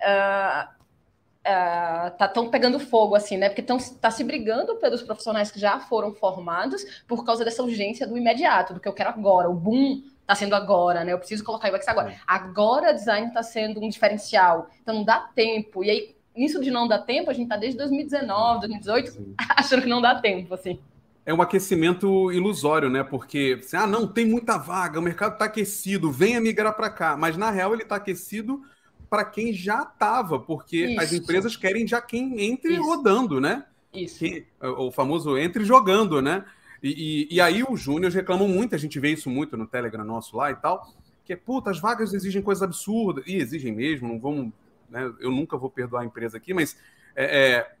ah, 0.00 0.74
ah, 1.44 2.12
tá 2.16 2.28
tão 2.28 2.48
pegando 2.48 2.78
fogo 2.78 3.14
assim, 3.14 3.36
né? 3.36 3.48
Porque 3.48 3.60
estão 3.60 3.78
tá 4.00 4.10
se 4.10 4.22
brigando 4.22 4.76
pelos 4.76 5.02
profissionais 5.02 5.50
que 5.50 5.58
já 5.58 5.80
foram 5.80 6.14
formados 6.14 6.84
por 7.06 7.24
causa 7.24 7.44
dessa 7.44 7.62
urgência 7.62 8.06
do 8.06 8.16
imediato, 8.16 8.74
do 8.74 8.80
que 8.80 8.88
eu 8.88 8.92
quero 8.92 9.10
agora. 9.10 9.50
O 9.50 9.54
boom 9.54 10.02
tá 10.26 10.34
sendo 10.34 10.54
agora, 10.54 11.04
né? 11.04 11.12
Eu 11.12 11.18
preciso 11.18 11.44
colocar 11.44 11.72
o 11.72 11.76
UX 11.76 11.88
agora. 11.88 12.14
Agora 12.26 12.92
design 12.92 13.28
está 13.28 13.42
sendo 13.42 13.82
um 13.82 13.88
diferencial. 13.88 14.68
Então 14.82 14.94
não 14.94 15.04
dá 15.04 15.18
tempo. 15.34 15.82
E 15.82 15.90
aí 15.90 16.14
nisso 16.36 16.60
de 16.60 16.70
não 16.70 16.88
dar 16.88 17.00
tempo, 17.00 17.30
a 17.30 17.34
gente 17.34 17.48
tá 17.48 17.56
desde 17.56 17.78
2019, 17.78 18.60
2018, 18.60 19.36
achando 19.56 19.82
que 19.82 19.88
não 19.88 20.00
dá 20.00 20.20
tempo, 20.20 20.54
assim. 20.54 20.78
É 21.24 21.32
um 21.32 21.40
aquecimento 21.40 22.32
ilusório, 22.32 22.90
né? 22.90 23.04
Porque, 23.04 23.56
assim, 23.60 23.76
ah, 23.76 23.86
não, 23.86 24.08
tem 24.08 24.26
muita 24.26 24.58
vaga, 24.58 24.98
o 24.98 25.02
mercado 25.02 25.34
está 25.34 25.44
aquecido, 25.44 26.10
venha 26.10 26.40
migrar 26.40 26.74
para 26.74 26.90
cá. 26.90 27.16
Mas, 27.16 27.36
na 27.36 27.50
real, 27.50 27.72
ele 27.72 27.84
está 27.84 27.96
aquecido 27.96 28.62
para 29.12 29.26
quem 29.26 29.52
já 29.52 29.82
estava, 29.82 30.38
porque 30.38 30.86
Isso. 30.86 31.00
as 31.02 31.12
empresas 31.12 31.54
querem 31.54 31.86
já 31.86 32.00
quem 32.00 32.40
entre 32.40 32.72
Isso. 32.72 32.82
rodando, 32.82 33.38
né? 33.38 33.66
Isso. 33.92 34.20
Que- 34.20 34.46
o 34.58 34.90
famoso 34.90 35.36
entre 35.36 35.66
jogando, 35.66 36.22
né? 36.22 36.46
E, 36.82 37.28
e, 37.30 37.34
e 37.34 37.38
aí 37.38 37.62
os 37.62 37.78
júniores 37.78 38.14
reclamam 38.14 38.48
muito, 38.48 38.74
a 38.74 38.78
gente 38.78 38.98
vê 38.98 39.10
isso 39.10 39.28
muito 39.28 39.54
no 39.54 39.66
Telegram 39.66 40.02
nosso 40.02 40.34
lá 40.34 40.50
e 40.50 40.56
tal, 40.56 40.90
que 41.26 41.34
é, 41.34 41.36
puta, 41.36 41.70
as 41.70 41.78
vagas 41.78 42.14
exigem 42.14 42.40
coisas 42.40 42.62
absurdas, 42.62 43.22
e 43.26 43.36
exigem 43.36 43.70
mesmo, 43.70 44.08
não 44.08 44.18
vamos, 44.18 44.50
né, 44.88 45.12
eu 45.20 45.30
nunca 45.30 45.58
vou 45.58 45.68
perdoar 45.68 46.00
a 46.00 46.06
empresa 46.06 46.38
aqui, 46.38 46.54
mas 46.54 46.74
é, 47.14 47.24
é, 47.58 47.72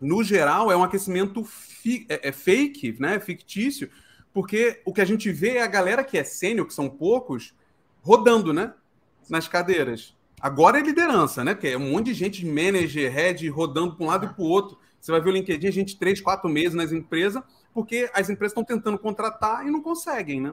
no 0.00 0.24
geral 0.24 0.72
é 0.72 0.76
um 0.76 0.82
aquecimento 0.82 1.44
fi- 1.44 2.06
é, 2.08 2.30
é 2.30 2.32
fake, 2.32 2.96
né, 2.98 3.20
fictício, 3.20 3.90
porque 4.32 4.80
o 4.86 4.92
que 4.94 5.02
a 5.02 5.04
gente 5.04 5.30
vê 5.30 5.58
é 5.58 5.62
a 5.62 5.66
galera 5.66 6.02
que 6.02 6.16
é 6.16 6.24
sênior, 6.24 6.66
que 6.66 6.72
são 6.72 6.88
poucos, 6.88 7.54
rodando, 8.00 8.54
né, 8.54 8.72
nas 9.28 9.46
cadeiras. 9.46 10.16
Agora 10.42 10.80
é 10.80 10.82
liderança, 10.82 11.44
né, 11.44 11.54
porque 11.54 11.68
é 11.68 11.78
um 11.78 11.92
monte 11.92 12.06
de 12.06 12.14
gente, 12.14 12.44
manager, 12.44 13.12
head, 13.12 13.48
rodando 13.48 13.94
para 13.94 14.04
um 14.04 14.08
lado 14.08 14.26
e 14.26 14.28
para 14.28 14.42
o 14.42 14.48
outro. 14.48 14.76
Você 15.00 15.12
vai 15.12 15.20
ver 15.20 15.30
o 15.30 15.32
LinkedIn, 15.32 15.68
a 15.68 15.72
gente 15.72 15.96
três, 15.96 16.20
quatro 16.20 16.50
meses 16.50 16.74
nas 16.74 16.90
empresas, 16.90 17.40
porque 17.72 18.10
as 18.12 18.28
empresas 18.28 18.50
estão 18.50 18.64
tentando 18.64 18.98
contratar 18.98 19.64
e 19.64 19.70
não 19.70 19.80
conseguem, 19.80 20.40
né? 20.40 20.52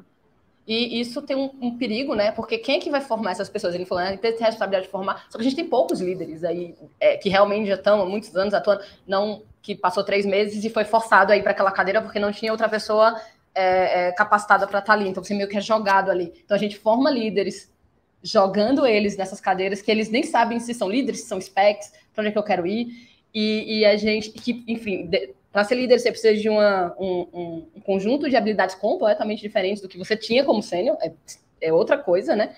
E 0.68 1.02
isso 1.02 1.20
tem 1.24 1.36
um, 1.36 1.50
um, 1.60 1.76
perigo, 1.76 2.14
né? 2.14 2.32
Porque 2.32 2.60
quem 2.60 2.76
é 2.76 2.80
que 2.80 2.92
vai 2.92 3.02
formar 3.02 3.32
essas 3.32 3.50
pessoas? 3.50 3.74
Ele 3.74 3.86
falou, 3.86 4.04
né? 4.04 4.12
a 4.12 4.14
empresa 4.14 4.38
tem 4.38 4.46
a 4.46 4.50
responsabilidade 4.50 4.86
de 4.86 4.92
formar. 4.92 5.26
Só 5.28 5.40
que 5.40 5.42
a 5.42 5.44
gente 5.44 5.56
tem 5.56 5.68
poucos 5.68 6.00
líderes 6.00 6.44
aí 6.44 6.76
é, 7.00 7.18
que 7.18 7.28
realmente 7.28 7.68
já 7.68 7.74
estão 7.74 8.00
há 8.00 8.06
muitos 8.06 8.36
anos 8.36 8.54
atuando, 8.54 8.84
não 9.08 9.42
que 9.64 9.74
passou 9.74 10.04
três 10.04 10.28
meses 10.28 10.64
e 10.64 10.70
foi 10.70 10.86
forçado 10.86 11.34
aí 11.34 11.42
para 11.42 11.52
aquela 11.52 11.72
cadeira 11.72 12.04
porque 12.04 12.20
não 12.20 12.32
tinha 12.32 12.52
outra 12.52 12.70
pessoa 12.70 13.20
é, 13.56 14.10
é, 14.10 14.12
capacitada 14.12 14.68
para 14.68 14.78
estar 14.78 14.94
tá 14.94 15.00
ali. 15.00 15.10
Então 15.10 15.24
você 15.24 15.34
meio 15.34 15.50
que 15.50 15.58
é 15.58 15.62
jogado 15.62 16.12
ali. 16.12 16.32
Então 16.46 16.56
a 16.56 16.60
gente 16.60 16.78
forma 16.78 17.10
líderes 17.10 17.72
jogando 18.24 18.86
eles 18.86 19.16
nessas 19.18 19.40
cadeiras 19.40 19.82
que 19.82 19.90
eles 19.90 20.10
nem 20.10 20.24
sabem 20.24 20.60
se 20.60 20.74
são 20.74 20.90
líderes, 20.90 21.22
se 21.22 21.28
são 21.28 21.40
specs, 21.40 21.92
para 22.14 22.22
onde 22.22 22.30
é 22.30 22.32
que 22.32 22.38
eu 22.38 22.44
quero 22.44 22.68
ir. 22.68 22.88
E, 23.34 23.80
e 23.80 23.86
a 23.86 23.96
gente, 23.96 24.32
que, 24.32 24.64
enfim, 24.68 25.10
para 25.52 25.64
ser 25.64 25.76
líder 25.76 26.00
você 26.00 26.12
precisa 26.12 26.36
de 26.36 26.50
uma, 26.50 26.96
um, 27.00 27.66
um, 27.76 27.82
conjunto 27.82 28.30
de 28.30 28.36
habilidades 28.36 28.76
completamente 28.76 29.42
diferentes 29.42 29.82
do 29.82 29.88
que 29.88 29.98
você 29.98 30.16
tinha 30.18 30.44
como 30.44 30.62
sênior, 30.62 30.98
é, 31.02 31.12
é 31.62 31.74
outra 31.74 31.98
coisa, 31.98 32.36
né? 32.36 32.56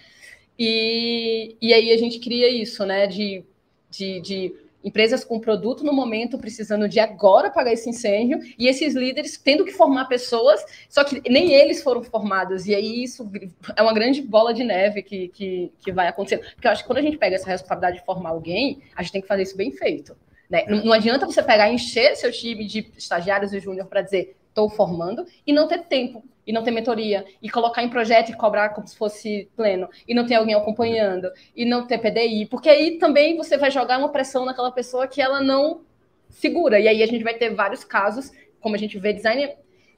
E, 0.57 1.55
e 1.61 1.73
aí 1.73 1.91
a 1.91 1.97
gente 1.97 2.19
cria 2.19 2.49
isso, 2.49 2.85
né? 2.85 3.07
De, 3.07 3.43
de, 3.89 4.21
de 4.21 4.55
empresas 4.83 5.23
com 5.23 5.39
produto 5.39 5.83
no 5.83 5.93
momento 5.93 6.37
precisando 6.37 6.87
de 6.87 6.99
agora 6.99 7.49
pagar 7.49 7.73
esse 7.73 7.89
incêndio 7.89 8.39
e 8.57 8.67
esses 8.67 8.95
líderes 8.95 9.37
tendo 9.37 9.65
que 9.65 9.71
formar 9.71 10.05
pessoas, 10.05 10.63
só 10.89 11.03
que 11.03 11.21
nem 11.29 11.53
eles 11.53 11.81
foram 11.81 12.03
formados. 12.03 12.65
E 12.65 12.75
aí 12.75 13.03
isso 13.03 13.29
é 13.75 13.81
uma 13.81 13.93
grande 13.93 14.21
bola 14.21 14.53
de 14.53 14.63
neve 14.63 15.01
que, 15.01 15.27
que, 15.29 15.71
que 15.79 15.91
vai 15.91 16.07
acontecer. 16.07 16.39
Porque 16.53 16.67
eu 16.67 16.71
acho 16.71 16.83
que 16.83 16.87
quando 16.87 16.99
a 16.99 17.03
gente 17.03 17.17
pega 17.17 17.35
essa 17.35 17.49
responsabilidade 17.49 17.99
de 17.99 18.05
formar 18.05 18.29
alguém, 18.29 18.81
a 18.95 19.01
gente 19.01 19.13
tem 19.13 19.21
que 19.21 19.27
fazer 19.27 19.43
isso 19.43 19.57
bem 19.57 19.71
feito. 19.71 20.15
Né? 20.49 20.65
Não, 20.67 20.85
não 20.85 20.93
adianta 20.93 21.25
você 21.25 21.41
pegar 21.41 21.69
e 21.69 21.75
encher 21.75 22.15
seu 22.15 22.31
time 22.31 22.65
de 22.65 22.91
estagiários 22.97 23.53
e 23.53 23.59
júnior 23.59 23.87
para 23.87 24.01
dizer 24.01 24.35
estou 24.51 24.69
formando 24.69 25.25
e 25.45 25.51
não 25.51 25.67
ter 25.67 25.79
tempo 25.85 26.23
e 26.45 26.51
não 26.51 26.63
ter 26.63 26.71
mentoria, 26.71 27.25
e 27.41 27.49
colocar 27.49 27.83
em 27.83 27.89
projeto 27.89 28.29
e 28.29 28.35
cobrar 28.35 28.69
como 28.69 28.87
se 28.87 28.97
fosse 28.97 29.49
pleno, 29.55 29.87
e 30.07 30.13
não 30.13 30.25
ter 30.25 30.35
alguém 30.35 30.55
acompanhando, 30.55 31.31
e 31.55 31.65
não 31.65 31.85
ter 31.85 31.99
PDI, 31.99 32.47
porque 32.47 32.69
aí 32.69 32.97
também 32.97 33.37
você 33.37 33.57
vai 33.57 33.69
jogar 33.69 33.99
uma 33.99 34.09
pressão 34.09 34.45
naquela 34.45 34.71
pessoa 34.71 35.07
que 35.07 35.21
ela 35.21 35.41
não 35.41 35.81
segura, 36.29 36.79
e 36.79 36.87
aí 36.87 37.03
a 37.03 37.07
gente 37.07 37.23
vai 37.23 37.35
ter 37.35 37.53
vários 37.53 37.83
casos, 37.83 38.31
como 38.59 38.75
a 38.75 38.77
gente 38.77 38.97
vê, 38.97 39.13
design, 39.13 39.49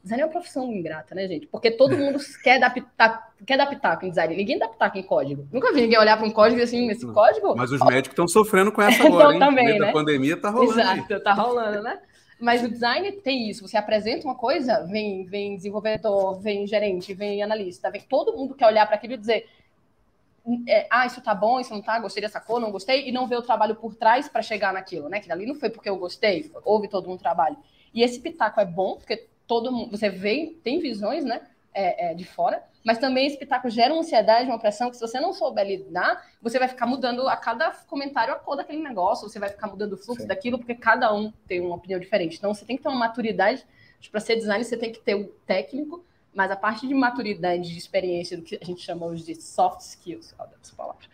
design 0.01 0.21
é 0.21 0.25
uma 0.25 0.31
profissão 0.31 0.71
ingrata, 0.71 1.15
né, 1.15 1.27
gente? 1.27 1.47
Porque 1.47 1.71
todo 1.71 1.97
mundo 1.97 2.19
quer 2.43 2.59
pitaco, 2.73 3.33
quer 3.45 3.57
dar 3.57 3.67
pitaco 3.67 4.05
em 4.05 4.09
design, 4.09 4.35
ninguém 4.35 4.59
dá 4.59 4.67
pitaco 4.67 4.97
em 4.97 5.03
código. 5.03 5.47
Nunca 5.51 5.71
vi 5.71 5.81
ninguém 5.81 5.97
olhar 5.97 6.17
para 6.17 6.27
um 6.27 6.31
código 6.31 6.59
e 6.59 6.63
assim, 6.63 6.89
esse 6.89 7.05
código... 7.07 7.55
Mas 7.55 7.71
os 7.71 7.79
médicos 7.79 8.13
estão 8.13 8.27
sofrendo 8.27 8.71
com 8.71 8.81
essa 8.83 9.05
agora, 9.05 9.35
então, 9.35 9.47
também, 9.47 9.79
né? 9.79 9.89
A 9.89 9.93
pandemia 9.93 10.35
tá 10.35 10.49
rolando. 10.49 10.79
Exato, 10.79 11.13
aí. 11.13 11.19
tá 11.21 11.33
rolando, 11.33 11.81
né? 11.81 11.99
Mas 12.43 12.61
o 12.61 12.69
design 12.69 13.09
tem 13.13 13.49
isso. 13.49 13.65
Você 13.65 13.77
apresenta 13.77 14.27
uma 14.27 14.35
coisa, 14.35 14.83
vem, 14.85 15.23
vem 15.23 15.55
desenvolvedor, 15.55 16.41
vem 16.41 16.67
gerente, 16.67 17.13
vem 17.13 17.41
analista, 17.41 17.89
vem 17.89 18.01
todo 18.01 18.35
mundo 18.35 18.53
quer 18.53 18.67
olhar 18.67 18.85
para 18.85 18.97
aquilo 18.97 19.13
e 19.13 19.17
dizer 19.17 19.47
é, 20.67 20.85
ah, 20.91 21.05
isso 21.05 21.21
tá 21.21 21.33
bom, 21.33 21.57
isso 21.57 21.73
não 21.73 21.81
tá, 21.81 21.97
gostei 21.99 22.21
dessa 22.21 22.41
cor, 22.41 22.59
não 22.59 22.69
gostei, 22.69 23.07
e 23.07 23.13
não 23.13 23.27
ver 23.27 23.37
o 23.37 23.41
trabalho 23.41 23.75
por 23.75 23.95
trás 23.95 24.27
para 24.27 24.41
chegar 24.41 24.73
naquilo, 24.73 25.07
né? 25.07 25.21
Que 25.21 25.31
ali 25.31 25.45
não 25.45 25.55
foi 25.55 25.69
porque 25.69 25.89
eu 25.89 25.95
gostei, 25.95 26.51
houve 26.65 26.89
todo 26.89 27.09
um 27.09 27.15
trabalho. 27.15 27.55
E 27.93 28.03
esse 28.03 28.19
pitaco 28.19 28.59
é 28.59 28.65
bom, 28.65 28.97
porque 28.97 29.25
todo 29.47 29.71
mundo, 29.71 29.91
você 29.97 30.09
vê, 30.09 30.53
tem 30.61 30.79
visões, 30.79 31.23
né? 31.23 31.47
É, 31.73 32.11
é, 32.11 32.13
de 32.13 32.25
fora, 32.25 32.61
mas 32.83 32.97
também 32.97 33.25
esse 33.25 33.35
espetáculo 33.35 33.71
gera 33.71 33.93
uma 33.93 34.01
ansiedade, 34.01 34.49
uma 34.49 34.59
pressão 34.59 34.89
que 34.89 34.97
se 34.97 35.01
você 35.01 35.19
não 35.19 35.31
souber 35.31 35.65
lidar, 35.65 36.27
você 36.41 36.59
vai 36.59 36.67
ficar 36.67 36.85
mudando 36.85 37.27
a 37.27 37.37
cada 37.37 37.71
comentário 37.87 38.33
a 38.33 38.37
cor 38.37 38.57
daquele 38.57 38.83
negócio, 38.83 39.29
você 39.29 39.39
vai 39.39 39.49
ficar 39.49 39.67
mudando 39.67 39.93
o 39.93 39.97
fluxo 39.97 40.23
Sim. 40.23 40.27
daquilo, 40.27 40.57
porque 40.57 40.75
cada 40.75 41.13
um 41.13 41.31
tem 41.47 41.61
uma 41.61 41.75
opinião 41.75 41.99
diferente. 41.99 42.37
Então 42.37 42.53
você 42.53 42.65
tem 42.65 42.75
que 42.75 42.83
ter 42.83 42.89
uma 42.89 42.97
maturidade, 42.97 43.65
para 44.11 44.19
ser 44.19 44.35
designer 44.35 44.65
você 44.65 44.75
tem 44.75 44.91
que 44.91 44.99
ter 44.99 45.15
o 45.15 45.27
técnico, 45.45 46.03
mas 46.33 46.51
a 46.51 46.55
parte 46.55 46.87
de 46.87 46.93
maturidade, 46.93 47.71
de 47.71 47.77
experiência, 47.77 48.35
do 48.35 48.43
que 48.43 48.59
a 48.61 48.65
gente 48.65 48.81
chama 48.81 49.05
hoje 49.05 49.23
de 49.23 49.41
soft 49.41 49.81
skills, 49.81 50.35
essa 50.61 50.75
palavra, 50.75 51.05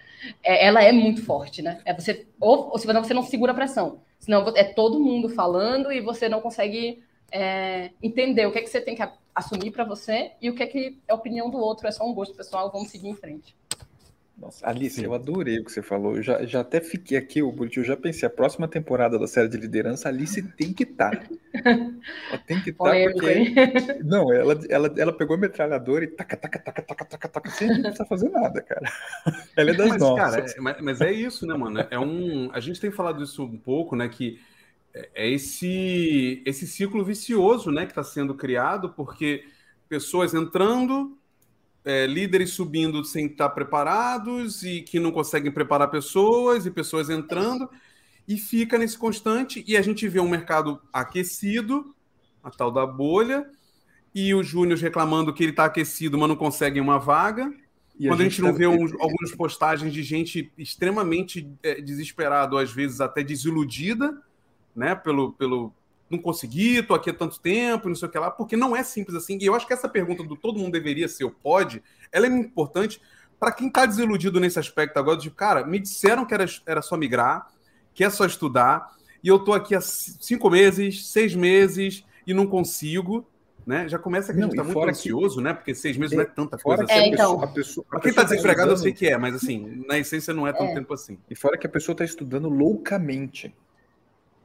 é, 0.41 0.65
ela 0.65 0.83
é 0.83 0.91
muito 0.91 1.23
forte, 1.23 1.61
né? 1.61 1.81
É 1.85 1.93
você, 1.93 2.25
ou, 2.39 2.71
ou 2.71 2.77
se 2.77 2.87
você 2.87 3.13
não 3.13 3.23
segura 3.23 3.51
a 3.51 3.55
pressão, 3.55 4.01
senão 4.17 4.47
é 4.55 4.63
todo 4.63 4.99
mundo 4.99 5.29
falando 5.29 5.91
e 5.91 6.01
você 6.01 6.27
não 6.27 6.41
consegue 6.41 7.03
é, 7.31 7.91
entender 8.01 8.45
o 8.45 8.51
que 8.51 8.59
é 8.59 8.61
que 8.61 8.69
você 8.69 8.81
tem 8.81 8.95
que 8.95 9.01
assumir 9.39 9.71
para 9.71 9.83
você 9.83 10.31
e 10.41 10.49
o 10.49 10.55
que 10.55 10.63
é 10.63 10.67
que 10.67 10.99
é 11.07 11.11
a 11.11 11.15
opinião 11.15 11.49
do 11.49 11.57
outro, 11.57 11.87
é 11.87 11.91
só 11.91 12.05
um 12.05 12.13
gosto 12.13 12.35
pessoal, 12.35 12.71
vamos 12.71 12.89
seguir 12.89 13.09
em 13.09 13.15
frente. 13.15 13.55
Nossa, 14.39 14.65
Alice, 14.69 14.95
Sim. 14.95 15.05
eu 15.05 15.13
adorei 15.13 15.59
o 15.59 15.65
que 15.65 15.71
você 15.71 15.81
falou. 15.81 16.15
Eu 16.15 16.23
já, 16.23 16.45
já 16.45 16.61
até 16.61 16.79
fiquei 16.79 17.17
aqui, 17.17 17.41
o 17.41 17.51
Buriti, 17.51 17.79
eu 17.79 17.83
já 17.83 17.97
pensei, 17.97 18.25
a 18.25 18.29
próxima 18.29 18.69
temporada 18.69 19.19
da 19.19 19.27
série 19.27 19.49
de 19.49 19.57
liderança, 19.57 20.07
a 20.07 20.11
Alice 20.11 20.41
tem 20.55 20.71
que 20.71 20.83
estar. 20.83 21.11
Tá. 21.11 21.27
Ela 21.65 22.37
tem 22.47 22.61
que 22.61 22.69
estar, 22.69 22.85
tá 22.85 23.11
porque. 23.11 23.53
Não, 24.03 24.31
ela, 24.31 24.57
ela, 24.69 24.93
ela 24.97 25.13
pegou 25.13 25.35
a 25.35 25.39
metralhadora 25.39 26.05
e 26.05 26.07
taca, 26.07 26.37
taca, 26.37 26.57
taca, 26.57 26.81
taca, 26.81 27.05
taca, 27.05 27.27
taca, 27.27 27.49
sem 27.49 27.69
a 27.69 27.73
gente 27.73 27.83
precisar 27.83 28.05
fazer 28.05 28.29
nada, 28.29 28.61
cara. 28.61 28.89
Ela 29.57 29.71
é 29.71 29.73
das 29.73 29.89
mas, 29.89 30.01
nossas. 30.01 30.35
Cara, 30.35 30.51
é, 30.51 30.61
mas, 30.61 30.81
mas 30.81 31.01
é 31.01 31.11
isso, 31.11 31.45
né, 31.45 31.53
mano? 31.55 31.85
É 31.91 31.99
um. 31.99 32.49
A 32.53 32.61
gente 32.61 32.79
tem 32.79 32.91
falado 32.91 33.21
isso 33.21 33.43
um 33.43 33.57
pouco, 33.57 33.95
né? 33.95 34.07
Que 34.07 34.39
é 35.13 35.29
esse, 35.29 36.41
esse 36.45 36.67
ciclo 36.67 37.03
vicioso 37.03 37.71
né, 37.71 37.85
que 37.85 37.91
está 37.91 38.03
sendo 38.03 38.33
criado, 38.33 38.89
porque 38.89 39.45
pessoas 39.87 40.33
entrando, 40.33 41.17
é, 41.83 42.05
líderes 42.05 42.51
subindo 42.51 43.03
sem 43.03 43.25
estar 43.25 43.49
preparados 43.49 44.63
e 44.63 44.81
que 44.81 44.99
não 44.99 45.11
conseguem 45.11 45.51
preparar 45.51 45.89
pessoas, 45.89 46.65
e 46.65 46.71
pessoas 46.71 47.09
entrando, 47.09 47.69
e 48.27 48.37
fica 48.37 48.77
nesse 48.77 48.97
constante, 48.97 49.63
e 49.67 49.75
a 49.75 49.81
gente 49.81 50.07
vê 50.07 50.19
um 50.19 50.29
mercado 50.29 50.79
aquecido, 50.93 51.95
a 52.43 52.49
tal 52.49 52.71
da 52.71 52.85
bolha, 52.85 53.49
e 54.13 54.33
os 54.33 54.47
júniores 54.47 54.81
reclamando 54.81 55.33
que 55.33 55.43
ele 55.43 55.51
está 55.51 55.65
aquecido, 55.65 56.17
mas 56.17 56.29
não 56.29 56.35
conseguem 56.35 56.81
uma 56.81 56.97
vaga. 56.97 57.51
E 57.99 58.07
Quando 58.07 58.21
a 58.21 58.23
gente, 58.23 58.33
a 58.33 58.35
gente 58.35 58.41
não 58.41 58.51
tá... 58.51 58.57
vê 58.57 58.67
uns, 58.67 58.91
algumas 58.99 59.31
postagens 59.35 59.93
de 59.93 60.03
gente 60.03 60.51
extremamente 60.57 61.51
é, 61.61 61.81
desesperado, 61.81 62.57
às 62.57 62.71
vezes 62.71 63.01
até 63.01 63.23
desiludida, 63.23 64.15
né? 64.79 64.95
Pelo, 64.95 65.33
pelo 65.33 65.73
não 66.09 66.17
consegui, 66.17 66.81
tô 66.81 66.95
aqui 66.95 67.11
há 67.11 67.13
tanto 67.13 67.39
tempo, 67.39 67.87
não 67.87 67.95
sei 67.95 68.07
o 68.07 68.11
que 68.11 68.17
lá, 68.17 68.31
porque 68.31 68.57
não 68.57 68.75
é 68.75 68.81
simples 68.81 69.15
assim. 69.15 69.37
E 69.39 69.45
eu 69.45 69.53
acho 69.53 69.67
que 69.67 69.73
essa 69.73 69.87
pergunta 69.87 70.23
do 70.23 70.35
todo 70.35 70.57
mundo 70.57 70.71
deveria 70.71 71.07
ser 71.07 71.25
ou 71.25 71.31
pode, 71.31 71.83
ela 72.11 72.25
é 72.25 72.29
importante 72.29 72.99
para 73.39 73.51
quem 73.51 73.67
está 73.67 73.85
desiludido 73.85 74.39
nesse 74.39 74.59
aspecto 74.59 74.97
agora, 74.97 75.17
de 75.17 75.31
cara, 75.31 75.65
me 75.65 75.79
disseram 75.79 76.25
que 76.25 76.33
era, 76.33 76.45
era 76.65 76.81
só 76.81 76.97
migrar, 76.97 77.47
que 77.93 78.03
é 78.03 78.09
só 78.09 78.25
estudar, 78.25 78.91
e 79.23 79.27
eu 79.27 79.39
tô 79.39 79.53
aqui 79.53 79.73
há 79.73 79.81
cinco 79.81 80.49
meses, 80.49 81.07
seis 81.07 81.33
meses 81.33 82.03
e 82.27 82.33
não 82.33 82.45
consigo. 82.47 83.25
Né? 83.65 83.87
Já 83.87 83.99
começa 83.99 84.33
que 84.33 84.39
a 84.39 84.41
gente 84.41 84.51
está 84.51 84.63
muito 84.63 84.89
ansioso, 84.89 85.37
que... 85.37 85.43
né? 85.43 85.53
Porque 85.53 85.75
seis 85.75 85.95
meses 85.95 86.13
é, 86.13 86.15
não 86.15 86.23
é 86.23 86.25
tanta 86.25 86.57
coisa 86.57 86.83
assim. 86.83 86.93
É, 86.93 87.07
então. 87.07 87.53
pessoa, 87.53 87.85
Para 87.87 87.99
quem 87.99 88.09
está 88.09 88.23
tá 88.23 88.29
desempregado, 88.29 88.73
estudando... 88.73 88.77
eu 88.77 88.83
sei 88.83 88.93
que 88.93 89.13
é, 89.13 89.17
mas 89.17 89.35
assim, 89.35 89.83
na 89.87 89.99
essência 89.99 90.33
não 90.33 90.47
é 90.47 90.51
tanto 90.51 90.71
é. 90.71 90.75
tempo 90.75 90.91
assim. 90.91 91.19
E 91.29 91.35
fora 91.35 91.55
que 91.55 91.67
a 91.67 91.69
pessoa 91.69 91.93
está 91.93 92.03
estudando 92.03 92.49
loucamente. 92.49 93.53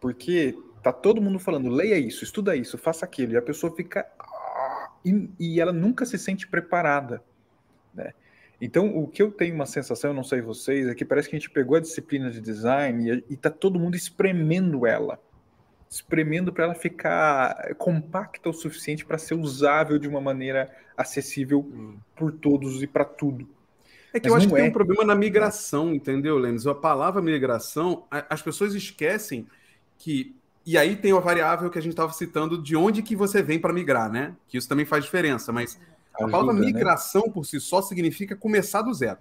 Porque 0.05 0.55
tá 0.83 0.93
todo 0.93 1.23
mundo 1.23 1.39
falando, 1.39 1.71
leia 1.71 1.97
isso, 1.97 2.25
estuda 2.25 2.55
isso, 2.55 2.77
faça 2.77 3.07
aquilo, 3.07 3.33
e 3.33 3.37
a 3.39 3.41
pessoa 3.41 3.75
fica. 3.75 4.07
E, 5.03 5.31
e 5.41 5.59
ela 5.59 5.73
nunca 5.73 6.05
se 6.05 6.19
sente 6.19 6.47
preparada. 6.47 7.25
Né? 7.95 8.13
Então, 8.61 8.95
o 8.95 9.09
que 9.09 9.23
eu 9.23 9.31
tenho 9.33 9.55
uma 9.55 9.65
sensação, 9.65 10.11
eu 10.11 10.15
não 10.15 10.23
sei 10.23 10.43
vocês, 10.43 10.87
é 10.87 10.95
que 10.95 11.07
parece 11.07 11.31
que 11.31 11.37
a 11.37 11.39
gente 11.39 11.49
pegou 11.49 11.79
a 11.79 11.81
disciplina 11.81 12.31
de 12.31 12.39
design 12.39 13.25
e, 13.31 13.33
está 13.33 13.49
todo 13.49 13.81
mundo 13.81 13.95
espremendo 13.95 14.87
ela. 14.87 15.19
Espremendo 15.89 16.53
para 16.53 16.65
ela 16.65 16.75
ficar 16.75 17.75
compacta 17.77 18.51
o 18.51 18.53
suficiente 18.53 19.07
para 19.07 19.17
ser 19.17 19.37
usável 19.37 19.99
de 19.99 20.07
uma 20.07 20.21
maneira 20.21 20.71
acessível 20.95 21.61
hum. 21.61 21.97
por 22.15 22.31
todos 22.31 22.83
e 22.83 22.87
para 22.87 23.07
tudo. 23.07 23.49
É 24.13 24.21
que 24.21 24.29
Mas 24.29 24.33
eu 24.33 24.37
acho 24.37 24.49
que 24.49 24.55
é. 24.55 24.57
tem 24.59 24.69
um 24.69 24.73
problema 24.73 25.03
na 25.03 25.15
migração, 25.15 25.95
entendeu, 25.95 26.37
Lênis? 26.37 26.67
A 26.67 26.75
palavra 26.75 27.23
migração, 27.23 28.05
as 28.11 28.43
pessoas 28.43 28.75
esquecem 28.75 29.47
que 29.99 30.37
e 30.67 30.79
aí 30.79 30.97
tem 30.97 31.13
a 31.13 31.21
variável 31.21 31.69
que 31.69 31.79
a 31.79 31.83
gente 31.83 31.93
estava 31.93 32.13
citando 32.13 32.57
de 32.61 32.75
onde 32.75 33.03
que 33.03 33.15
você 33.15 33.43
vem 33.43 33.59
para 33.59 33.73
migrar, 33.73 34.11
né? 34.11 34.35
Que 34.49 34.57
isso 34.57 34.69
também 34.69 34.87
faz 34.87 35.05
diferença, 35.05 35.53
mas 35.53 35.79
Ajuda, 36.15 36.27
a 36.27 36.29
palavra 36.29 36.55
né? 36.55 36.61
migração 36.61 37.25
né? 37.27 37.33
por 37.33 37.45
si 37.45 37.61
só 37.61 37.83
significa 37.83 38.35
começar 38.35 38.81
do 38.81 38.95
zero. 38.95 39.19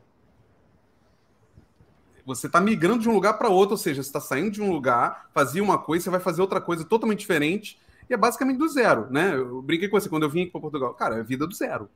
Você 2.26 2.48
está 2.48 2.62
migrando 2.62 3.00
de 3.00 3.10
um 3.10 3.14
lugar 3.14 3.34
para 3.34 3.50
outro, 3.50 3.74
ou 3.74 3.78
seja, 3.78 4.02
você 4.02 4.08
está 4.08 4.22
saindo 4.22 4.52
de 4.52 4.62
um 4.62 4.72
lugar, 4.72 5.30
fazia 5.34 5.62
uma 5.62 5.78
coisa, 5.78 6.06
você 6.06 6.10
vai 6.10 6.22
fazer 6.22 6.42
outra 6.42 6.62
coisa 6.62 6.86
totalmente 6.86 7.20
diferente, 7.20 7.78
e 8.10 8.14
é 8.14 8.18
basicamente 8.18 8.58
do 8.58 8.70
zero, 8.70 9.12
né? 9.12 9.36
Eu 9.36 9.62
brinquei 9.62 9.90
com 9.90 10.00
você 10.00 10.08
quando 10.08 10.24
eu 10.24 10.30
vim 10.30 10.44
aqui 10.44 10.52
para 10.52 10.62
Portugal. 10.62 10.94
Cara, 10.94 11.18
é 11.18 11.24
vida 11.24 11.46
do 11.46 11.54
zero. 11.54 11.90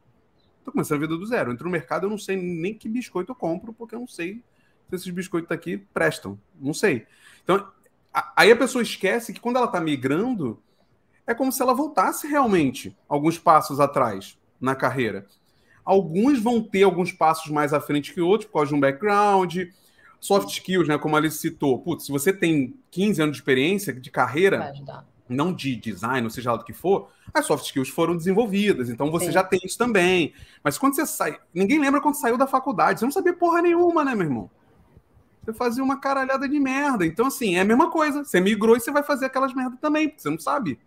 Estou 0.60 0.74
começando 0.74 0.98
a 0.98 1.02
vida 1.02 1.16
do 1.16 1.26
zero. 1.26 1.54
entro 1.54 1.64
no 1.64 1.72
mercado, 1.72 2.06
eu 2.06 2.10
não 2.10 2.18
sei 2.18 2.36
nem 2.36 2.74
que 2.74 2.90
biscoito 2.90 3.32
eu 3.32 3.36
compro, 3.36 3.72
porque 3.72 3.96
eu 3.96 4.00
não 4.00 4.08
sei 4.08 4.44
se 4.90 4.96
esses 4.96 5.10
biscoitos 5.10 5.50
aqui 5.52 5.78
prestam. 5.94 6.38
Não 6.60 6.74
sei. 6.74 7.08
Então, 7.42 7.66
Aí 8.36 8.52
a 8.52 8.56
pessoa 8.56 8.82
esquece 8.82 9.34
que 9.34 9.40
quando 9.40 9.58
ela 9.58 9.66
está 9.66 9.80
migrando, 9.80 10.62
é 11.26 11.34
como 11.34 11.52
se 11.52 11.62
ela 11.62 11.74
voltasse 11.74 12.26
realmente 12.28 12.98
alguns 13.08 13.38
passos 13.38 13.80
atrás 13.80 14.38
na 14.60 14.76
carreira. 14.76 15.26
Alguns 15.84 16.42
vão 16.42 16.62
ter 16.62 16.84
alguns 16.84 17.12
passos 17.12 17.52
mais 17.52 17.74
à 17.74 17.80
frente 17.80 18.14
que 18.14 18.22
outros, 18.22 18.48
por 18.48 18.60
causa 18.60 18.70
de 18.70 18.76
um 18.76 18.80
background, 18.80 19.56
soft 20.20 20.50
skills, 20.50 20.88
né? 20.88 20.98
Como 20.98 21.16
a 21.16 21.20
Alice 21.20 21.38
citou. 21.38 21.80
Putz, 21.80 22.06
se 22.06 22.12
você 22.12 22.34
tem 22.34 22.76
15 22.92 23.22
anos 23.22 23.36
de 23.36 23.42
experiência 23.42 23.94
de 23.94 24.10
carreira, 24.10 24.74
não 25.30 25.54
de 25.54 25.76
design, 25.76 26.24
ou 26.24 26.30
seja 26.30 26.52
lá 26.52 26.58
do 26.58 26.66
que 26.66 26.74
for, 26.74 27.10
as 27.34 27.46
soft 27.46 27.66
skills 27.66 27.90
foram 27.90 28.16
desenvolvidas. 28.16 28.90
Então 28.90 29.12
você 29.12 29.28
Sim. 29.28 29.32
já 29.34 29.44
tem 29.44 29.60
isso 29.64 29.78
também. 29.78 30.34
Mas 30.64 30.78
quando 30.78 30.96
você 30.96 31.06
sai. 31.06 31.40
Ninguém 31.54 31.80
lembra 31.80 32.02
quando 32.02 32.16
saiu 32.16 32.38
da 32.38 32.48
faculdade. 32.48 33.00
Você 33.00 33.06
não 33.06 33.12
sabia 33.12 33.34
porra 33.34 33.62
nenhuma, 33.62 34.04
né, 34.04 34.16
meu 34.16 34.26
irmão? 34.26 34.50
Você 35.48 35.54
fazia 35.54 35.82
uma 35.82 35.98
caralhada 35.98 36.48
de 36.48 36.60
merda. 36.60 37.06
Então, 37.06 37.28
assim, 37.28 37.56
é 37.56 37.62
a 37.62 37.66
mesma 37.66 37.90
coisa. 37.90 38.22
Você 38.26 38.42
migrou 38.42 38.76
e 38.76 38.82
você 38.82 38.92
vai 38.92 39.02
fazer 39.02 39.28
aquelas 39.28 39.54
merdas 39.54 39.80
também, 39.80 40.10
porque 40.10 40.22
você 40.22 40.30
não 40.30 40.38
sabe. 40.38 40.78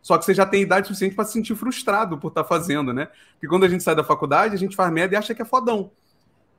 Só 0.00 0.16
que 0.16 0.24
você 0.24 0.32
já 0.32 0.46
tem 0.46 0.62
idade 0.62 0.86
suficiente 0.86 1.16
para 1.16 1.24
se 1.24 1.32
sentir 1.32 1.56
frustrado 1.56 2.16
por 2.16 2.28
estar 2.28 2.44
fazendo, 2.44 2.92
né? 2.92 3.08
Porque 3.32 3.48
quando 3.48 3.64
a 3.64 3.68
gente 3.68 3.82
sai 3.82 3.96
da 3.96 4.04
faculdade, 4.04 4.54
a 4.54 4.58
gente 4.58 4.76
faz 4.76 4.92
merda 4.92 5.16
e 5.16 5.18
acha 5.18 5.34
que 5.34 5.42
é 5.42 5.44
fodão. 5.44 5.90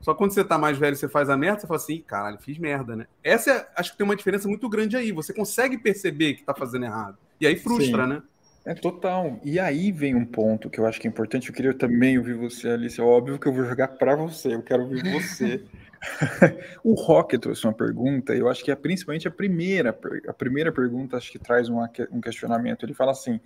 Só 0.01 0.13
quando 0.13 0.31
você 0.31 0.43
tá 0.43 0.57
mais 0.57 0.77
velho 0.77 0.93
e 0.93 0.97
você 0.97 1.07
faz 1.07 1.29
a 1.29 1.37
merda, 1.37 1.61
você 1.61 1.67
fala 1.67 1.79
assim, 1.79 1.93
"Ih, 1.93 2.01
caralho, 2.01 2.37
fiz 2.37 2.57
merda, 2.57 2.97
né? 2.97 3.07
Essa 3.23 3.51
é, 3.51 3.67
acho 3.77 3.91
que 3.93 3.97
tem 3.97 4.03
uma 4.03 4.17
diferença 4.17 4.45
muito 4.49 4.67
grande 4.67 4.97
aí. 4.97 5.13
Você 5.13 5.33
consegue 5.33 5.77
perceber 5.77 6.33
que 6.33 6.43
tá 6.43 6.53
fazendo 6.53 6.83
errado. 6.83 7.17
E 7.39 7.47
aí 7.47 7.55
frustra, 7.55 8.03
Sim. 8.03 8.09
né? 8.09 8.21
É 8.65 8.73
total. 8.73 9.39
E 9.41 9.57
aí 9.57 9.93
vem 9.93 10.13
um 10.13 10.25
ponto 10.25 10.69
que 10.69 10.81
eu 10.81 10.85
acho 10.85 10.99
que 10.99 11.07
é 11.07 11.09
importante. 11.09 11.47
Eu 11.47 11.55
queria 11.55 11.73
também 11.73 12.17
ouvir 12.17 12.33
você, 12.33 12.67
Alice. 12.67 12.99
É 12.99 13.03
óbvio 13.05 13.39
que 13.39 13.47
eu 13.47 13.53
vou 13.53 13.63
jogar 13.63 13.87
para 13.87 14.13
você. 14.17 14.53
Eu 14.53 14.61
quero 14.61 14.83
ouvir 14.83 15.09
você. 15.09 15.63
o 16.83 16.93
Rock 16.93 17.37
trouxe 17.37 17.65
uma 17.65 17.73
pergunta. 17.73 18.35
Eu 18.35 18.49
acho 18.49 18.63
que 18.63 18.71
é 18.71 18.75
principalmente 18.75 19.27
a 19.27 19.31
primeira. 19.31 19.97
A 20.27 20.33
primeira 20.33 20.71
pergunta 20.71 21.17
acho 21.17 21.31
que 21.31 21.39
traz 21.39 21.69
uma 21.69 21.89
um 22.11 22.21
questionamento. 22.21 22.85
Ele 22.85 22.93
fala 22.93 23.11
assim: 23.11 23.39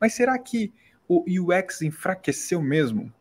Mas 0.00 0.14
será 0.14 0.38
que 0.38 0.72
o 1.08 1.24
UX 1.28 1.82
enfraqueceu 1.82 2.60
mesmo? 2.62 3.12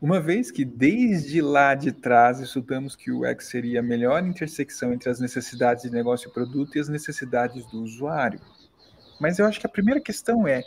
Uma 0.00 0.20
vez 0.20 0.52
que 0.52 0.64
desde 0.64 1.42
lá 1.42 1.74
de 1.74 1.90
trás 1.90 2.38
estudamos 2.38 2.94
que 2.94 3.10
o 3.10 3.28
UX 3.28 3.46
seria 3.46 3.80
a 3.80 3.82
melhor 3.82 4.24
intersecção 4.24 4.92
entre 4.92 5.10
as 5.10 5.18
necessidades 5.18 5.82
de 5.82 5.90
negócio 5.90 6.28
e 6.28 6.32
produto 6.32 6.76
e 6.76 6.80
as 6.80 6.88
necessidades 6.88 7.66
do 7.66 7.82
usuário. 7.82 8.40
Mas 9.20 9.40
eu 9.40 9.46
acho 9.46 9.58
que 9.58 9.66
a 9.66 9.70
primeira 9.70 10.00
questão 10.00 10.46
é, 10.46 10.62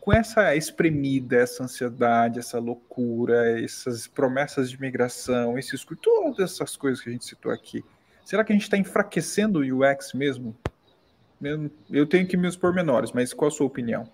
com 0.00 0.12
essa 0.12 0.56
espremida, 0.56 1.36
essa 1.36 1.62
ansiedade, 1.62 2.38
essa 2.38 2.58
loucura, 2.58 3.62
essas 3.62 4.06
promessas 4.06 4.70
de 4.70 4.80
migração, 4.80 5.58
esses, 5.58 5.84
todas 6.00 6.52
essas 6.52 6.76
coisas 6.76 7.02
que 7.02 7.10
a 7.10 7.12
gente 7.12 7.24
citou 7.24 7.52
aqui, 7.52 7.84
será 8.24 8.42
que 8.42 8.52
a 8.52 8.54
gente 8.54 8.62
está 8.62 8.78
enfraquecendo 8.78 9.60
o 9.60 9.84
UX 9.84 10.14
mesmo? 10.14 10.56
Eu, 11.90 12.06
tenho 12.06 12.26
que 12.26 12.36
meus 12.36 12.56
pormenores, 12.56 13.12
mas 13.12 13.32
qual 13.32 13.48
a 13.48 13.50
sua 13.50 13.66
opinião? 13.66 14.08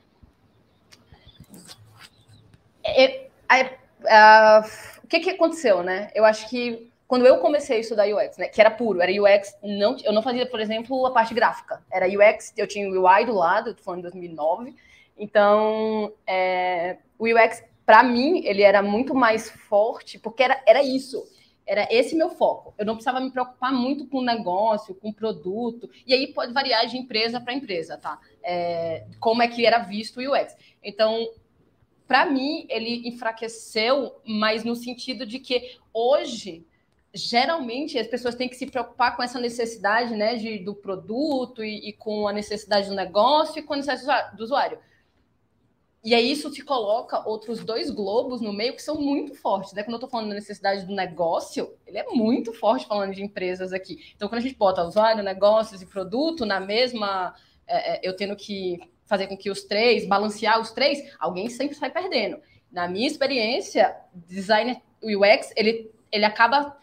É- 2.85 3.29
é- 3.51 3.79
o 5.03 5.07
que, 5.09 5.21
que 5.21 5.31
aconteceu, 5.31 5.83
né? 5.83 6.11
Eu 6.15 6.25
acho 6.25 6.49
que 6.49 6.91
quando 7.07 7.27
eu 7.27 7.39
comecei 7.39 7.77
a 7.77 7.81
estudar 7.81 8.07
UX, 8.07 8.37
né, 8.37 8.49
que 8.49 8.61
era 8.61 8.71
puro, 8.71 9.01
era 9.01 9.13
UX, 9.13 9.57
não, 9.63 9.97
eu 10.05 10.13
não 10.13 10.23
fazia, 10.23 10.47
por 10.47 10.61
exemplo, 10.61 11.07
a 11.07 11.13
parte 11.13 11.33
gráfica. 11.33 11.81
Era 11.91 12.07
UX, 12.07 12.53
eu 12.57 12.67
tinha 12.67 12.89
o 12.89 13.05
UI 13.05 13.25
do 13.25 13.35
lado, 13.35 13.75
tô 13.75 13.83
falando 13.83 14.01
de 14.01 14.11
2009. 14.11 14.75
Então, 15.17 16.13
é, 16.27 16.99
o 17.19 17.25
UX, 17.25 17.65
para 17.85 18.03
mim, 18.03 18.43
ele 18.45 18.63
era 18.63 18.83
muito 18.83 19.15
mais 19.15 19.49
forte, 19.51 20.19
porque 20.19 20.43
era, 20.43 20.63
era 20.67 20.83
isso. 20.83 21.25
Era 21.67 21.89
esse 21.91 22.15
meu 22.15 22.31
foco. 22.31 22.75
Eu 22.79 22.87
não 22.87 22.95
precisava 22.95 23.21
me 23.21 23.31
preocupar 23.31 23.73
muito 23.73 24.07
com 24.07 24.19
o 24.19 24.25
negócio, 24.25 24.95
com 24.95 25.09
o 25.09 25.15
produto. 25.15 25.91
E 26.07 26.15
aí 26.15 26.33
pode 26.33 26.53
variar 26.53 26.87
de 26.87 26.97
empresa 26.97 27.41
para 27.41 27.55
empresa, 27.55 27.97
tá? 27.97 28.21
É, 28.43 29.05
como 29.19 29.43
é 29.43 29.49
que 29.49 29.67
era 29.67 29.79
visto 29.79 30.21
o 30.21 30.33
UX. 30.33 30.55
Então, 30.83 31.29
para 32.07 32.25
mim, 32.25 32.67
ele 32.69 33.09
enfraqueceu, 33.09 34.15
mas 34.25 34.63
no 34.63 34.77
sentido 34.77 35.27
de 35.27 35.41
que 35.41 35.77
hoje, 35.93 36.65
geralmente, 37.13 37.99
as 37.99 38.07
pessoas 38.07 38.37
têm 38.37 38.49
que 38.49 38.55
se 38.55 38.67
preocupar 38.67 39.17
com 39.17 39.23
essa 39.23 39.41
necessidade 39.41 40.15
né, 40.15 40.37
de, 40.37 40.59
do 40.59 40.73
produto 40.73 41.65
e, 41.65 41.89
e 41.89 41.93
com 41.93 42.29
a 42.29 42.33
necessidade 42.33 42.89
do 42.89 42.95
negócio 42.95 43.59
e 43.59 43.63
com 43.63 43.75
a 43.75 43.79
necessidade 43.79 44.37
do 44.37 44.45
usuário. 44.45 44.79
E 46.07 46.15
aí 46.15 46.31
isso 46.31 46.53
te 46.53 46.63
coloca 46.63 47.29
outros 47.29 47.65
dois 47.65 47.91
globos 47.91 48.41
no 48.41 48.53
meio 48.53 48.77
que 48.77 48.81
são 48.81 48.95
muito 48.95 49.35
fortes, 49.35 49.73
né? 49.73 49.83
Quando 49.83 49.95
eu 49.95 49.99
tô 49.99 50.07
falando 50.07 50.29
da 50.29 50.37
necessidade 50.37 50.87
do 50.87 50.95
negócio, 50.95 51.75
ele 51.85 51.99
é 51.99 52.05
muito 52.05 52.53
forte 52.53 52.87
falando 52.87 53.13
de 53.13 53.25
empresas 53.25 53.73
aqui. 53.73 54.13
Então, 54.15 54.29
quando 54.29 54.39
a 54.39 54.43
gente 54.43 54.55
bota 54.55 54.85
usuário, 54.85 55.25
negócios 55.25 55.83
e 55.83 55.87
produto 55.87 56.47
na 56.47 56.61
mesma. 56.61 57.35
é, 57.67 57.95
é, 57.95 58.09
eu 58.09 58.15
tendo 58.15 58.37
que 58.37 58.79
fazer 59.05 59.27
com 59.27 59.37
que 59.37 59.51
os 59.51 59.65
três, 59.65 60.07
balancear 60.07 60.61
os 60.61 60.71
três, 60.71 61.13
alguém 61.19 61.51
sempre 61.51 61.75
sai 61.75 61.91
perdendo. 61.91 62.39
Na 62.71 62.87
minha 62.87 63.09
experiência, 63.09 63.97
designer 64.15 64.81
UX, 65.03 65.53
ele, 65.57 65.91
ele 66.13 66.25
acaba 66.25 66.77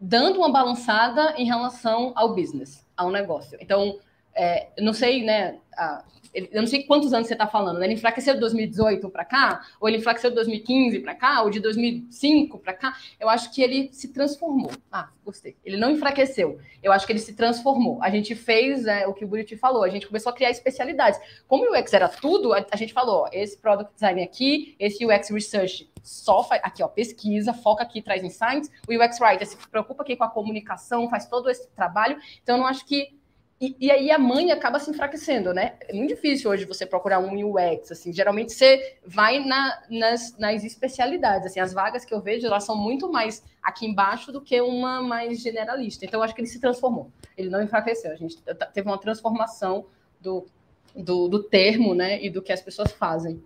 dando 0.00 0.38
uma 0.38 0.50
balançada 0.50 1.34
em 1.36 1.44
relação 1.44 2.14
ao 2.16 2.34
business, 2.34 2.86
ao 2.96 3.10
negócio. 3.10 3.58
Então, 3.60 3.98
é, 4.34 4.68
eu 4.76 4.84
não 4.84 4.92
sei, 4.92 5.22
né? 5.24 5.58
a- 5.76 6.04
eu 6.34 6.62
não 6.62 6.66
sei 6.66 6.84
quantos 6.84 7.12
anos 7.12 7.28
você 7.28 7.34
está 7.34 7.46
falando, 7.46 7.78
né? 7.78 7.84
Ele 7.84 7.92
enfraqueceu 7.92 8.32
de 8.32 8.40
2018 8.40 9.10
para 9.10 9.22
cá, 9.22 9.66
ou 9.78 9.86
ele 9.86 9.98
enfraqueceu 9.98 10.30
de 10.30 10.36
2015 10.36 11.00
para 11.00 11.14
cá, 11.14 11.42
ou 11.42 11.50
de 11.50 11.60
2005 11.60 12.58
para 12.58 12.72
cá. 12.72 12.96
Eu 13.20 13.28
acho 13.28 13.52
que 13.52 13.62
ele 13.62 13.90
se 13.92 14.08
transformou. 14.08 14.70
Ah, 14.90 15.10
gostei. 15.22 15.56
Ele 15.62 15.76
não 15.76 15.90
enfraqueceu. 15.90 16.58
Eu 16.82 16.90
acho 16.90 17.04
que 17.06 17.12
ele 17.12 17.18
se 17.18 17.34
transformou. 17.34 18.02
A 18.02 18.08
gente 18.08 18.34
fez 18.34 18.86
é, 18.86 19.06
o 19.06 19.12
que 19.12 19.26
o 19.26 19.28
Buriti 19.28 19.56
falou, 19.56 19.84
a 19.84 19.90
gente 19.90 20.06
começou 20.06 20.30
a 20.30 20.34
criar 20.34 20.50
especialidades. 20.50 21.20
Como 21.46 21.70
o 21.70 21.78
UX 21.78 21.92
era 21.92 22.08
tudo, 22.08 22.54
a, 22.54 22.64
a 22.70 22.76
gente 22.76 22.94
falou, 22.94 23.24
ó, 23.24 23.28
esse 23.30 23.58
product 23.58 23.92
design 23.94 24.22
aqui, 24.22 24.74
esse 24.78 25.04
UX 25.04 25.28
research 25.28 25.90
só 26.02 26.42
faz 26.42 26.62
aqui, 26.64 26.82
ó, 26.82 26.88
pesquisa, 26.88 27.52
foca 27.52 27.82
aqui, 27.82 28.00
traz 28.00 28.24
insights. 28.24 28.70
O 28.88 28.94
UX 28.94 29.20
writer 29.20 29.46
se 29.46 29.56
preocupa 29.68 30.02
aqui 30.02 30.16
com 30.16 30.24
a 30.24 30.30
comunicação, 30.30 31.10
faz 31.10 31.26
todo 31.26 31.50
esse 31.50 31.68
trabalho. 31.72 32.16
Então, 32.42 32.56
eu 32.56 32.60
não 32.62 32.66
acho 32.66 32.86
que 32.86 33.20
e, 33.62 33.76
e, 33.78 33.90
aí 33.92 34.10
a 34.10 34.18
mãe 34.18 34.50
acaba 34.50 34.80
se 34.80 34.90
enfraquecendo, 34.90 35.54
né? 35.54 35.74
É 35.82 35.92
muito 35.92 36.08
difícil 36.08 36.50
hoje 36.50 36.64
você 36.64 36.84
procurar 36.84 37.20
um 37.20 37.48
UX, 37.48 37.92
assim. 37.92 38.12
Geralmente 38.12 38.52
você 38.52 38.96
vai 39.06 39.38
na, 39.38 39.80
nas, 39.88 40.36
nas 40.36 40.64
especialidades, 40.64 41.46
assim. 41.46 41.60
As 41.60 41.72
vagas 41.72 42.04
que 42.04 42.12
eu 42.12 42.20
vejo, 42.20 42.44
elas 42.44 42.64
são 42.64 42.76
muito 42.76 43.08
mais 43.12 43.40
aqui 43.62 43.86
embaixo 43.86 44.32
do 44.32 44.40
que 44.40 44.60
uma 44.60 45.00
mais 45.00 45.40
generalista. 45.40 46.04
Então, 46.04 46.18
eu 46.18 46.24
acho 46.24 46.34
que 46.34 46.40
ele 46.40 46.48
se 46.48 46.58
transformou. 46.58 47.12
Ele 47.38 47.48
não 47.50 47.62
enfraqueceu. 47.62 48.10
A 48.10 48.16
gente 48.16 48.36
teve 48.74 48.88
uma 48.88 48.98
transformação 48.98 49.86
do, 50.20 50.44
do, 50.96 51.28
do 51.28 51.44
termo, 51.44 51.94
né? 51.94 52.20
E 52.20 52.28
do 52.28 52.42
que 52.42 52.52
as 52.52 52.60
pessoas 52.60 52.90
fazem. 52.90 53.40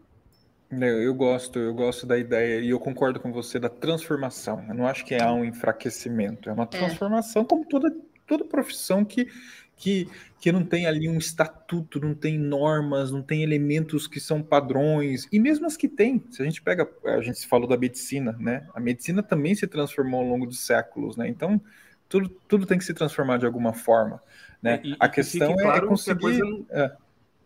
Eu, 0.70 1.02
eu 1.02 1.14
gosto, 1.14 1.58
eu 1.58 1.74
gosto 1.74 2.06
da 2.06 2.16
ideia 2.16 2.58
e 2.60 2.70
eu 2.70 2.80
concordo 2.80 3.20
com 3.20 3.30
você 3.30 3.58
da 3.58 3.68
transformação. 3.68 4.64
Eu 4.66 4.74
não 4.74 4.86
acho 4.86 5.04
que 5.04 5.14
há 5.14 5.30
um 5.30 5.44
enfraquecimento, 5.44 6.48
é 6.48 6.52
uma 6.54 6.66
transformação, 6.66 7.44
como 7.44 7.66
toda, 7.66 7.94
toda 8.26 8.44
profissão 8.44 9.04
que, 9.04 9.28
que, 9.76 10.08
que 10.40 10.50
não 10.50 10.64
tem 10.64 10.86
ali 10.86 11.08
um 11.08 11.18
estatuto, 11.18 12.00
não 12.00 12.14
tem 12.14 12.38
normas, 12.38 13.12
não 13.12 13.22
tem 13.22 13.42
elementos 13.42 14.06
que 14.06 14.18
são 14.18 14.42
padrões, 14.42 15.28
e 15.30 15.38
mesmo 15.38 15.66
as 15.66 15.76
que 15.76 15.86
tem, 15.86 16.24
se 16.30 16.40
a 16.40 16.44
gente 16.44 16.62
pega, 16.62 16.88
a 17.04 17.20
gente 17.20 17.46
falou 17.46 17.68
da 17.68 17.76
medicina, 17.76 18.34
né? 18.40 18.66
A 18.74 18.80
medicina 18.80 19.22
também 19.22 19.54
se 19.54 19.66
transformou 19.66 20.22
ao 20.22 20.26
longo 20.26 20.46
dos 20.46 20.60
séculos, 20.60 21.16
né? 21.16 21.28
Então, 21.28 21.60
tudo, 22.08 22.28
tudo 22.48 22.66
tem 22.66 22.78
que 22.78 22.84
se 22.84 22.94
transformar 22.94 23.36
de 23.36 23.44
alguma 23.44 23.74
forma, 23.74 24.22
né? 24.62 24.80
E, 24.82 24.96
a 24.98 25.08
questão 25.08 25.52
é 25.52 25.62
claro 25.62 25.80
que 25.80 25.86
a 25.86 25.88
conseguir... 25.88 26.20
coisa 26.20 26.40
não, 26.42 26.66
é. 26.70 26.96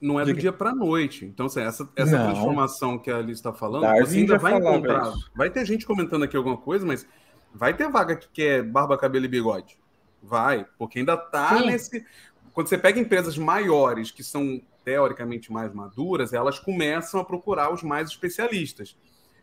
não 0.00 0.20
é 0.20 0.22
do 0.22 0.28
Diga. 0.28 0.40
dia 0.40 0.52
para 0.52 0.72
noite. 0.72 1.24
Então, 1.24 1.46
assim, 1.46 1.62
essa, 1.62 1.88
essa 1.96 2.16
Não. 2.16 2.30
transformação 2.30 2.96
que 2.96 3.10
a 3.10 3.16
Alice 3.16 3.40
está 3.40 3.52
falando, 3.52 3.82
Darwin 3.82 4.06
você 4.06 4.18
ainda 4.18 4.38
vai 4.38 4.56
encontrar. 4.56 5.08
isso. 5.08 5.30
Vai 5.34 5.50
ter 5.50 5.64
gente 5.64 5.84
comentando 5.84 6.22
aqui 6.22 6.36
alguma 6.36 6.56
coisa, 6.56 6.86
mas 6.86 7.04
vai 7.52 7.74
ter 7.74 7.90
vaga 7.90 8.14
que 8.14 8.28
quer 8.28 8.62
barba, 8.62 8.96
cabelo 8.96 9.24
e 9.24 9.28
bigode. 9.28 9.79
Vai, 10.22 10.66
porque 10.78 10.98
ainda 10.98 11.16
tá 11.16 11.58
Sim. 11.58 11.66
nesse. 11.66 12.04
Quando 12.52 12.68
você 12.68 12.76
pega 12.76 13.00
empresas 13.00 13.38
maiores, 13.38 14.10
que 14.10 14.22
são 14.22 14.60
teoricamente 14.84 15.52
mais 15.52 15.72
maduras, 15.72 16.32
elas 16.32 16.58
começam 16.58 17.20
a 17.20 17.24
procurar 17.24 17.72
os 17.72 17.82
mais 17.82 18.08
especialistas. 18.08 18.96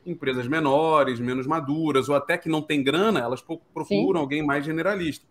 Empresas 0.06 0.48
menores, 0.48 1.20
menos 1.20 1.48
maduras, 1.48 2.10
ou 2.10 2.16
até 2.16 2.38
que 2.38 2.50
não 2.50 2.62
tem 2.62 2.84
grana, 2.84 3.20
elas 3.20 3.42
pro- 3.42 3.62
procuram 3.74 4.20
alguém 4.22 4.46
mais 4.46 4.66
generalista. 4.66 5.26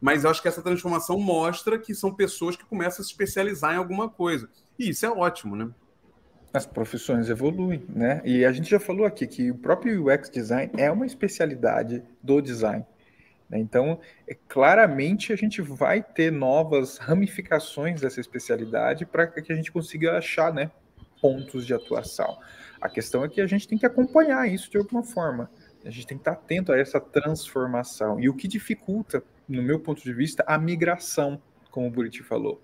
Mas 0.00 0.24
eu 0.24 0.30
acho 0.30 0.40
que 0.40 0.48
essa 0.48 0.62
transformação 0.62 1.18
mostra 1.18 1.78
que 1.78 1.94
são 1.94 2.12
pessoas 2.12 2.56
que 2.56 2.64
começam 2.64 3.02
a 3.02 3.04
se 3.04 3.10
especializar 3.10 3.74
em 3.74 3.78
alguma 3.78 4.08
coisa. 4.08 4.48
E 4.78 4.88
isso 4.88 5.04
é 5.04 5.10
ótimo, 5.10 5.54
né? 5.54 5.68
As 6.52 6.66
profissões 6.66 7.28
evoluem, 7.28 7.84
né? 7.88 8.22
E 8.24 8.44
a 8.44 8.50
gente 8.50 8.68
já 8.68 8.80
falou 8.80 9.04
aqui 9.06 9.26
que 9.26 9.50
o 9.50 9.54
próprio 9.54 10.06
UX 10.12 10.30
design 10.30 10.72
é 10.76 10.90
uma 10.90 11.06
especialidade 11.06 12.02
do 12.22 12.40
design. 12.40 12.84
Né? 13.50 13.58
Então, 13.58 14.00
é, 14.26 14.36
claramente 14.48 15.32
a 15.32 15.36
gente 15.36 15.60
vai 15.60 16.02
ter 16.02 16.30
novas 16.30 16.96
ramificações 16.96 18.00
dessa 18.00 18.20
especialidade 18.20 19.04
para 19.04 19.26
que 19.26 19.52
a 19.52 19.56
gente 19.56 19.72
consiga 19.72 20.16
achar, 20.16 20.54
né, 20.54 20.70
pontos 21.20 21.66
de 21.66 21.74
atuação. 21.74 22.38
A 22.80 22.88
questão 22.88 23.24
é 23.24 23.28
que 23.28 23.40
a 23.40 23.46
gente 23.46 23.68
tem 23.68 23.76
que 23.76 23.84
acompanhar 23.84 24.48
isso 24.48 24.70
de 24.70 24.78
alguma 24.78 25.02
forma. 25.02 25.50
A 25.84 25.90
gente 25.90 26.06
tem 26.06 26.16
que 26.16 26.22
estar 26.22 26.32
atento 26.32 26.72
a 26.72 26.78
essa 26.78 27.00
transformação. 27.00 28.20
E 28.20 28.28
o 28.28 28.34
que 28.34 28.48
dificulta, 28.48 29.22
no 29.48 29.62
meu 29.62 29.80
ponto 29.80 30.02
de 30.02 30.12
vista, 30.12 30.44
a 30.46 30.56
migração, 30.56 31.42
como 31.70 31.86
o 31.86 31.90
Buriti 31.90 32.22
falou 32.22 32.62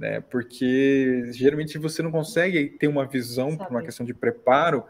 né? 0.00 0.18
Porque 0.30 1.30
geralmente 1.30 1.76
você 1.76 2.02
não 2.02 2.10
consegue 2.10 2.70
ter 2.70 2.88
uma 2.88 3.04
visão 3.04 3.54
por 3.54 3.68
uma 3.68 3.82
questão 3.82 4.04
de 4.06 4.14
preparo 4.14 4.82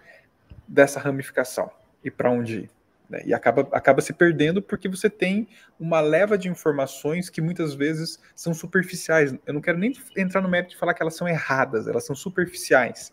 dessa 0.69 1.01
ramificação 1.01 1.69
e 2.05 2.11
para 2.11 2.31
onde 2.31 2.61
ir. 2.61 2.71
Né? 3.11 3.23
E 3.27 3.35
acaba, 3.35 3.69
acaba 3.73 4.01
se 4.01 4.13
perdendo 4.13 4.63
porque 4.63 4.89
você 4.89 5.11
tem 5.11 5.49
uma 5.79 6.01
leva 6.01 6.39
de 6.39 6.49
informações 6.49 7.29
que 7.29 7.41
muitas 7.41 7.75
vezes 7.75 8.21
são 8.37 8.55
superficiais. 8.55 9.35
Eu 9.45 9.53
não 9.53 9.61
quero 9.61 9.77
nem 9.77 9.93
entrar 10.17 10.41
no 10.41 10.49
mérito 10.49 10.71
de 10.71 10.79
falar 10.79 10.95
que 10.95 11.03
elas 11.03 11.17
são 11.17 11.29
erradas, 11.29 11.89
elas 11.89 12.07
são 12.07 12.15
superficiais. 12.15 13.13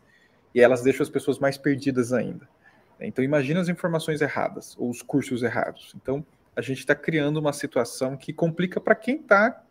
E 0.53 0.61
elas 0.61 0.83
deixam 0.83 1.03
as 1.03 1.09
pessoas 1.09 1.39
mais 1.39 1.57
perdidas 1.57 2.13
ainda. 2.13 2.47
Então 2.99 3.25
imagina 3.25 3.59
as 3.59 3.69
informações 3.69 4.21
erradas 4.21 4.75
ou 4.77 4.89
os 4.89 5.01
cursos 5.01 5.41
errados. 5.41 5.93
Então 5.95 6.23
a 6.55 6.61
gente 6.61 6.79
está 6.79 6.95
criando 6.95 7.37
uma 7.37 7.53
situação 7.53 8.15
que 8.15 8.31
complica 8.31 8.79
para 8.79 8.95
quem 8.95 9.15
está 9.15 9.63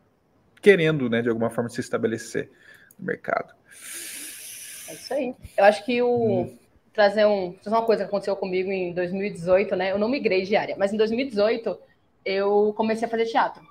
querendo, 0.61 1.09
né, 1.09 1.23
de 1.23 1.29
alguma 1.29 1.51
forma, 1.51 1.69
se 1.69 1.81
estabelecer 1.81 2.51
no 2.99 3.07
mercado. 3.07 3.55
É 4.89 4.95
isso 4.95 5.15
aí. 5.15 5.35
Eu 5.57 5.65
acho 5.65 5.85
que 5.85 6.03
o 6.03 6.43
hum. 6.43 6.59
Trazer 6.97 7.27
um, 7.27 7.53
trazer 7.53 7.77
uma 7.77 7.85
coisa 7.85 8.03
que 8.03 8.09
aconteceu 8.09 8.35
comigo 8.35 8.73
em 8.73 8.95
2018, 8.95 9.77
né? 9.77 9.93
Eu 9.93 9.99
não 9.99 10.09
migrei 10.09 10.45
de 10.45 10.57
área, 10.57 10.75
mas 10.79 10.95
em 10.95 10.97
2018 10.97 11.79
eu 12.25 12.73
comecei 12.75 13.07
a 13.07 13.11
fazer 13.11 13.27
teatro. 13.27 13.63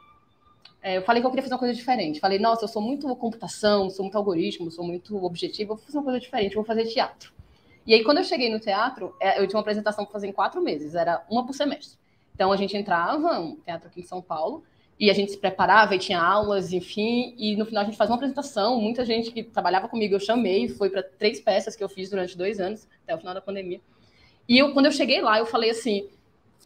É, 0.81 0.97
eu 0.97 1.01
falei 1.01 1.19
que 1.19 1.25
eu 1.25 1.31
queria 1.31 1.41
fazer 1.41 1.55
uma 1.55 1.59
coisa 1.59 1.73
diferente. 1.73 2.19
Falei, 2.19 2.37
nossa, 2.37 2.65
eu 2.65 2.67
sou 2.67 2.83
muito 2.83 3.13
computação, 3.15 3.89
sou 3.89 4.03
muito 4.03 4.15
algoritmo, 4.15 4.69
sou 4.69 4.85
muito 4.85 5.25
objetivo, 5.25 5.69
vou 5.75 5.83
fazer 5.83 5.97
uma 5.97 6.03
coisa 6.03 6.19
diferente, 6.19 6.53
vou 6.53 6.63
fazer 6.63 6.85
teatro. 6.85 7.33
E 7.87 7.95
aí, 7.95 8.03
quando 8.03 8.19
eu 8.19 8.23
cheguei 8.23 8.51
no 8.51 8.59
teatro, 8.59 9.15
é, 9.19 9.41
eu 9.41 9.47
tinha 9.47 9.57
uma 9.57 9.61
apresentação 9.61 10.05
para 10.05 10.13
fazer 10.13 10.27
em 10.27 10.31
quatro 10.31 10.61
meses, 10.61 10.93
era 10.93 11.25
uma 11.27 11.43
por 11.47 11.53
semestre. 11.53 11.97
Então, 12.35 12.51
a 12.51 12.57
gente 12.57 12.77
entrava, 12.77 13.39
um 13.39 13.55
teatro 13.55 13.87
aqui 13.87 14.01
em 14.01 14.03
São 14.03 14.21
Paulo, 14.21 14.63
e 14.99 15.09
a 15.09 15.13
gente 15.13 15.31
se 15.31 15.37
preparava 15.37 15.95
e 15.95 15.99
tinha 15.99 16.21
aulas, 16.21 16.71
enfim, 16.71 17.35
e 17.37 17.55
no 17.55 17.65
final 17.65 17.83
a 17.83 17.85
gente 17.85 17.97
fazia 17.97 18.11
uma 18.11 18.17
apresentação. 18.17 18.79
Muita 18.79 19.05
gente 19.05 19.31
que 19.31 19.43
trabalhava 19.43 19.89
comigo 19.89 20.15
eu 20.15 20.19
chamei, 20.19 20.69
foi 20.69 20.89
para 20.89 21.03
três 21.03 21.39
peças 21.39 21.75
que 21.75 21.83
eu 21.83 21.89
fiz 21.89 22.09
durante 22.09 22.37
dois 22.37 22.59
anos, 22.59 22.87
até 23.03 23.13
o 23.13 23.17
final 23.17 23.33
da 23.33 23.41
pandemia. 23.41 23.81
E 24.47 24.57
eu, 24.57 24.73
quando 24.73 24.85
eu 24.85 24.91
cheguei 24.91 25.21
lá, 25.21 25.39
eu 25.39 25.45
falei 25.45 25.71
assim: 25.71 26.07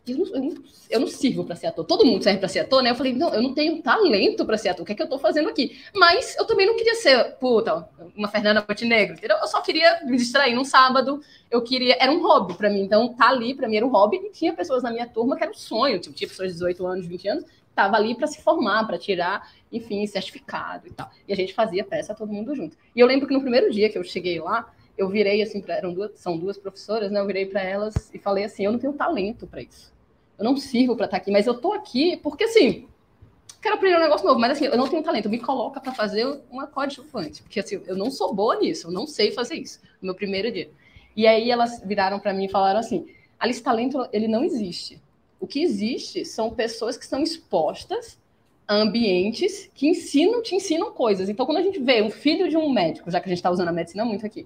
eu 0.07 0.17
não, 0.17 0.25
eu 0.27 0.41
não, 0.41 0.63
eu 0.89 0.99
não 1.01 1.07
sirvo 1.07 1.43
para 1.43 1.55
ser 1.55 1.67
ator. 1.67 1.85
Todo 1.85 2.05
mundo 2.05 2.23
serve 2.23 2.39
para 2.39 2.47
ser 2.47 2.59
ator, 2.59 2.81
né? 2.81 2.91
Eu 2.91 2.95
falei, 2.95 3.13
não, 3.13 3.33
eu 3.33 3.41
não 3.41 3.53
tenho 3.53 3.81
talento 3.81 4.45
para 4.45 4.57
ser 4.57 4.69
ator. 4.69 4.83
O 4.83 4.85
que 4.85 4.91
é 4.91 4.95
que 4.95 5.01
eu 5.01 5.05
estou 5.05 5.19
fazendo 5.19 5.49
aqui? 5.49 5.79
Mas 5.93 6.35
eu 6.37 6.45
também 6.45 6.65
não 6.65 6.75
queria 6.75 6.95
ser, 6.95 7.35
puta, 7.39 7.87
uma 8.15 8.27
Fernanda 8.27 8.65
Montenegro, 8.67 9.15
entendeu? 9.15 9.37
Eu 9.37 9.47
só 9.47 9.61
queria 9.61 10.01
me 10.05 10.17
distrair 10.17 10.55
num 10.55 10.63
sábado. 10.63 11.21
Eu 11.49 11.61
queria, 11.61 11.97
era 11.99 12.11
um 12.11 12.21
hobby 12.21 12.55
para 12.55 12.69
mim. 12.69 12.81
Então, 12.81 13.13
tá 13.13 13.29
ali 13.29 13.53
para 13.53 13.67
mim 13.67 13.77
era 13.77 13.85
um 13.85 13.89
hobby. 13.89 14.17
E 14.17 14.31
tinha 14.31 14.53
pessoas 14.53 14.83
na 14.83 14.91
minha 14.91 15.07
turma 15.07 15.35
que 15.35 15.43
era 15.43 15.51
um 15.51 15.55
sonho. 15.55 15.99
Tipo, 15.99 16.15
tinha 16.15 16.27
pessoas 16.27 16.49
de 16.49 16.53
18 16.55 16.87
anos, 16.87 17.05
20 17.05 17.27
anos, 17.27 17.45
tava 17.81 17.95
ali 17.95 18.15
para 18.15 18.27
se 18.27 18.41
formar, 18.41 18.85
para 18.85 18.97
tirar, 18.97 19.51
enfim, 19.71 20.05
certificado 20.05 20.87
e 20.87 20.91
tal. 20.91 21.09
E 21.27 21.33
a 21.33 21.35
gente 21.35 21.53
fazia 21.53 21.83
peça 21.83 22.13
todo 22.13 22.31
mundo 22.31 22.55
junto. 22.55 22.77
E 22.95 22.99
eu 22.99 23.07
lembro 23.07 23.27
que 23.27 23.33
no 23.33 23.41
primeiro 23.41 23.71
dia 23.71 23.89
que 23.89 23.97
eu 23.97 24.03
cheguei 24.03 24.39
lá, 24.39 24.71
eu 24.97 25.07
virei 25.07 25.41
assim, 25.41 25.61
pra, 25.61 25.75
eram 25.75 25.93
duas, 25.93 26.19
são 26.19 26.37
duas 26.37 26.57
professoras, 26.57 27.11
né? 27.11 27.19
Eu 27.19 27.25
virei 27.25 27.45
para 27.45 27.61
elas 27.61 28.13
e 28.13 28.19
falei 28.19 28.43
assim: 28.43 28.65
eu 28.65 28.71
não 28.71 28.79
tenho 28.79 28.93
talento 28.93 29.47
para 29.47 29.61
isso 29.61 29.93
eu 30.39 30.45
não 30.45 30.55
sirvo 30.55 30.95
para 30.95 31.05
estar 31.05 31.17
tá 31.17 31.21
aqui, 31.21 31.31
mas 31.31 31.45
eu 31.45 31.59
tô 31.59 31.73
aqui 31.73 32.17
porque 32.23 32.45
assim, 32.45 32.87
quero 33.61 33.75
aprender 33.75 33.97
um 33.97 34.01
negócio 34.01 34.25
novo, 34.25 34.39
mas 34.39 34.53
assim, 34.53 34.65
eu 34.65 34.77
não 34.77 34.87
tenho 34.87 35.03
talento, 35.03 35.29
me 35.29 35.37
coloca 35.37 35.81
para 35.81 35.91
fazer 35.91 36.25
uma 36.49 36.65
coadjuvante, 36.65 37.43
porque 37.43 37.59
assim, 37.59 37.81
eu 37.85 37.97
não 37.97 38.09
sou 38.09 38.33
boa 38.33 38.55
nisso, 38.55 38.87
eu 38.87 38.91
não 38.91 39.05
sei 39.05 39.31
fazer 39.31 39.55
isso, 39.55 39.81
no 40.01 40.07
meu 40.07 40.15
primeiro 40.15 40.49
dia. 40.49 40.71
E 41.15 41.27
aí 41.27 41.51
elas 41.51 41.81
viraram 41.83 42.19
para 42.19 42.33
mim 42.33 42.45
e 42.45 42.49
falaram 42.49 42.79
assim: 42.79 43.05
Alice, 43.37 43.61
talento 43.61 44.07
ele 44.13 44.27
não 44.27 44.43
existe. 44.43 45.01
O 45.39 45.47
que 45.47 45.61
existe 45.61 46.25
são 46.25 46.49
pessoas 46.51 46.97
que 46.97 47.05
são 47.05 47.21
expostas 47.23 48.19
a 48.67 48.75
ambientes 48.75 49.67
que 49.73 49.87
ensinam, 49.87 50.43
te 50.43 50.53
ensinam 50.53 50.91
coisas. 50.91 51.27
Então, 51.27 51.43
quando 51.43 51.57
a 51.57 51.63
gente 51.63 51.79
vê 51.79 52.03
um 52.03 52.11
filho 52.11 52.47
de 52.47 52.55
um 52.55 52.71
médico, 52.71 53.09
já 53.09 53.19
que 53.19 53.25
a 53.25 53.29
gente 53.29 53.39
está 53.39 53.49
usando 53.49 53.69
a 53.69 53.71
medicina 53.71 54.05
muito 54.05 54.25
aqui, 54.25 54.45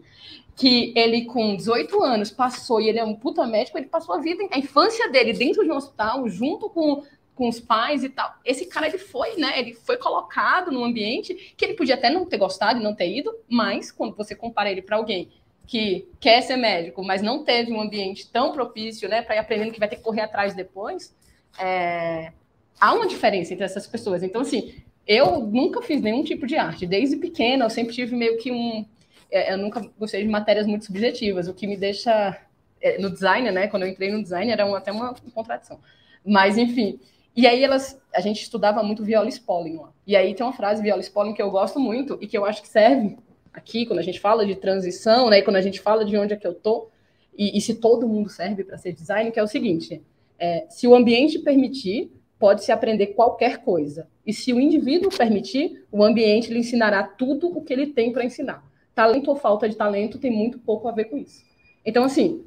que 0.55 0.93
ele 0.95 1.25
com 1.25 1.57
18 1.57 2.01
anos 2.01 2.31
passou 2.31 2.79
e 2.79 2.87
ele 2.87 2.99
é 2.99 3.03
um 3.03 3.15
puta 3.15 3.45
médico, 3.45 3.77
ele 3.77 3.87
passou 3.87 4.15
a 4.15 4.19
vida, 4.19 4.47
a 4.51 4.57
infância 4.57 5.09
dele 5.09 5.33
dentro 5.33 5.63
de 5.63 5.71
um 5.71 5.75
hospital, 5.75 6.29
junto 6.29 6.69
com, 6.69 7.03
com 7.35 7.49
os 7.49 7.59
pais 7.59 8.01
e 8.03 8.09
tal. 8.09 8.33
Esse 8.45 8.65
cara 8.65 8.87
ele 8.87 8.97
foi, 8.97 9.35
né? 9.35 9.59
Ele 9.59 9.73
foi 9.73 9.97
colocado 9.97 10.71
num 10.71 10.85
ambiente 10.85 11.53
que 11.57 11.65
ele 11.65 11.73
podia 11.73 11.95
até 11.95 12.09
não 12.09 12.25
ter 12.25 12.37
gostado 12.37 12.79
e 12.79 12.83
não 12.83 12.95
ter 12.95 13.13
ido, 13.13 13.35
mas 13.49 13.91
quando 13.91 14.15
você 14.15 14.33
compara 14.33 14.71
ele 14.71 14.81
para 14.81 14.95
alguém 14.95 15.29
que 15.65 16.07
quer 16.19 16.41
ser 16.41 16.57
médico, 16.57 17.03
mas 17.03 17.21
não 17.21 17.43
teve 17.43 17.71
um 17.71 17.81
ambiente 17.81 18.29
tão 18.29 18.51
propício, 18.51 19.07
né, 19.07 19.21
para 19.21 19.35
ir 19.35 19.39
aprendendo 19.39 19.71
que 19.71 19.79
vai 19.79 19.87
ter 19.87 19.95
que 19.95 20.01
correr 20.01 20.21
atrás 20.21 20.53
depois, 20.53 21.15
é... 21.59 22.31
há 22.79 22.93
uma 22.93 23.07
diferença 23.07 23.53
entre 23.53 23.65
essas 23.65 23.87
pessoas. 23.87 24.23
Então, 24.23 24.41
assim, 24.41 24.75
eu 25.07 25.39
nunca 25.39 25.81
fiz 25.81 26.01
nenhum 26.01 26.23
tipo 26.23 26.45
de 26.45 26.55
arte. 26.55 26.85
Desde 26.85 27.15
pequena, 27.17 27.65
eu 27.65 27.69
sempre 27.69 27.93
tive 27.93 28.15
meio 28.15 28.37
que 28.37 28.51
um 28.51 28.85
é, 29.33 29.51
eu 29.51 29.57
nunca 29.57 29.81
gostei 29.97 30.21
de 30.21 30.29
matérias 30.29 30.67
muito 30.67 30.85
subjetivas, 30.85 31.47
o 31.47 31.55
que 31.55 31.65
me 31.65 31.75
deixa 31.75 32.39
é, 32.79 32.99
no 32.99 33.09
design, 33.09 33.49
né? 33.51 33.67
Quando 33.67 33.81
eu 33.81 33.89
entrei 33.89 34.11
no 34.11 34.21
design 34.21 34.51
era 34.51 34.77
até 34.77 34.91
uma 34.91 35.15
contradição. 35.33 35.79
Mas 36.23 36.55
enfim, 36.55 36.99
e 37.35 37.47
aí 37.47 37.63
elas, 37.63 37.99
a 38.13 38.21
gente 38.21 38.43
estudava 38.43 38.83
muito 38.83 39.03
viola 39.03 39.27
Spolin 39.27 39.77
lá. 39.77 39.91
E 40.05 40.15
aí 40.15 40.35
tem 40.35 40.45
uma 40.45 40.53
frase 40.53 40.83
viola 40.83 41.01
Spolin 41.01 41.33
que 41.33 41.41
eu 41.41 41.49
gosto 41.49 41.79
muito 41.79 42.15
e 42.21 42.27
que 42.27 42.37
eu 42.37 42.45
acho 42.45 42.61
que 42.61 42.67
serve 42.67 43.17
aqui 43.53 43.85
quando 43.85 43.99
a 43.99 44.03
gente 44.03 44.19
fala 44.19 44.45
de 44.45 44.55
transição, 44.55 45.29
né? 45.29 45.41
Quando 45.41 45.57
a 45.57 45.61
gente 45.61 45.79
fala 45.79 46.03
de 46.03 46.17
onde 46.17 46.33
é 46.33 46.35
que 46.35 46.47
eu 46.47 46.53
tô 46.53 46.89
e, 47.37 47.57
e 47.57 47.61
se 47.61 47.75
todo 47.75 48.07
mundo 48.07 48.29
serve 48.29 48.63
para 48.63 48.77
ser 48.77 48.93
design, 48.93 49.31
que 49.31 49.39
é 49.39 49.43
o 49.43 49.47
seguinte: 49.47 50.01
é, 50.39 50.65
se 50.69 50.87
o 50.87 50.95
ambiente 50.95 51.39
permitir, 51.39 52.11
pode 52.39 52.63
se 52.63 52.71
aprender 52.71 53.07
qualquer 53.07 53.59
coisa. 53.59 54.07
E 54.25 54.33
se 54.33 54.53
o 54.53 54.59
indivíduo 54.59 55.09
permitir, 55.09 55.85
o 55.91 56.03
ambiente 56.03 56.51
lhe 56.51 56.59
ensinará 56.59 57.03
tudo 57.03 57.47
o 57.55 57.61
que 57.61 57.71
ele 57.71 57.87
tem 57.87 58.11
para 58.11 58.25
ensinar 58.25 58.63
talento 58.93 59.29
ou 59.29 59.35
falta 59.35 59.67
de 59.67 59.75
talento 59.75 60.19
tem 60.19 60.31
muito 60.31 60.59
pouco 60.59 60.87
a 60.87 60.91
ver 60.91 61.05
com 61.05 61.17
isso. 61.17 61.43
Então, 61.85 62.03
assim, 62.03 62.45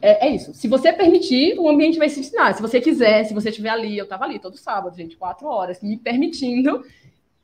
é, 0.00 0.28
é, 0.28 0.34
isso. 0.34 0.54
Se 0.54 0.68
você 0.68 0.92
permitir, 0.92 1.58
o 1.58 1.68
ambiente 1.68 1.98
vai 1.98 2.08
se 2.08 2.20
ensinar. 2.20 2.54
Se 2.54 2.62
você 2.62 2.80
quiser, 2.80 3.24
se 3.24 3.34
você 3.34 3.48
estiver 3.48 3.70
ali, 3.70 3.96
eu 3.96 4.04
estava 4.04 4.24
ali 4.24 4.38
todo 4.38 4.56
sábado, 4.56 4.96
gente, 4.96 5.16
quatro 5.16 5.48
horas, 5.48 5.82
me 5.82 5.96
permitindo. 5.96 6.84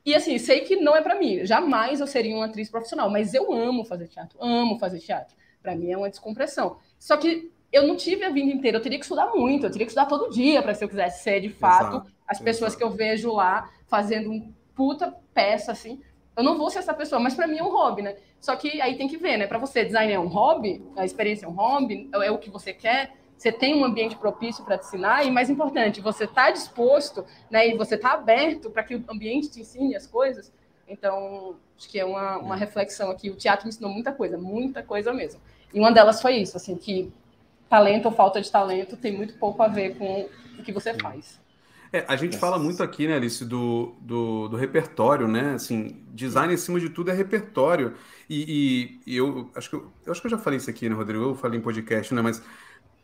E 0.05 0.13
assim, 0.13 0.37
sei 0.37 0.61
que 0.61 0.75
não 0.75 0.95
é 0.95 1.01
para 1.01 1.15
mim. 1.15 1.43
Jamais 1.45 1.99
eu 1.99 2.05
seria 2.05 2.35
uma 2.35 2.45
atriz 2.45 2.69
profissional, 2.69 3.09
mas 3.09 3.33
eu 3.33 3.51
amo 3.51 3.83
fazer 3.83 4.07
teatro, 4.07 4.37
amo 4.39 4.77
fazer 4.77 4.99
teatro. 4.99 5.35
Para 5.61 5.75
mim 5.75 5.91
é 5.91 5.97
uma 5.97 6.09
descompressão. 6.09 6.77
Só 6.99 7.17
que 7.17 7.51
eu 7.71 7.87
não 7.87 7.95
tive 7.95 8.23
a 8.23 8.29
vida 8.29 8.51
inteira, 8.51 8.77
eu 8.77 8.81
teria 8.81 8.99
que 8.99 9.03
estudar 9.03 9.33
muito, 9.33 9.65
eu 9.65 9.71
teria 9.71 9.85
que 9.85 9.91
estudar 9.91 10.05
todo 10.05 10.29
dia 10.29 10.61
para 10.61 10.75
se 10.75 10.83
eu 10.83 10.87
quisesse 10.87 11.23
ser 11.23 11.41
de 11.41 11.49
fato 11.49 11.97
exato, 11.97 12.11
as 12.27 12.39
pessoas 12.39 12.73
exato. 12.73 12.77
que 12.77 12.83
eu 12.83 12.95
vejo 12.95 13.33
lá 13.33 13.69
fazendo 13.87 14.31
um 14.31 14.53
puta 14.75 15.13
peça 15.33 15.71
assim. 15.71 15.99
Eu 16.37 16.43
não 16.43 16.57
vou 16.57 16.69
ser 16.69 16.79
essa 16.79 16.93
pessoa, 16.93 17.19
mas 17.19 17.33
para 17.33 17.47
mim 17.47 17.57
é 17.57 17.63
um 17.63 17.71
hobby, 17.71 18.01
né? 18.01 18.15
Só 18.39 18.55
que 18.55 18.79
aí 18.81 18.95
tem 18.95 19.07
que 19.07 19.17
ver, 19.17 19.37
né? 19.37 19.47
Para 19.47 19.57
você, 19.57 19.83
design 19.83 20.13
é 20.13 20.19
um 20.19 20.27
hobby, 20.27 20.85
a 20.95 21.03
experiência 21.03 21.45
é 21.45 21.49
um 21.49 21.53
hobby, 21.53 22.09
é 22.13 22.29
o 22.29 22.37
que 22.37 22.49
você 22.49 22.73
quer, 22.73 23.13
você 23.37 23.51
tem 23.51 23.75
um 23.75 23.83
ambiente 23.83 24.15
propício 24.15 24.63
para 24.63 24.77
te 24.77 24.85
ensinar, 24.85 25.25
e 25.25 25.31
mais 25.31 25.49
importante, 25.49 26.01
você 26.01 26.23
está 26.23 26.51
disposto, 26.51 27.25
né? 27.49 27.67
E 27.67 27.77
você 27.77 27.95
está 27.95 28.13
aberto 28.13 28.69
para 28.69 28.83
que 28.83 28.95
o 28.95 29.03
ambiente 29.09 29.49
te 29.51 29.61
ensine 29.61 29.95
as 29.95 30.07
coisas. 30.07 30.51
Então, 30.87 31.55
acho 31.77 31.89
que 31.89 31.99
é 31.99 32.05
uma, 32.05 32.37
uma 32.37 32.55
reflexão 32.55 33.09
aqui. 33.11 33.29
O 33.29 33.35
teatro 33.35 33.65
me 33.65 33.69
ensinou 33.69 33.91
muita 33.91 34.11
coisa, 34.11 34.37
muita 34.37 34.81
coisa 34.83 35.11
mesmo. 35.13 35.41
E 35.73 35.79
uma 35.79 35.91
delas 35.91 36.21
foi 36.21 36.37
isso, 36.37 36.55
assim, 36.55 36.75
que 36.75 37.11
talento 37.69 38.05
ou 38.05 38.11
falta 38.11 38.41
de 38.41 38.49
talento 38.49 38.95
tem 38.95 39.15
muito 39.15 39.33
pouco 39.37 39.61
a 39.61 39.67
ver 39.67 39.97
com 39.97 40.29
o 40.57 40.63
que 40.63 40.71
você 40.71 40.93
faz. 40.93 41.39
É, 41.91 42.03
a 42.07 42.15
gente 42.15 42.37
fala 42.37 42.59
muito 42.59 42.83
aqui, 42.83 43.07
né, 43.07 43.15
Alice, 43.15 43.45
do, 43.45 43.95
do, 44.01 44.47
do, 44.49 44.57
repertório, 44.57 45.27
né? 45.27 45.53
Assim, 45.53 46.03
design 46.09 46.53
acima 46.53 46.79
de 46.79 46.89
tudo 46.89 47.11
é 47.11 47.13
repertório. 47.13 47.93
E, 48.29 48.99
e, 49.05 49.13
e 49.13 49.17
eu, 49.17 49.49
acho 49.55 49.69
que 49.69 49.75
eu, 49.75 49.91
eu, 50.05 50.11
acho 50.11 50.19
que 50.19 50.27
eu 50.27 50.31
já 50.31 50.37
falei 50.37 50.57
isso 50.57 50.69
aqui, 50.69 50.89
né, 50.89 50.95
Rodrigo? 50.95 51.23
Eu 51.23 51.35
falei 51.35 51.59
em 51.59 51.61
podcast, 51.61 52.13
né? 52.13 52.21
Mas 52.21 52.41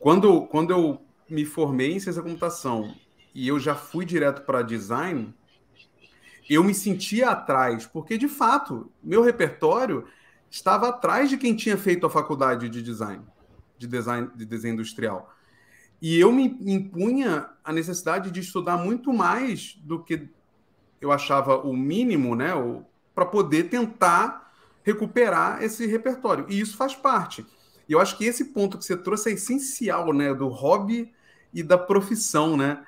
quando, 0.02 0.48
quando 0.48 0.72
eu 0.72 1.00
me 1.30 1.46
formei 1.46 1.94
em 1.94 2.00
ciência 2.00 2.22
da 2.22 2.28
computação 2.28 2.96
e 3.36 3.48
eu 3.48 3.60
já 3.60 3.76
fui 3.76 4.04
direto 4.04 4.42
para 4.42 4.64
design, 4.64 5.32
eu 6.50 6.64
me 6.64 6.74
sentia 6.74 7.30
atrás, 7.30 7.86
porque 7.86 8.18
de 8.18 8.28
fato, 8.28 8.92
meu 9.02 9.22
repertório 9.22 10.08
estava 10.50 10.90
atrás 10.90 11.30
de 11.30 11.38
quem 11.38 11.56
tinha 11.56 11.78
feito 11.78 12.04
a 12.08 12.10
faculdade 12.10 12.68
de 12.68 12.82
design, 12.82 13.24
de 13.78 13.86
design, 13.86 14.32
de 14.36 14.44
desenho 14.44 14.74
industrial. 14.74 15.32
E 16.02 16.20
eu 16.20 16.32
me 16.32 16.58
impunha 16.62 17.48
a 17.64 17.72
necessidade 17.72 18.32
de 18.32 18.40
estudar 18.40 18.78
muito 18.78 19.14
mais 19.14 19.80
do 19.84 20.04
que 20.04 20.28
eu 21.00 21.12
achava 21.12 21.58
o 21.58 21.78
mínimo, 21.78 22.36
né, 22.36 22.50
para 23.14 23.28
poder 23.28 23.70
tentar 23.70 24.52
recuperar 24.84 25.62
esse 25.62 25.86
repertório. 25.86 26.48
E 26.50 26.60
isso 26.60 26.76
faz 26.76 26.96
parte. 26.96 27.46
E 27.92 27.94
eu 27.94 28.00
acho 28.00 28.18
que 28.18 28.24
esse 28.24 28.46
ponto 28.46 28.78
que 28.78 28.86
você 28.86 28.96
trouxe 28.96 29.30
é 29.30 29.34
essencial, 29.34 30.14
né, 30.14 30.34
do 30.34 30.48
hobby 30.48 31.12
e 31.54 31.62
da 31.62 31.78
profissão, 31.78 32.56
né? 32.56 32.82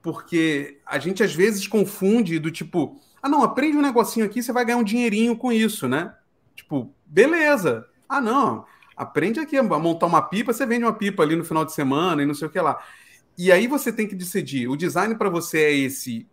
Porque 0.00 0.78
a 0.86 0.98
gente 0.98 1.22
às 1.22 1.34
vezes 1.34 1.66
confunde 1.66 2.38
do 2.38 2.50
tipo, 2.50 2.98
ah, 3.22 3.28
não, 3.28 3.42
aprende 3.42 3.76
um 3.76 3.82
negocinho 3.82 4.24
aqui, 4.24 4.42
você 4.42 4.50
vai 4.50 4.64
ganhar 4.64 4.78
um 4.78 4.82
dinheirinho 4.82 5.36
com 5.36 5.52
isso, 5.52 5.86
né? 5.86 6.14
Tipo, 6.56 6.90
beleza. 7.04 7.86
Ah, 8.08 8.18
não, 8.18 8.64
aprende 8.96 9.38
aqui 9.38 9.58
a 9.58 9.62
montar 9.62 10.06
uma 10.06 10.22
pipa, 10.22 10.54
você 10.54 10.64
vende 10.64 10.86
uma 10.86 10.94
pipa 10.94 11.22
ali 11.22 11.36
no 11.36 11.44
final 11.44 11.66
de 11.66 11.74
semana 11.74 12.22
e 12.22 12.26
não 12.26 12.32
sei 12.32 12.48
o 12.48 12.50
que 12.50 12.58
lá. 12.58 12.82
E 13.36 13.52
aí 13.52 13.66
você 13.66 13.92
tem 13.92 14.08
que 14.08 14.14
decidir, 14.14 14.68
o 14.68 14.76
design 14.76 15.14
para 15.16 15.28
você 15.28 15.64
é 15.64 15.74
esse 15.74 16.26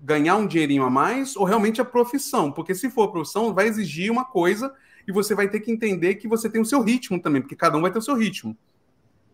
ganhar 0.00 0.36
um 0.36 0.46
dinheirinho 0.46 0.84
a 0.84 0.90
mais 0.90 1.34
ou 1.34 1.42
realmente 1.42 1.80
a 1.80 1.84
profissão? 1.84 2.52
Porque 2.52 2.72
se 2.72 2.88
for 2.88 3.10
profissão, 3.10 3.52
vai 3.52 3.66
exigir 3.66 4.12
uma 4.12 4.24
coisa 4.24 4.72
e 5.08 5.12
você 5.12 5.34
vai 5.34 5.48
ter 5.48 5.60
que 5.60 5.72
entender 5.72 6.16
que 6.16 6.28
você 6.28 6.50
tem 6.50 6.60
o 6.60 6.66
seu 6.66 6.82
ritmo 6.82 7.18
também, 7.18 7.40
porque 7.40 7.56
cada 7.56 7.78
um 7.78 7.80
vai 7.80 7.90
ter 7.90 7.98
o 7.98 8.02
seu 8.02 8.14
ritmo. 8.14 8.54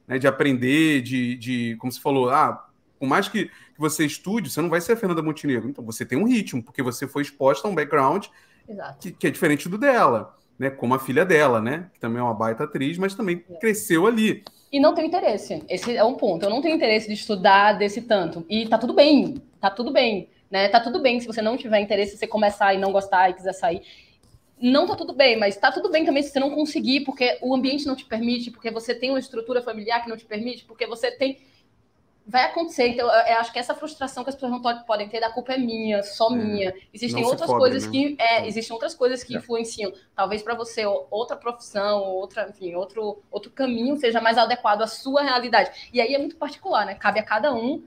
né, 0.06 0.18
de 0.18 0.28
aprender, 0.28 1.02
de, 1.02 1.34
de, 1.34 1.76
como 1.76 1.90
você 1.90 2.00
falou, 2.00 2.30
ah, 2.30 2.68
por 2.98 3.08
mais 3.08 3.28
que, 3.28 3.50
você 3.76 4.06
estude, 4.06 4.48
você 4.50 4.62
não 4.62 4.68
vai 4.68 4.80
ser 4.80 4.92
a 4.92 4.96
Fernanda 4.96 5.20
Montenegro. 5.20 5.68
Então 5.68 5.84
você 5.84 6.06
tem 6.06 6.16
um 6.16 6.28
ritmo, 6.28 6.62
porque 6.62 6.80
você 6.80 7.08
foi 7.08 7.22
exposta 7.22 7.66
a 7.66 7.70
um 7.70 7.74
background 7.74 8.26
que, 9.00 9.10
que, 9.10 9.26
é 9.26 9.30
diferente 9.30 9.68
do 9.68 9.76
dela, 9.76 10.36
né? 10.56 10.70
Como 10.70 10.94
a 10.94 10.98
filha 11.00 11.24
dela, 11.24 11.60
né? 11.60 11.90
Que 11.92 11.98
também 11.98 12.20
é 12.20 12.22
uma 12.22 12.34
baita 12.34 12.62
atriz, 12.62 12.96
mas 12.96 13.14
também 13.14 13.44
é. 13.50 13.54
cresceu 13.56 14.06
ali. 14.06 14.44
E 14.70 14.78
não 14.78 14.94
tenho 14.94 15.08
interesse. 15.08 15.64
Esse 15.68 15.96
é 15.96 16.04
um 16.04 16.14
ponto. 16.14 16.44
Eu 16.44 16.50
não 16.50 16.62
tenho 16.62 16.76
interesse 16.76 17.08
de 17.08 17.14
estudar 17.14 17.72
desse 17.72 18.02
tanto. 18.02 18.46
E 18.48 18.68
tá 18.68 18.78
tudo 18.78 18.94
bem, 18.94 19.42
tá 19.60 19.70
tudo 19.70 19.92
bem. 19.92 20.28
Né? 20.50 20.68
Tá 20.68 20.78
tudo 20.78 21.00
bem 21.02 21.18
se 21.18 21.26
você 21.26 21.42
não 21.42 21.56
tiver 21.56 21.80
interesse, 21.80 22.16
você 22.16 22.28
começar 22.28 22.74
e 22.74 22.78
não 22.78 22.92
gostar 22.92 23.28
e 23.30 23.34
quiser 23.34 23.54
sair. 23.54 23.82
Não 24.64 24.86
tá 24.86 24.96
tudo 24.96 25.12
bem, 25.12 25.36
mas 25.36 25.58
tá 25.58 25.70
tudo 25.70 25.90
bem 25.90 26.06
também 26.06 26.22
se 26.22 26.30
você 26.30 26.40
não 26.40 26.54
conseguir, 26.54 27.00
porque 27.00 27.38
o 27.42 27.54
ambiente 27.54 27.86
não 27.86 27.94
te 27.94 28.06
permite, 28.06 28.50
porque 28.50 28.70
você 28.70 28.94
tem 28.94 29.10
uma 29.10 29.18
estrutura 29.18 29.60
familiar 29.60 30.02
que 30.02 30.08
não 30.08 30.16
te 30.16 30.24
permite, 30.24 30.64
porque 30.64 30.86
você 30.86 31.10
tem 31.10 31.38
vai 32.26 32.44
acontecer. 32.44 32.88
Então, 32.88 33.06
eu 33.06 33.36
acho 33.36 33.52
que 33.52 33.58
essa 33.58 33.74
frustração 33.74 34.24
que 34.24 34.30
as 34.30 34.34
pessoas 34.34 34.52
não 34.52 34.62
podem 34.86 35.06
ter, 35.06 35.20
da 35.20 35.30
culpa 35.30 35.52
é 35.52 35.58
minha, 35.58 36.02
só 36.02 36.32
é, 36.32 36.36
minha. 36.36 36.74
Existem 36.94 37.22
outras 37.22 37.46
cobre, 37.50 37.60
coisas 37.60 37.84
né? 37.84 37.92
que 37.92 38.16
é, 38.18 38.46
existem 38.46 38.72
outras 38.72 38.94
coisas 38.94 39.22
que 39.22 39.34
é. 39.34 39.38
influenciam. 39.38 39.92
Talvez 40.16 40.42
para 40.42 40.54
você 40.54 40.86
outra 40.86 41.36
profissão, 41.36 42.00
outra, 42.02 42.48
enfim, 42.48 42.74
outro 42.74 43.22
outro 43.30 43.50
caminho 43.50 43.98
seja 43.98 44.18
mais 44.18 44.38
adequado 44.38 44.80
à 44.80 44.86
sua 44.86 45.22
realidade. 45.22 45.90
E 45.92 46.00
aí 46.00 46.14
é 46.14 46.18
muito 46.18 46.36
particular, 46.36 46.86
né? 46.86 46.94
Cabe 46.94 47.20
a 47.20 47.22
cada 47.22 47.52
um 47.52 47.84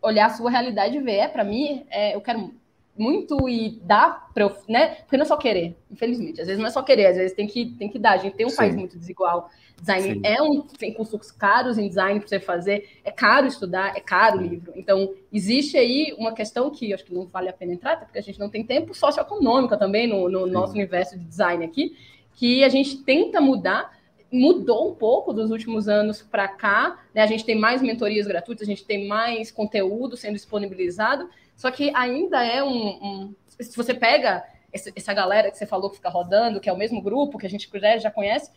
olhar 0.00 0.26
a 0.26 0.30
sua 0.30 0.48
realidade 0.48 0.96
e 0.96 1.00
ver, 1.00 1.16
é 1.16 1.28
para 1.28 1.42
mim, 1.42 1.84
é, 1.90 2.14
eu 2.14 2.20
quero 2.20 2.61
muito 3.02 3.48
e 3.48 3.80
dar 3.82 4.30
para 4.32 4.44
eu, 4.44 4.56
né? 4.68 4.94
Porque 4.94 5.16
não 5.16 5.24
é 5.24 5.26
só 5.26 5.36
querer, 5.36 5.76
infelizmente. 5.90 6.40
Às 6.40 6.46
vezes 6.46 6.60
não 6.60 6.68
é 6.68 6.70
só 6.70 6.82
querer, 6.82 7.06
às 7.06 7.16
vezes 7.16 7.32
tem 7.32 7.48
que, 7.48 7.66
tem 7.66 7.88
que 7.88 7.98
dar. 7.98 8.12
A 8.12 8.16
gente 8.18 8.36
tem 8.36 8.46
um 8.46 8.50
Sim. 8.50 8.56
país 8.56 8.76
muito 8.76 8.96
desigual. 8.96 9.50
Design 9.80 10.14
Sim. 10.14 10.20
é 10.22 10.40
um 10.40 10.62
tem 10.62 10.94
cursos 10.94 11.32
caros 11.32 11.76
em 11.76 11.88
design 11.88 12.20
para 12.20 12.28
você 12.28 12.38
fazer, 12.38 13.00
é 13.04 13.10
caro 13.10 13.48
estudar, 13.48 13.96
é 13.96 14.00
caro 14.00 14.38
o 14.38 14.42
livro. 14.42 14.72
Então, 14.76 15.12
existe 15.32 15.76
aí 15.76 16.14
uma 16.16 16.32
questão 16.32 16.70
que 16.70 16.94
acho 16.94 17.04
que 17.04 17.12
não 17.12 17.26
vale 17.26 17.48
a 17.48 17.52
pena 17.52 17.72
entrar, 17.72 17.98
porque 17.98 18.18
a 18.18 18.22
gente 18.22 18.38
não 18.38 18.48
tem 18.48 18.64
tempo 18.64 18.94
socioeconômica 18.94 19.76
também 19.76 20.06
no, 20.06 20.28
no 20.28 20.46
nosso 20.46 20.74
universo 20.74 21.18
de 21.18 21.24
design 21.24 21.64
aqui, 21.64 21.96
que 22.34 22.62
a 22.62 22.68
gente 22.68 22.98
tenta 22.98 23.40
mudar 23.40 23.90
mudou 24.32 24.90
um 24.90 24.94
pouco 24.94 25.30
dos 25.32 25.50
últimos 25.50 25.88
anos 25.88 26.22
para 26.22 26.48
cá, 26.48 26.98
né? 27.14 27.20
A 27.20 27.26
gente 27.26 27.44
tem 27.44 27.54
mais 27.54 27.82
mentorias 27.82 28.26
gratuitas, 28.26 28.66
a 28.66 28.70
gente 28.70 28.84
tem 28.84 29.06
mais 29.06 29.50
conteúdo 29.50 30.16
sendo 30.16 30.34
disponibilizado, 30.34 31.28
só 31.62 31.70
que 31.70 31.92
ainda 31.94 32.44
é 32.44 32.60
um. 32.60 32.88
um 32.88 33.34
se 33.48 33.76
você 33.76 33.94
pega 33.94 34.44
essa 34.72 35.14
galera 35.14 35.48
que 35.48 35.56
você 35.56 35.64
falou 35.64 35.90
que 35.90 35.94
fica 35.94 36.08
rodando, 36.08 36.58
que 36.58 36.68
é 36.68 36.72
o 36.72 36.76
mesmo 36.76 37.00
grupo 37.00 37.38
que 37.38 37.46
a 37.46 37.48
gente 37.48 37.70
já 38.00 38.10
conhece, 38.10 38.50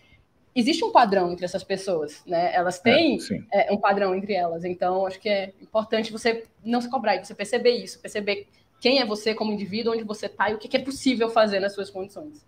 existe 0.55 0.83
um 0.83 0.91
padrão 0.91 1.31
entre 1.31 1.45
essas 1.45 1.63
pessoas, 1.63 2.23
né? 2.25 2.51
Elas 2.51 2.79
têm 2.79 3.19
é, 3.53 3.69
é, 3.69 3.71
um 3.71 3.77
padrão 3.77 4.15
entre 4.15 4.33
elas. 4.33 4.65
Então, 4.65 5.05
acho 5.05 5.19
que 5.19 5.29
é 5.29 5.53
importante 5.61 6.11
você 6.11 6.45
não 6.63 6.81
se 6.81 6.89
cobrar, 6.89 7.23
você 7.23 7.35
perceber 7.35 7.77
isso, 7.77 7.99
perceber 7.99 8.47
quem 8.81 8.99
é 8.99 9.05
você 9.05 9.35
como 9.35 9.53
indivíduo, 9.53 9.93
onde 9.93 10.03
você 10.03 10.25
está 10.25 10.49
e 10.49 10.55
o 10.55 10.57
que 10.57 10.75
é 10.75 10.79
possível 10.79 11.29
fazer 11.29 11.59
nas 11.59 11.75
suas 11.75 11.91
condições. 11.91 12.43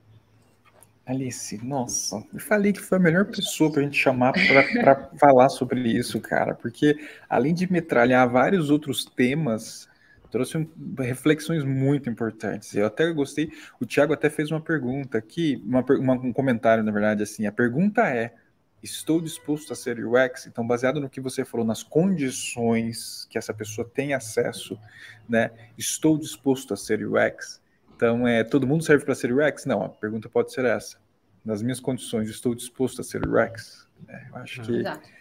Alice, 1.06 1.64
nossa, 1.64 2.26
eu 2.34 2.40
falei 2.40 2.74
que 2.74 2.82
foi 2.82 2.98
a 2.98 3.02
melhor 3.02 3.26
pessoa 3.26 3.72
para 3.72 3.82
a 3.82 3.84
gente 3.84 3.98
chamar 4.00 4.34
para 4.34 5.12
falar 5.22 5.50
sobre 5.50 5.82
isso, 5.82 6.20
cara, 6.20 6.56
porque 6.56 6.98
além 7.30 7.54
de 7.54 7.72
metralhar 7.72 8.28
vários 8.28 8.72
outros 8.72 9.06
temas, 9.06 9.88
trouxe 10.30 10.58
um, 10.58 10.68
reflexões 11.00 11.64
muito 11.64 12.10
importantes. 12.10 12.74
Eu 12.76 12.86
até 12.86 13.12
gostei, 13.12 13.52
o 13.80 13.86
Thiago 13.86 14.14
até 14.14 14.30
fez 14.30 14.52
uma 14.52 14.62
pergunta 14.62 15.18
aqui, 15.18 15.62
uma, 15.66 15.84
uma, 15.90 16.14
um 16.14 16.34
comentário, 16.34 16.84
na 16.84 16.92
verdade, 16.92 17.24
assim, 17.24 17.46
a 17.46 17.52
pergunta 17.52 18.08
é, 18.08 18.34
estou 18.82 19.22
disposto 19.22 19.74
a 19.74 19.76
ser 19.76 20.04
UX? 20.06 20.48
Então, 20.48 20.66
baseado 20.66 21.00
no 21.00 21.10
que 21.10 21.22
você 21.22 21.44
falou, 21.44 21.66
nas 21.66 21.84
condições 21.84 23.28
que 23.30 23.38
essa 23.38 23.54
pessoa 23.54 23.88
tem 23.88 24.14
acesso, 24.14 24.80
né, 25.28 25.52
estou 25.78 26.18
disposto 26.18 26.74
a 26.74 26.78
ser 26.78 27.06
UX? 27.06 27.62
Então, 27.96 28.28
é, 28.28 28.44
todo 28.44 28.68
mundo 28.68 28.84
serve 28.84 29.04
para 29.06 29.16
ser 29.16 29.34
UX? 29.34 29.66
Não, 29.66 29.84
a 29.84 29.90
pergunta 29.90 30.30
pode 30.30 30.54
ser 30.54 30.66
essa. 30.66 30.98
Nas 31.44 31.62
minhas 31.62 31.80
condições, 31.80 32.30
estou 32.30 32.54
disposto 32.54 33.02
a 33.02 33.04
ser 33.04 33.22
UX? 33.28 33.88
É, 34.08 34.30
eu 34.30 34.36
acho 34.38 34.62
que... 34.62 34.78
Exato 34.78 35.18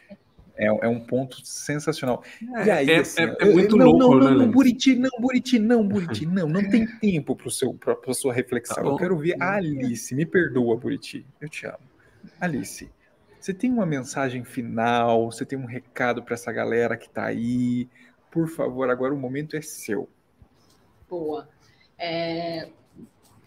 é, 0.57 0.67
é 0.67 0.89
um 0.89 1.01
ponto 1.01 1.45
sensacional. 1.45 2.23
É, 2.57 2.67
e 2.67 2.71
aí, 2.71 2.91
é, 2.91 2.99
assim, 2.99 3.23
é, 3.23 3.37
é 3.41 3.45
muito 3.53 3.77
não, 3.77 3.87
louco, 3.87 3.99
não, 3.99 4.19
não, 4.19 4.31
né, 4.31 4.45
não, 4.45 4.51
Buriti, 4.51 4.95
não, 4.95 5.11
Buriti, 5.21 5.59
não, 5.59 5.87
Buriti, 5.87 6.27
não, 6.27 6.49
não 6.49 6.69
tem 6.69 6.87
tempo 6.99 7.37
para 7.37 7.97
a 8.09 8.15
sua 8.15 8.33
reflexão. 8.33 8.83
Tá 8.83 8.89
eu 8.89 8.97
quero 8.97 9.17
ver 9.17 9.37
a 9.41 9.57
Alice, 9.57 10.15
me 10.15 10.25
perdoa, 10.25 10.77
Buriti, 10.77 11.27
eu 11.41 11.49
te 11.49 11.67
amo. 11.67 11.79
Alice, 12.41 12.91
você 13.39 13.55
tem 13.55 13.71
uma 13.71 13.87
mensagem 13.87 14.45
final, 14.45 15.31
você 15.31 15.45
tem 15.45 15.59
um 15.59 15.67
recado 15.67 16.23
para 16.23 16.35
essa 16.35 16.51
galera 16.51 16.97
que 16.97 17.07
está 17.07 17.27
aí, 17.27 17.89
por 18.31 18.49
favor, 18.49 18.91
agora 18.91 19.15
o 19.15 19.19
momento 19.19 19.57
é 19.57 19.63
seu. 19.63 20.09
Boa. 21.09 21.49
É, 21.99 22.69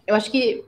eu 0.07 0.15
acho 0.15 0.31
que 0.31 0.63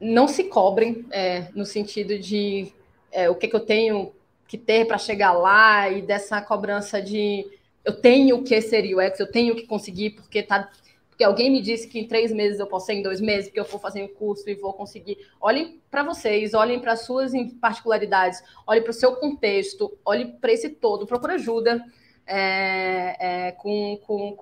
não 0.00 0.26
se 0.26 0.44
cobrem 0.44 1.06
é, 1.10 1.48
no 1.54 1.64
sentido 1.64 2.18
de 2.18 2.72
é, 3.12 3.30
o 3.30 3.34
que, 3.34 3.48
que 3.48 3.56
eu 3.56 3.64
tenho 3.64 4.12
que 4.46 4.58
ter 4.58 4.86
para 4.86 4.98
chegar 4.98 5.32
lá 5.32 5.90
e 5.90 6.02
dessa 6.02 6.40
cobrança 6.40 7.00
de 7.00 7.46
eu 7.84 8.00
tenho 8.00 8.42
que 8.42 8.60
ser 8.60 8.84
UX, 8.94 9.20
eu 9.20 9.30
tenho 9.30 9.54
que 9.54 9.66
conseguir 9.66 10.10
porque 10.10 10.42
tá 10.42 10.70
porque 11.14 11.22
alguém 11.22 11.48
me 11.48 11.62
disse 11.62 11.86
que 11.86 12.00
em 12.00 12.08
três 12.08 12.32
meses 12.32 12.58
eu 12.58 12.66
posso 12.66 12.86
ser 12.86 12.94
em 12.94 13.02
dois 13.02 13.20
meses, 13.20 13.46
porque 13.46 13.60
eu 13.60 13.64
vou 13.64 13.78
fazer 13.78 14.02
um 14.02 14.08
curso 14.08 14.50
e 14.50 14.54
vou 14.54 14.72
conseguir. 14.72 15.16
Olhem 15.40 15.80
para 15.88 16.02
vocês, 16.02 16.54
olhem 16.54 16.80
para 16.80 16.96
suas 16.96 17.30
particularidades, 17.60 18.42
olhem 18.66 18.82
para 18.82 18.90
o 18.90 18.94
seu 18.94 19.14
contexto, 19.14 19.96
olhem 20.04 20.32
para 20.32 20.52
esse 20.52 20.70
todo, 20.70 21.06
procure 21.06 21.34
ajuda 21.34 21.80
é, 22.26 23.16
é, 23.46 23.52
com, 23.52 23.96
com, 24.04 24.32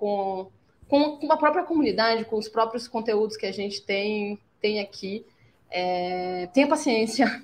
com, 0.88 1.16
com, 1.18 1.30
a 1.30 1.36
própria 1.36 1.62
comunidade, 1.62 2.24
com 2.24 2.38
os 2.38 2.48
próprios 2.48 2.88
conteúdos 2.88 3.36
que 3.36 3.44
a 3.44 3.52
gente 3.52 3.82
tem, 3.82 4.38
tem 4.58 4.80
aqui. 4.80 5.26
É, 5.70 6.48
tenha 6.54 6.66
paciência, 6.66 7.42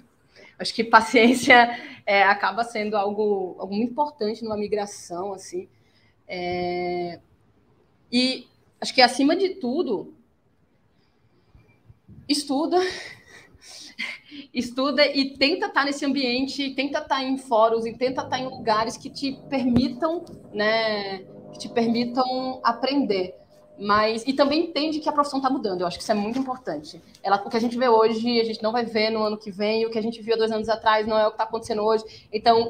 Acho 0.59 0.75
que 0.75 0.83
paciência 0.83 1.79
é, 2.05 2.23
acaba 2.23 2.65
sendo 2.65 2.97
algo, 2.97 3.57
algo 3.59 3.75
muito 3.75 3.93
importante 3.93 4.43
numa 4.43 4.57
migração, 4.57 5.33
assim. 5.33 5.69
É... 6.27 7.21
E 8.11 8.47
acho 8.81 8.95
que, 8.95 9.03
acima 9.03 9.37
de 9.37 9.51
tudo, 9.57 10.15
estuda, 12.29 12.79
estuda 14.53 15.07
e 15.07 15.37
tenta 15.37 15.67
estar 15.67 15.85
nesse 15.85 16.05
ambiente, 16.05 16.75
tenta 16.75 17.01
estar 17.01 17.23
em 17.23 17.37
fóruns 17.39 17.87
e 17.87 17.95
tenta 17.95 18.23
estar 18.23 18.39
em 18.39 18.47
lugares 18.47 18.97
que 18.97 19.11
te 19.11 19.33
permitam, 19.49 20.25
né, 20.53 21.19
que 21.53 21.59
te 21.59 21.69
permitam 21.69 22.61
aprender. 22.63 23.35
Mas, 23.79 24.25
e 24.27 24.33
também 24.33 24.65
entende 24.65 24.99
que 24.99 25.09
a 25.09 25.13
profissão 25.13 25.39
está 25.39 25.49
mudando, 25.49 25.83
eu 25.83 25.87
acho 25.87 25.97
que 25.97 26.03
isso 26.03 26.11
é 26.11 26.15
muito 26.15 26.39
importante. 26.39 27.01
Ela, 27.23 27.37
o 27.37 27.49
que 27.49 27.57
a 27.57 27.61
gente 27.61 27.79
vê 27.79 27.89
hoje, 27.89 28.41
a 28.41 28.45
gente 28.45 28.61
não 28.61 28.73
vai 28.73 28.85
ver 28.85 29.11
no 29.11 29.23
ano 29.23 29.39
que 29.39 29.53
vem, 29.53 29.87
o 29.87 29.91
que 29.91 29.99
a 29.99 30.03
gente 30.03 30.21
viu 30.21 30.37
dois 30.37 30.51
anos 30.51 30.69
atrás 30.69 31.07
não 31.07 31.17
é 31.17 31.25
o 31.27 31.31
que 31.31 31.35
está 31.35 31.45
acontecendo 31.45 31.83
hoje. 31.83 32.05
Então, 32.33 32.69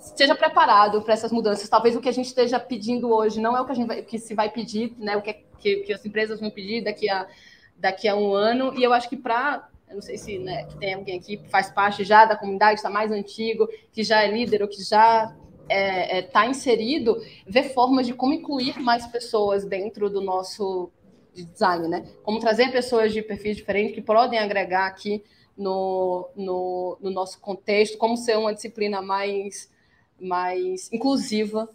esteja 0.00 0.34
preparado 0.34 1.02
para 1.02 1.14
essas 1.14 1.30
mudanças. 1.30 1.68
Talvez 1.68 1.94
o 1.94 2.00
que 2.00 2.08
a 2.08 2.12
gente 2.12 2.26
esteja 2.26 2.58
pedindo 2.58 3.12
hoje 3.12 3.40
não 3.40 3.56
é 3.56 3.60
o 3.60 3.64
que, 3.64 3.72
a 3.72 3.74
gente 3.76 3.86
vai, 3.86 4.02
que 4.02 4.18
se 4.18 4.34
vai 4.34 4.50
pedir, 4.50 4.92
né? 4.98 5.16
o 5.16 5.22
que, 5.22 5.34
que, 5.58 5.76
que, 5.76 5.92
as 5.92 6.04
empresas 6.04 6.40
vão 6.40 6.50
pedir 6.50 6.82
daqui 6.82 7.08
a, 7.08 7.28
daqui 7.76 8.08
a 8.08 8.16
um 8.16 8.32
ano. 8.32 8.74
E 8.76 8.82
eu 8.82 8.92
acho 8.92 9.08
que 9.08 9.16
para. 9.16 9.68
Não 9.88 10.02
sei 10.02 10.18
se 10.18 10.38
né, 10.38 10.66
tem 10.78 10.94
alguém 10.94 11.18
aqui 11.18 11.38
que 11.38 11.48
faz 11.48 11.70
parte 11.70 12.04
já 12.04 12.26
da 12.26 12.36
comunidade, 12.36 12.74
está 12.74 12.90
mais 12.90 13.10
antigo, 13.10 13.66
que 13.90 14.02
já 14.02 14.22
é 14.22 14.30
líder 14.30 14.60
ou 14.62 14.68
que 14.68 14.82
já 14.82 15.34
está 15.68 15.74
é, 15.74 16.18
é, 16.18 16.22
tá 16.22 16.46
inserido, 16.46 17.22
ver 17.46 17.74
formas 17.74 18.06
de 18.06 18.14
como 18.14 18.32
incluir 18.32 18.78
mais 18.80 19.06
pessoas 19.06 19.64
dentro 19.64 20.08
do 20.08 20.20
nosso 20.20 20.90
design, 21.34 21.86
né? 21.86 22.04
Como 22.22 22.40
trazer 22.40 22.72
pessoas 22.72 23.12
de 23.12 23.22
perfis 23.22 23.56
diferentes 23.56 23.94
que 23.94 24.02
podem 24.02 24.38
agregar 24.38 24.86
aqui 24.86 25.22
no, 25.56 26.28
no, 26.34 26.98
no 27.00 27.10
nosso 27.10 27.40
contexto, 27.40 27.98
como 27.98 28.16
ser 28.16 28.36
uma 28.38 28.54
disciplina 28.54 29.02
mais, 29.02 29.70
mais 30.18 30.90
inclusiva. 30.92 31.68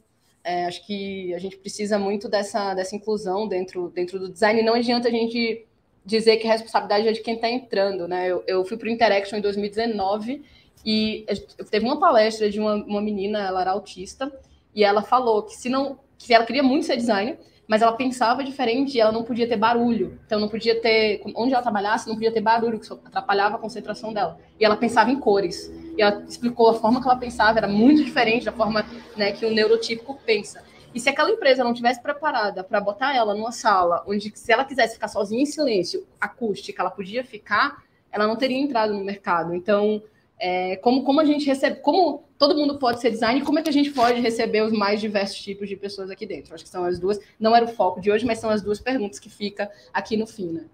É, 0.44 0.66
acho 0.66 0.86
que 0.86 1.34
a 1.34 1.39
gente 1.39 1.58
precisa 1.58 1.98
muito 1.98 2.28
dessa, 2.28 2.74
dessa 2.74 2.96
inclusão 2.96 3.48
dentro, 3.48 3.89
dentro 3.89 4.20
do 4.20 4.30
design. 4.30 4.62
Não 4.62 4.74
adianta 4.74 5.08
a 5.08 5.12
gente 5.12 5.66
dizer 6.06 6.38
que 6.38 6.48
a 6.48 6.52
responsabilidade 6.52 7.08
é 7.08 7.12
de 7.14 7.22
quem 7.22 7.36
está 7.36 7.50
entrando, 7.50 8.08
né? 8.08 8.28
Eu, 8.28 8.44
eu 8.46 8.66
fui 8.66 8.76
para 8.76 8.88
o 8.88 8.91
Interaction 8.91 9.38
em 9.38 9.41
2019 9.41 10.44
e 10.86 11.26
teve 11.70 11.86
uma 11.86 12.00
palestra 12.00 12.50
de 12.50 12.60
uma, 12.60 12.76
uma 12.76 13.02
menina, 13.02 13.40
ela 13.40 13.62
era 13.62 13.72
autista, 13.72 14.32
e 14.76 14.84
ela 14.84 15.02
falou 15.02 15.44
que 15.44 15.56
se 15.56 15.70
não, 15.70 15.98
que 16.18 16.34
ela 16.34 16.46
queria 16.46 16.64
muito 16.64 16.86
ser 16.86 16.98
designer, 16.98 17.40
mas 17.68 17.82
ela 17.82 17.94
pensava 17.94 18.44
diferente 18.44 18.96
e 18.96 19.00
ela 19.00 19.12
não 19.12 19.24
podia 19.24 19.48
ter 19.48 19.56
barulho. 19.56 20.20
Então 20.26 20.40
não 20.40 20.50
podia 20.50 20.80
ter, 20.82 21.22
onde 21.36 21.54
ela 21.54 21.64
trabalhasse, 21.64 22.08
não 22.08 22.16
podia 22.16 22.32
ter 22.32 22.42
barulho, 22.42 22.80
que 22.80 22.92
atrapalhava 22.92 23.56
a 23.56 23.60
concentração 23.60 24.14
dela. 24.14 24.38
E 24.60 24.66
ela 24.66 24.76
pensava 24.76 25.12
em 25.12 25.20
cores. 25.20 25.72
E 25.98 26.02
ela 26.02 26.24
explicou 26.28 26.70
a 26.70 26.74
forma 26.74 27.02
que 27.02 27.08
ela 27.08 27.18
pensava 27.18 27.58
era 27.58 27.68
muito 27.68 28.04
diferente 28.04 28.46
da 28.46 28.52
forma 28.52 28.86
né, 29.16 29.32
que 29.32 29.46
o 29.46 29.52
neurotípico 29.52 30.20
pensa. 30.26 30.64
E 30.94 31.00
se 31.00 31.10
aquela 31.10 31.32
empresa 31.32 31.64
não 31.64 31.74
tivesse 31.74 32.02
preparada 32.02 32.64
para 32.64 32.80
botar 32.80 33.16
ela 33.16 33.34
numa 33.34 33.52
sala 33.52 34.04
onde, 34.06 34.32
se 34.36 34.52
ela 34.52 34.64
quisesse 34.64 34.96
ficar 34.96 35.08
sozinha 35.08 35.42
em 35.42 35.46
silêncio, 35.46 36.06
acústica, 36.22 36.82
ela 36.82 36.92
podia 36.92 37.24
ficar, 37.24 37.84
ela 38.12 38.28
não 38.28 38.36
teria 38.36 38.58
entrado 38.58 38.94
no 38.94 39.04
mercado. 39.04 39.56
Então, 39.56 40.04
é, 40.46 40.76
como, 40.76 41.06
como 41.06 41.22
a 41.22 41.26
gente 41.26 41.46
recebe, 41.46 41.80
como 41.80 42.26
todo 42.38 42.58
mundo 42.58 42.78
pode 42.78 43.00
ser 43.00 43.10
design 43.10 43.39
e 43.39 43.44
como 43.44 43.60
é 43.60 43.62
que 43.62 43.70
a 43.70 43.74
gente 43.74 43.91
pode 43.91 44.20
receber 44.20 44.62
os 44.62 44.74
mais 44.74 45.00
diversos 45.00 45.38
tipos 45.38 45.70
de 45.70 45.78
pessoas 45.78 46.12
aqui 46.12 46.26
dentro. 46.26 46.54
Acho 46.54 46.66
que 46.66 46.70
são 46.70 46.84
as 46.84 47.00
duas, 47.00 47.18
não 47.39 47.56
era 47.56 47.64
o 47.64 47.70
foco 47.70 48.02
de 48.02 48.12
hoje, 48.12 48.26
mas 48.26 48.39
são 48.39 48.50
as 48.50 48.62
duas 48.62 48.78
perguntas 48.78 49.20
que 49.20 49.30
fica 49.30 49.72
aqui 49.94 50.18
no 50.18 50.28
fim, 50.28 50.52
né? 50.52 50.66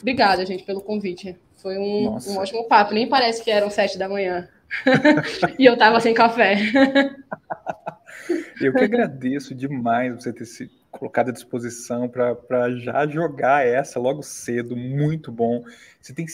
Obrigada, 0.00 0.46
gente, 0.46 0.64
pelo 0.64 0.80
convite. 0.80 1.36
Foi 1.56 1.76
um, 1.76 2.16
um 2.16 2.38
ótimo 2.38 2.64
papo. 2.64 2.94
Nem 2.94 3.06
parece 3.06 3.44
que 3.44 3.50
eram 3.50 3.68
sete 3.68 3.98
da 3.98 4.08
manhã. 4.08 4.48
e 5.58 5.66
eu 5.66 5.76
tava 5.76 6.00
sem 6.00 6.14
café. 6.14 6.56
eu 8.62 8.72
que 8.72 8.84
agradeço 8.84 9.54
demais 9.54 10.14
você 10.14 10.32
ter 10.32 10.46
se 10.46 10.70
colocado 10.90 11.30
à 11.30 11.32
disposição 11.32 12.08
para 12.08 12.70
já 12.76 13.06
jogar 13.06 13.66
essa 13.66 13.98
logo 13.98 14.22
cedo, 14.22 14.76
muito 14.76 15.30
bom. 15.30 15.62
Você 16.00 16.12
tem 16.12 16.26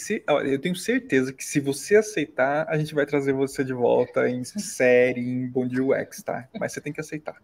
eu 0.45 0.59
tenho 0.61 0.75
certeza 0.75 1.33
que 1.33 1.45
se 1.45 1.61
você 1.61 1.97
aceitar, 1.97 2.67
a 2.69 2.79
gente 2.79 2.95
vai 2.95 3.07
trazer 3.07 3.33
você 3.33 3.63
de 3.63 3.73
volta 3.73 4.29
em 4.29 4.45
série, 4.45 5.21
em 5.21 5.47
Bom 5.47 5.67
Dia 5.67 5.85
UX, 5.85 6.23
tá? 6.23 6.49
Mas 6.59 6.73
você 6.73 6.81
tem 6.81 6.93
que 6.93 7.01
aceitar. 7.01 7.37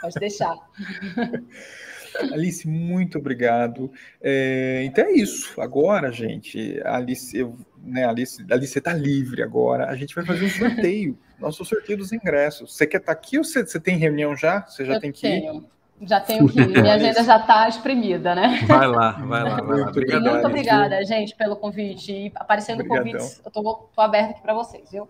Pode 0.00 0.14
deixar. 0.20 0.54
Alice, 2.32 2.66
muito 2.66 3.18
obrigado. 3.18 3.92
É, 4.20 4.82
então 4.84 5.04
é 5.04 5.12
isso. 5.12 5.60
Agora, 5.60 6.10
gente, 6.10 6.80
Alice, 6.84 7.36
eu, 7.36 7.56
né, 7.82 8.04
Alice, 8.04 8.44
Alice 8.50 8.78
está 8.78 8.92
livre 8.92 9.42
agora. 9.42 9.86
A 9.86 9.94
gente 9.94 10.14
vai 10.14 10.24
fazer 10.24 10.44
um 10.44 10.50
sorteio. 10.50 11.18
Nosso 11.38 11.64
sorteio 11.64 11.98
dos 11.98 12.12
ingressos. 12.12 12.74
Você 12.74 12.86
quer 12.86 12.96
estar 12.96 13.14
tá 13.14 13.18
aqui 13.18 13.38
ou 13.38 13.44
você, 13.44 13.64
você 13.64 13.78
tem 13.78 13.96
reunião 13.96 14.36
já? 14.36 14.66
Você 14.66 14.84
já 14.84 14.94
eu 14.94 15.00
tem 15.00 15.12
que 15.12 15.20
tenho. 15.20 15.58
ir? 15.58 15.77
Já 16.02 16.20
tenho 16.20 16.48
que 16.48 16.60
ir. 16.60 16.68
Minha 16.68 16.94
agenda 16.94 17.24
já 17.24 17.38
está 17.38 17.68
espremida, 17.68 18.34
né? 18.34 18.60
Vai 18.66 18.86
lá, 18.86 19.10
vai 19.12 19.42
lá. 19.42 19.60
Vai 19.60 19.80
lá. 19.80 19.88
Obrigado, 19.88 20.22
muito 20.22 20.46
obrigada, 20.46 21.04
gente, 21.04 21.34
pelo 21.34 21.56
convite. 21.56 22.12
E 22.12 22.32
aparecendo 22.34 22.80
Obrigadão. 22.80 23.12
convites, 23.12 23.42
eu 23.44 23.48
estou 23.48 23.90
aberto 23.96 24.30
aqui 24.30 24.42
para 24.42 24.54
vocês, 24.54 24.90
viu? 24.90 25.08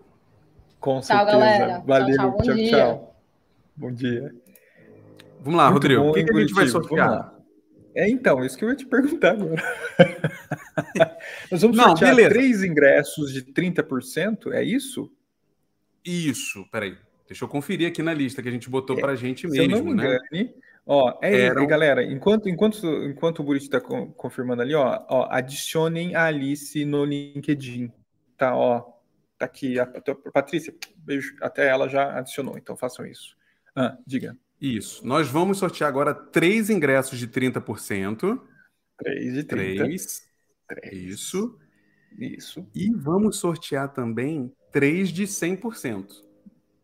Com 0.79 0.99
tchau, 0.99 1.03
certeza. 1.03 1.31
galera. 1.37 1.83
Valeu, 1.85 2.15
tchau, 2.15 2.15
tchau. 2.15 2.31
Bom 2.31 2.43
tchau, 2.43 2.55
dia. 2.55 2.71
tchau. 2.71 3.15
Bom 3.75 3.91
dia. 3.91 4.35
Vamos 5.41 5.57
lá, 5.57 5.71
Muito 5.71 5.73
Rodrigo. 5.83 6.03
Bom, 6.03 6.11
Quem 6.13 6.25
que 6.25 6.33
a 6.35 6.39
gente 6.39 6.53
vai 6.53 6.67
sortear? 6.67 7.33
É, 7.95 8.09
então, 8.09 8.43
isso 8.43 8.57
que 8.57 8.63
eu 8.63 8.69
ia 8.69 8.75
te 8.75 8.85
perguntar 8.85 9.31
agora. 9.31 9.61
Nós 11.51 11.61
vamos 11.61 11.77
Não, 11.77 11.89
sortear 11.89 12.15
beleza. 12.15 12.29
três 12.29 12.63
ingressos 12.63 13.33
de 13.33 13.43
30%, 13.43 14.51
é 14.53 14.63
isso? 14.63 15.11
Isso, 16.05 16.65
peraí. 16.71 16.97
Deixa 17.27 17.43
eu 17.43 17.49
conferir 17.49 17.87
aqui 17.87 18.01
na 18.01 18.13
lista 18.13 18.41
que 18.41 18.49
a 18.49 18.51
gente 18.51 18.69
botou 18.69 18.97
é, 18.97 19.01
para 19.01 19.11
a 19.11 19.15
gente 19.15 19.47
mesmo, 19.47 19.55
se 19.55 19.71
eu 19.71 19.83
não 19.83 19.91
me 19.91 19.95
né? 19.95 20.17
Ó, 20.91 21.19
é, 21.21 21.41
Eram... 21.41 21.67
galera, 21.67 22.03
enquanto, 22.03 22.49
enquanto, 22.49 22.83
enquanto 23.03 23.41
o 23.41 23.43
Buriti 23.43 23.65
está 23.65 23.79
confirmando 23.79 24.63
ali, 24.63 24.73
ó, 24.73 25.05
ó, 25.07 25.27
adicionem 25.29 26.15
a 26.15 26.25
Alice 26.25 26.83
no 26.83 27.05
LinkedIn, 27.05 27.91
tá, 28.35 28.55
ó, 28.55 28.81
tá 29.37 29.45
aqui, 29.45 29.79
a, 29.79 29.83
a 29.83 30.31
Patrícia, 30.31 30.73
beijo, 30.97 31.35
até 31.43 31.67
ela 31.67 31.87
já 31.87 32.17
adicionou, 32.17 32.57
então 32.57 32.75
façam 32.75 33.05
isso. 33.05 33.37
Ah, 33.75 33.99
diga. 34.03 34.35
Isso. 34.59 35.05
Nós 35.05 35.27
vamos 35.27 35.59
sortear 35.59 35.87
agora 35.87 36.11
três 36.11 36.71
ingressos 36.71 37.19
de 37.19 37.27
30%. 37.27 38.41
Três 38.97 39.33
de 39.35 39.43
30%. 39.43 39.45
Três. 39.45 40.21
três. 40.67 40.93
Isso. 40.93 41.59
Isso. 42.17 42.67
E 42.73 42.91
vamos 42.95 43.37
sortear 43.37 43.93
também 43.93 44.51
três 44.71 45.09
de 45.09 45.25
100%. 45.27 46.07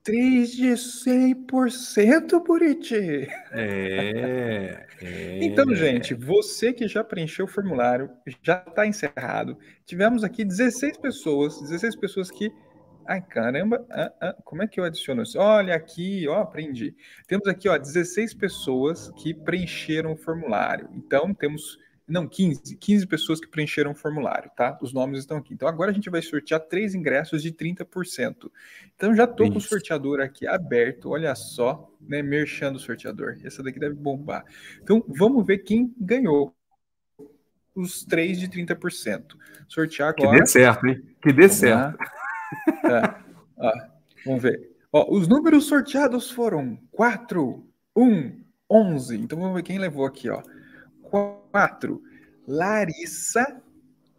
3 0.06 0.52
de 0.52 0.68
100%, 0.74 2.44
Buriti. 2.46 3.28
É, 3.52 4.86
é, 5.02 5.40
Então, 5.44 5.74
gente, 5.74 6.14
você 6.14 6.72
que 6.72 6.88
já 6.88 7.04
preencheu 7.04 7.46
o 7.46 7.48
formulário, 7.48 8.12
já 8.44 8.64
está 8.68 8.86
encerrado. 8.86 9.58
Tivemos 9.84 10.24
aqui 10.24 10.46
16 10.46 10.98
pessoas, 11.00 11.60
16 11.60 11.96
pessoas 11.96 12.30
que 12.30 12.52
Ai, 13.08 13.22
caramba, 13.22 13.86
ah, 13.92 14.12
ah, 14.20 14.36
como 14.44 14.64
é 14.64 14.68
que 14.68 14.80
eu 14.80 14.84
adiciono 14.84 15.22
isso? 15.22 15.38
Olha 15.38 15.76
aqui, 15.76 16.28
ó, 16.28 16.42
aprendi. 16.42 16.96
Temos 17.28 17.48
aqui, 17.48 17.70
ó, 17.70 17.78
16 17.78 18.34
pessoas 18.34 19.12
que 19.12 19.32
preencheram 19.32 20.14
o 20.14 20.18
formulário. 20.18 20.90
Então, 20.96 21.32
temos, 21.32 21.78
não, 22.08 22.28
15, 22.28 22.78
15 22.78 23.08
pessoas 23.08 23.40
que 23.40 23.48
preencheram 23.48 23.92
o 23.92 23.96
formulário, 23.96 24.52
tá? 24.56 24.78
Os 24.80 24.94
nomes 24.94 25.20
estão 25.20 25.38
aqui. 25.38 25.56
Então, 25.56 25.68
agora 25.68 25.90
a 25.90 25.94
gente 25.94 26.10
vai 26.10 26.22
sortear 26.22 26.60
três 26.60 26.94
ingressos 26.94 27.42
de 27.42 27.52
30%. 27.52 28.52
Então, 28.96 29.16
já 29.16 29.26
tô 29.26 29.50
com 29.50 29.58
o 29.58 29.62
sorteador 29.62 30.22
aqui 30.22 30.46
aberto, 30.46 31.10
olha 31.10 31.34
só, 31.34 31.92
né, 32.00 32.22
merchando 32.22 32.78
o 32.78 32.82
sorteador. 32.82 33.38
Essa 33.44 33.64
daqui 33.64 33.80
deve 33.80 33.96
bombar. 33.96 34.46
Então, 34.84 35.04
vamos 35.08 35.44
ver 35.48 35.60
quem 35.60 35.92
ganhou 36.00 36.56
os 37.74 38.06
três 38.06 38.40
de 38.40 38.48
30%. 38.48 39.36
Sortear 39.68 40.10
agora. 40.10 40.30
Que 40.30 40.44
dê 40.44 40.46
certo, 40.46 40.88
hein? 40.88 41.04
Que 41.22 41.34
dê 41.34 41.42
vamos 41.48 41.56
certo. 41.56 41.98
É. 42.86 43.26
Ó, 43.58 43.72
vamos 44.26 44.44
ver. 44.44 44.76
Ó, 44.94 45.08
os 45.10 45.28
números 45.28 45.66
sorteados 45.66 46.30
foram 46.30 46.78
4, 46.92 47.66
1, 47.96 48.44
11. 48.70 49.18
Então 49.18 49.40
vamos 49.40 49.56
ver 49.56 49.64
quem 49.64 49.80
levou 49.80 50.06
aqui, 50.06 50.30
ó. 50.30 50.44
4. 51.02 51.45
Larissa. 52.48 53.62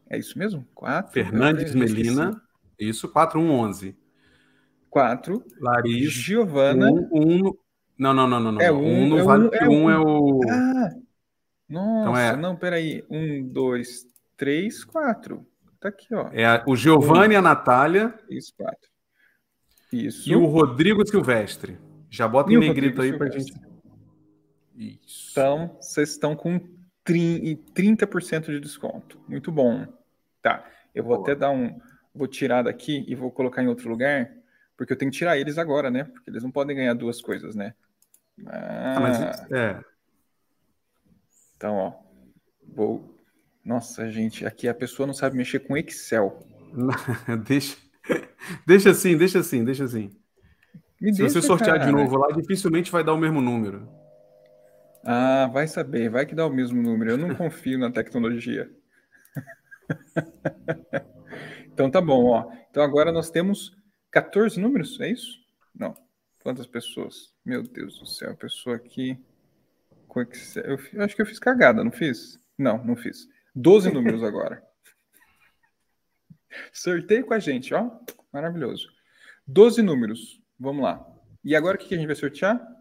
É 0.08 0.18
isso 0.18 0.38
mesmo? 0.38 0.66
4. 0.74 1.12
Fernandes 1.12 1.74
Melina. 1.74 2.40
Isso, 2.78 3.08
4, 3.08 3.40
1, 3.40 3.50
11. 3.50 3.96
4. 4.90 5.44
Larissa. 5.60 6.10
Giovana. 6.10 6.90
1, 6.90 7.08
1. 7.12 7.52
Não, 7.98 8.12
não, 8.14 8.28
não, 8.28 8.40
não. 8.40 8.52
não. 8.52 8.60
É 8.60 8.70
um, 8.70 9.02
um 9.02 9.08
não 9.08 9.18
é 9.18 9.22
vale, 9.22 9.48
um, 9.48 9.50
é, 9.52 9.68
um 9.68 9.90
é 9.90 9.98
o. 9.98 10.40
Ah! 10.48 10.90
Nossa, 11.68 12.00
então 12.00 12.16
é... 12.16 12.36
não, 12.36 12.56
peraí. 12.56 13.04
1, 13.10 13.48
2, 13.48 14.06
3, 14.36 14.84
4. 14.84 15.46
Tá 15.80 15.88
aqui, 15.88 16.14
ó. 16.14 16.28
É 16.32 16.44
a, 16.44 16.64
o 16.66 16.76
Giovanni 16.76 17.34
e 17.34 17.36
a 17.36 17.42
Natália. 17.42 18.14
Isso, 18.30 18.52
quatro. 18.56 18.90
Isso. 19.92 20.28
E 20.28 20.34
o 20.34 20.46
Rodrigo 20.46 21.06
Silvestre. 21.06 21.78
Já 22.10 22.26
bota 22.26 22.52
em 22.52 22.58
negrito 22.58 23.02
aí 23.02 23.16
pra 23.16 23.28
gente. 23.28 23.52
Isso. 24.74 25.30
Então, 25.32 25.76
vocês 25.80 26.10
estão 26.10 26.36
com 26.36 26.60
30% 27.06 28.46
de 28.46 28.60
desconto. 28.60 29.18
Muito 29.28 29.52
bom. 29.52 29.86
Tá. 30.42 30.68
Eu 30.94 31.04
vou 31.04 31.16
Boa. 31.16 31.26
até 31.26 31.34
dar 31.34 31.50
um. 31.50 31.78
Vou 32.14 32.26
tirar 32.26 32.62
daqui 32.62 33.04
e 33.06 33.14
vou 33.14 33.30
colocar 33.30 33.62
em 33.62 33.68
outro 33.68 33.88
lugar, 33.88 34.32
porque 34.76 34.92
eu 34.92 34.96
tenho 34.96 35.10
que 35.10 35.18
tirar 35.18 35.36
eles 35.36 35.58
agora, 35.58 35.90
né? 35.90 36.04
Porque 36.04 36.30
eles 36.30 36.42
não 36.42 36.50
podem 36.50 36.76
ganhar 36.76 36.94
duas 36.94 37.20
coisas, 37.20 37.54
né? 37.54 37.74
Ah, 38.46 38.94
ah 38.96 39.00
mas 39.00 39.52
é. 39.52 39.80
Então, 41.56 41.74
ó. 41.76 41.92
Vou 42.68 43.16
nossa, 43.66 44.08
gente, 44.12 44.46
aqui 44.46 44.68
a 44.68 44.74
pessoa 44.74 45.08
não 45.08 45.12
sabe 45.12 45.36
mexer 45.36 45.58
com 45.58 45.76
Excel. 45.76 46.38
deixa, 47.44 47.76
deixa 48.64 48.90
assim, 48.90 49.18
deixa 49.18 49.40
assim, 49.40 49.64
deixa 49.64 49.82
assim. 49.82 50.12
Me 51.00 51.12
Se 51.12 51.18
deixa, 51.22 51.40
você 51.40 51.44
sortear 51.44 51.78
cara. 51.80 51.86
de 51.86 51.90
novo 51.90 52.16
lá, 52.16 52.28
dificilmente 52.28 52.92
vai 52.92 53.02
dar 53.02 53.12
o 53.12 53.18
mesmo 53.18 53.40
número. 53.40 53.88
Ah, 55.08 55.46
vai 55.52 55.68
saber, 55.68 56.10
vai 56.10 56.26
que 56.26 56.34
dá 56.34 56.44
o 56.44 56.52
mesmo 56.52 56.82
número. 56.82 57.12
Eu 57.12 57.16
não 57.16 57.32
confio 57.36 57.78
na 57.78 57.92
tecnologia. 57.92 58.68
então 61.72 61.88
tá 61.88 62.00
bom, 62.00 62.26
ó. 62.26 62.52
Então 62.68 62.82
agora 62.82 63.12
nós 63.12 63.30
temos 63.30 63.76
14 64.10 64.58
números, 64.58 65.00
é 65.00 65.08
isso? 65.10 65.38
Não. 65.72 65.96
Quantas 66.42 66.66
pessoas? 66.66 67.32
Meu 67.44 67.62
Deus 67.62 67.98
do 68.00 68.06
céu, 68.06 68.32
a 68.32 68.36
pessoa 68.36 68.76
aqui. 68.76 69.16
Eu, 70.56 70.78
eu 70.92 71.04
acho 71.04 71.14
que 71.14 71.22
eu 71.22 71.26
fiz 71.26 71.38
cagada, 71.38 71.84
não 71.84 71.92
fiz? 71.92 72.38
Não, 72.58 72.82
não 72.84 72.96
fiz. 72.96 73.28
12 73.54 73.92
números 73.92 74.22
agora. 74.24 74.62
Sorteio 76.72 77.26
com 77.26 77.34
a 77.34 77.38
gente, 77.38 77.72
ó. 77.74 77.90
Maravilhoso. 78.32 78.88
12 79.46 79.82
números. 79.82 80.40
Vamos 80.58 80.82
lá. 80.82 81.06
E 81.44 81.54
agora 81.54 81.76
o 81.76 81.78
que 81.78 81.94
a 81.94 81.96
gente 81.96 82.06
vai 82.06 82.16
sortear? 82.16 82.75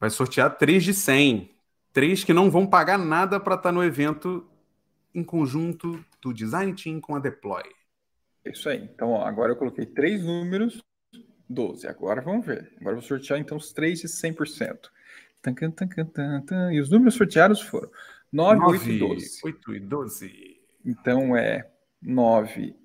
Vai 0.00 0.10
sortear 0.10 0.56
3 0.56 0.84
de 0.84 0.94
100. 0.94 1.54
Três 1.92 2.22
que 2.22 2.32
não 2.32 2.50
vão 2.50 2.66
pagar 2.66 2.98
nada 2.98 3.40
para 3.40 3.54
estar 3.54 3.70
tá 3.70 3.72
no 3.72 3.82
evento 3.82 4.48
em 5.14 5.24
conjunto 5.24 6.04
do 6.20 6.32
Design 6.32 6.72
Team 6.74 7.00
com 7.00 7.16
a 7.16 7.18
Deploy. 7.18 7.62
Isso 8.44 8.68
aí. 8.68 8.82
Então, 8.82 9.10
ó, 9.10 9.24
agora 9.24 9.52
eu 9.52 9.56
coloquei 9.56 9.86
três 9.86 10.22
números, 10.22 10.82
12. 11.48 11.86
Agora 11.86 12.20
vamos 12.20 12.46
ver. 12.46 12.72
Agora 12.80 12.96
eu 12.96 13.00
vou 13.00 13.08
sortear 13.08 13.38
então 13.38 13.56
os 13.56 13.72
três 13.72 14.00
de 14.00 14.08
100%. 14.08 14.90
E 16.72 16.80
os 16.80 16.90
números 16.90 17.14
sorteados 17.14 17.60
foram 17.60 17.90
9, 18.32 18.60
9 18.60 18.78
8 18.78 18.90
e 18.90 18.98
12. 18.98 19.40
8 19.44 19.74
e 19.74 19.80
12. 19.80 20.60
Então 20.84 21.36
é 21.36 21.70
9, 22.02 22.76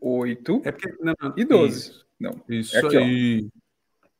8 0.00 0.62
é 0.64 0.72
porque, 0.72 0.96
não, 1.00 1.14
não, 1.20 1.34
e 1.36 1.44
12. 1.44 1.78
Isso, 1.78 2.06
não, 2.18 2.42
isso 2.48 2.76
é 2.76 2.80
aqui, 2.80 2.96
aí. 2.96 3.50
Ó. 3.54 3.59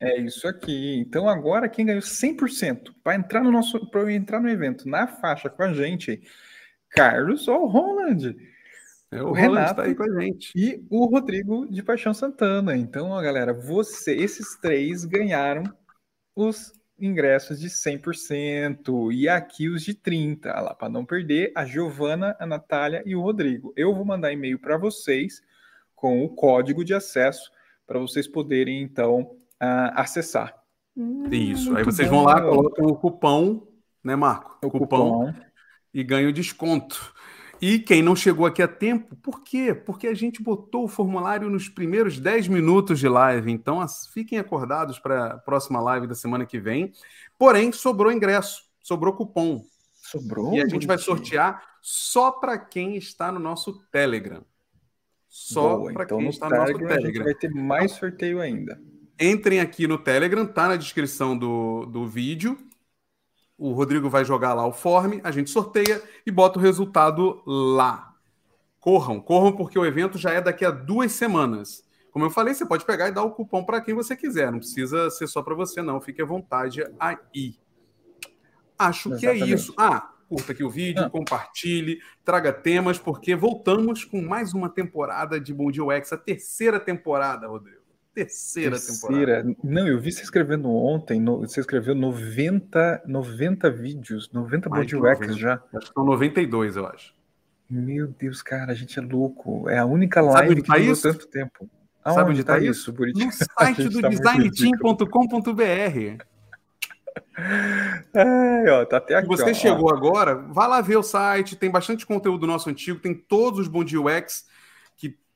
É 0.01 0.19
isso 0.19 0.49
aqui. 0.49 0.99
Então 0.99 1.29
agora 1.29 1.69
quem 1.69 1.85
ganhou 1.85 2.01
100% 2.01 2.95
para 3.05 3.17
entrar 3.17 3.43
no 3.43 3.53
nosso 3.53 3.91
para 3.91 4.11
entrar 4.13 4.41
no 4.41 4.49
evento 4.49 4.89
na 4.89 5.07
faixa 5.07 5.51
com 5.51 5.63
a 5.63 5.73
gente, 5.75 6.23
Carlos 6.89 7.47
ou 7.47 7.67
Roland. 7.67 8.35
É, 9.13 9.23
o, 9.23 9.29
o 9.29 9.33
Renato 9.33 9.77
tá 9.77 9.83
aí 9.83 9.95
com 9.95 10.05
a 10.05 10.21
gente. 10.21 10.53
E 10.57 10.83
o 10.89 11.05
Rodrigo 11.05 11.67
de 11.71 11.83
Paixão 11.83 12.15
Santana. 12.15 12.77
Então, 12.77 13.11
ó, 13.11 13.21
galera, 13.21 13.53
você, 13.53 14.15
esses 14.15 14.57
três 14.59 15.05
ganharam 15.05 15.65
os 16.35 16.73
ingressos 16.99 17.59
de 17.61 17.69
100% 17.69 19.13
e 19.13 19.29
aqui 19.29 19.69
os 19.69 19.83
de 19.83 19.95
30, 19.95 20.53
lá 20.61 20.75
para 20.75 20.89
não 20.89 21.05
perder, 21.05 21.51
a 21.55 21.65
Giovana, 21.65 22.37
a 22.39 22.47
Natália 22.47 23.03
e 23.05 23.15
o 23.15 23.21
Rodrigo. 23.21 23.73
Eu 23.77 23.95
vou 23.95 24.05
mandar 24.05 24.33
e-mail 24.33 24.59
para 24.59 24.77
vocês 24.77 25.43
com 25.95 26.25
o 26.25 26.29
código 26.29 26.85
de 26.85 26.95
acesso 26.95 27.51
para 27.87 27.99
vocês 27.99 28.29
poderem 28.29 28.81
então 28.83 29.37
uh, 29.63 29.93
acessar. 29.95 30.55
Isso. 31.31 31.77
Aí 31.77 31.85
vocês 31.85 32.09
bom. 32.09 32.17
vão 32.17 32.25
lá, 32.25 32.41
colocam 32.41 32.87
o 32.87 32.97
cupom, 32.97 33.67
né, 34.03 34.17
Marco? 34.17 34.59
O 34.65 34.71
cupom, 34.71 35.27
cupom. 35.27 35.35
e 35.95 36.03
ganham 36.03 36.33
desconto. 36.33 37.15
E 37.61 37.79
quem 37.79 38.03
não 38.03 38.17
chegou 38.17 38.47
aqui 38.47 38.63
a 38.63 38.69
tempo, 38.69 39.15
por 39.17 39.43
quê? 39.43 39.75
Porque 39.75 40.07
a 40.07 40.15
gente 40.15 40.43
botou 40.43 40.85
o 40.85 40.89
formulário 40.89 41.51
nos 41.51 41.69
primeiros 41.69 42.19
10 42.19 42.49
minutos 42.49 42.99
de 42.99 43.07
live. 43.07 43.53
Então, 43.53 43.85
fiquem 44.13 44.39
acordados 44.39 44.99
para 44.99 45.27
a 45.27 45.39
próxima 45.39 45.79
live 45.79 46.07
da 46.07 46.15
semana 46.15 46.47
que 46.47 46.59
vem. 46.59 46.91
Porém, 47.39 47.71
sobrou 47.71 48.11
ingresso, 48.11 48.65
sobrou 48.83 49.13
cupom. 49.13 49.63
Sobrou? 49.93 50.55
E 50.55 50.63
a 50.63 50.67
gente 50.67 50.87
vai 50.87 50.97
sortear 50.97 51.63
só 51.83 52.31
para 52.31 52.59
quem 52.59 52.97
está 52.97 53.31
no 53.31 53.39
nosso 53.39 53.75
Telegram. 53.93 54.43
Só 55.29 55.81
para 55.93 56.05
então 56.05 56.17
quem 56.17 56.25
no 56.25 56.31
está 56.31 56.49
Telegram, 56.49 56.73
no 56.73 56.81
nosso 56.81 56.95
Telegram. 56.95 57.05
A 57.05 57.13
gente 57.13 57.25
vai 57.25 57.35
ter 57.35 57.51
mais 57.51 57.93
sorteio 57.93 58.41
ainda. 58.41 58.81
Entrem 59.21 59.61
aqui 59.61 59.87
no 59.87 59.99
Telegram, 59.99 60.47
tá 60.47 60.67
na 60.67 60.77
descrição 60.77 61.37
do, 61.37 61.85
do 61.85 62.09
vídeo. 62.09 62.57
O 63.59 63.73
Rodrigo 63.73 64.09
vai 64.09 64.25
jogar 64.25 64.55
lá 64.55 64.67
o 64.67 64.73
form, 64.73 65.21
a 65.23 65.31
gente 65.31 65.51
sorteia 65.51 66.03
e 66.25 66.31
bota 66.31 66.59
o 66.59 66.63
resultado 66.63 67.43
lá. 67.45 68.15
Corram, 68.81 69.21
corram, 69.21 69.53
porque 69.53 69.79
o 69.79 69.85
evento 69.85 70.17
já 70.17 70.31
é 70.31 70.41
daqui 70.41 70.65
a 70.65 70.71
duas 70.71 71.13
semanas. 71.13 71.85
Como 72.11 72.25
eu 72.25 72.31
falei, 72.31 72.55
você 72.55 72.65
pode 72.65 72.87
pegar 72.87 73.09
e 73.09 73.13
dar 73.13 73.23
o 73.23 73.33
cupom 73.33 73.63
para 73.63 73.83
quem 73.83 73.95
você 73.95 74.17
quiser. 74.17 74.51
Não 74.51 74.59
precisa 74.59 75.11
ser 75.11 75.27
só 75.27 75.43
para 75.43 75.55
você, 75.55 75.83
não. 75.83 76.01
Fique 76.01 76.23
à 76.23 76.25
vontade 76.25 76.83
aí. 76.99 77.59
Acho 78.79 79.11
Exatamente. 79.11 79.45
que 79.45 79.51
é 79.51 79.55
isso. 79.55 79.75
Ah, 79.77 80.15
curta 80.31 80.53
aqui 80.53 80.65
o 80.65 80.71
vídeo, 80.71 81.05
ah. 81.05 81.11
compartilhe, 81.11 82.01
traga 82.25 82.55
temas, 82.55 82.99
porque 82.99 83.37
voltamos 83.37 84.03
com 84.03 84.23
mais 84.23 84.55
uma 84.55 84.71
temporada 84.71 85.39
de 85.39 85.53
Bom 85.53 85.71
Dia 85.71 85.85
UX, 85.85 86.11
a 86.11 86.17
terceira 86.17 86.81
temporada, 86.81 87.47
Rodrigo 87.47 87.80
terceira, 88.15 88.73
terceira, 88.73 89.43
temporada. 89.43 89.57
Não, 89.63 89.89
eu 89.89 90.01
vi 90.01 90.13
você 90.13 90.23
escrevendo 90.23 90.71
ontem, 90.71 91.21
no, 91.21 91.41
você 91.41 91.61
escreveu 91.61 91.95
90, 91.95 93.03
90 93.07 93.71
vídeos, 93.71 94.31
90 94.33 94.69
body 94.69 94.97
wax 94.97 95.37
já. 95.37 95.63
Acho 95.75 95.89
que 95.89 95.95
são 95.95 96.05
92, 96.05 96.77
eu 96.77 96.87
acho. 96.87 97.15
Meu 97.69 98.09
Deus, 98.09 98.43
cara, 98.43 98.73
a 98.73 98.75
gente 98.75 98.99
é 98.99 99.03
louco. 99.03 99.69
É 99.69 99.79
a 99.79 99.85
única 99.85 100.21
live 100.21 100.57
que 100.57 100.69
tá 100.69 100.77
durou 100.77 100.97
tanto 100.97 101.27
tempo. 101.29 101.71
Aonde 102.03 102.19
Sabe 102.19 102.31
onde 102.31 102.45
tá, 102.45 102.55
tá 102.55 102.65
isso, 102.65 102.93
Buriti? 102.93 103.25
No 103.25 103.31
site 103.33 103.89
do 103.89 104.01
tá 104.01 104.09
designteam.com.br. 104.09 106.25
É, 108.15 108.71
ó, 108.71 108.85
tá 108.85 108.99
até 108.99 109.15
aqui, 109.15 109.37
Se 109.37 109.43
você 109.43 109.51
ó, 109.51 109.55
chegou 109.55 109.91
ó. 109.91 109.95
agora, 109.95 110.35
vá 110.35 110.67
lá 110.67 110.81
ver 110.81 110.97
o 110.97 111.03
site, 111.03 111.57
tem 111.57 111.71
bastante 111.71 112.07
conteúdo 112.07 112.47
nosso 112.47 112.69
antigo, 112.69 113.01
tem 113.01 113.15
todos 113.15 113.61
os 113.61 113.69
Bom 113.69 113.81
UX 113.81 114.47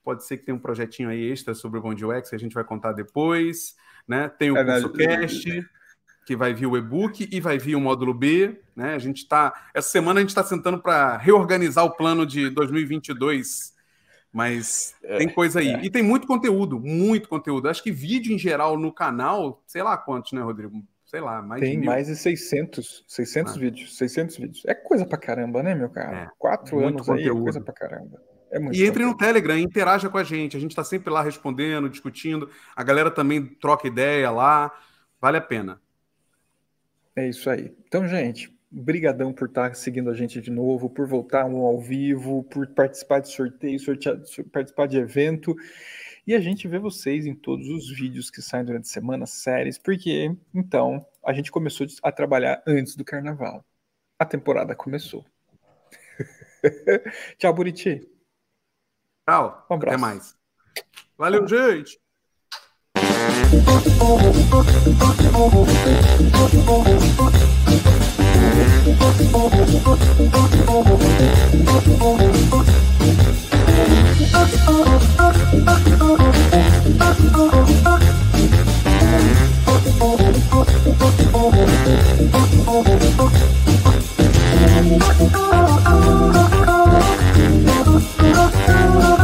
Pode 0.04 0.24
ser 0.24 0.36
que 0.36 0.44
tenha 0.44 0.54
um 0.54 0.60
projetinho 0.60 1.08
aí 1.08 1.30
extra 1.30 1.54
sobre 1.54 1.78
o 1.78 1.82
Bom 1.82 1.92
UX 1.92 2.28
que 2.28 2.36
a 2.36 2.38
gente 2.38 2.54
vai 2.54 2.62
contar 2.62 2.92
depois. 2.92 3.74
Né? 4.06 4.28
Tem 4.28 4.50
o 4.50 4.56
é, 4.56 4.64
curso 4.64 4.92
cast, 4.92 5.66
que 6.26 6.36
vai 6.36 6.52
vir 6.52 6.66
o 6.66 6.76
e-book 6.76 7.26
e 7.32 7.40
vai 7.40 7.58
vir 7.58 7.74
o 7.74 7.80
módulo 7.80 8.12
B. 8.12 8.60
Né? 8.76 8.94
A 8.94 8.98
gente 8.98 9.18
está. 9.18 9.70
Essa 9.72 9.88
semana 9.88 10.20
a 10.20 10.22
gente 10.22 10.30
está 10.30 10.44
sentando 10.44 10.78
para 10.78 11.16
reorganizar 11.16 11.84
o 11.84 11.96
plano 11.96 12.26
de 12.26 12.50
2022. 12.50 13.72
Mas 14.30 14.94
é, 15.02 15.18
tem 15.18 15.28
coisa 15.28 15.60
aí. 15.60 15.68
É. 15.68 15.84
E 15.84 15.88
tem 15.88 16.02
muito 16.02 16.26
conteúdo, 16.26 16.78
muito 16.80 17.28
conteúdo. 17.28 17.68
Acho 17.68 17.82
que 17.82 17.92
vídeo 17.92 18.34
em 18.34 18.38
geral 18.38 18.76
no 18.76 18.92
canal, 18.92 19.62
sei 19.64 19.82
lá 19.82 19.96
quantos, 19.96 20.32
né, 20.32 20.42
Rodrigo? 20.42 20.82
Sei 21.06 21.20
lá, 21.20 21.40
mais 21.40 21.60
Tem 21.60 21.80
de 21.80 21.86
mais 21.86 22.08
de 22.08 22.16
600, 22.16 23.04
600 23.06 23.54
ah. 23.54 23.58
vídeos, 23.58 23.96
600 23.96 24.36
vídeos. 24.36 24.62
É 24.66 24.74
coisa 24.74 25.06
pra 25.06 25.16
caramba, 25.16 25.62
né, 25.62 25.72
meu 25.72 25.88
cara? 25.88 26.16
É, 26.16 26.28
Quatro 26.36 26.80
anos 26.80 27.06
conteúdo. 27.06 27.20
aí 27.20 27.28
é 27.28 27.42
coisa 27.42 27.60
pra 27.60 27.72
caramba. 27.72 28.20
É 28.54 28.58
e 28.72 28.84
entre 28.84 29.04
no 29.04 29.16
Telegram, 29.16 29.58
interaja 29.58 30.08
com 30.08 30.16
a 30.16 30.22
gente. 30.22 30.56
A 30.56 30.60
gente 30.60 30.70
está 30.70 30.84
sempre 30.84 31.12
lá 31.12 31.22
respondendo, 31.22 31.88
discutindo. 31.88 32.48
A 32.76 32.84
galera 32.84 33.10
também 33.10 33.44
troca 33.44 33.88
ideia 33.88 34.30
lá. 34.30 34.72
Vale 35.20 35.38
a 35.38 35.40
pena. 35.40 35.80
É 37.16 37.28
isso 37.28 37.50
aí. 37.50 37.74
Então, 37.84 38.06
gente, 38.06 38.56
brigadão 38.70 39.32
por 39.32 39.48
estar 39.48 39.74
seguindo 39.74 40.08
a 40.08 40.14
gente 40.14 40.40
de 40.40 40.52
novo, 40.52 40.88
por 40.88 41.04
voltar 41.04 41.46
um 41.46 41.62
ao 41.62 41.80
vivo, 41.80 42.44
por 42.44 42.68
participar 42.68 43.18
de 43.18 43.28
sorteio, 43.28 43.80
sortear, 43.80 44.20
participar 44.52 44.86
de 44.86 44.98
evento. 44.98 45.56
E 46.24 46.32
a 46.32 46.40
gente 46.40 46.68
vê 46.68 46.78
vocês 46.78 47.26
em 47.26 47.34
todos 47.34 47.68
os 47.68 47.90
vídeos 47.90 48.30
que 48.30 48.40
saem 48.40 48.64
durante 48.64 48.84
a 48.84 48.92
semana, 48.92 49.26
séries, 49.26 49.78
porque 49.78 50.32
então 50.54 51.04
a 51.24 51.32
gente 51.32 51.50
começou 51.50 51.88
a 52.04 52.12
trabalhar 52.12 52.62
antes 52.64 52.94
do 52.94 53.04
carnaval. 53.04 53.64
A 54.16 54.24
temporada 54.24 54.76
começou. 54.76 55.24
Tchau, 57.36 57.52
Buriti. 57.52 58.13
Tchau. 59.26 59.66
Um 59.70 59.76
Até 59.76 59.96
mais. 59.96 60.36
Valeu, 61.16 61.46
gente. 61.46 61.98
Oh, 64.06 64.34
Oh, 87.96 88.00
oh, 88.18 88.50
oh, 88.66 89.16
oh. 89.20 89.23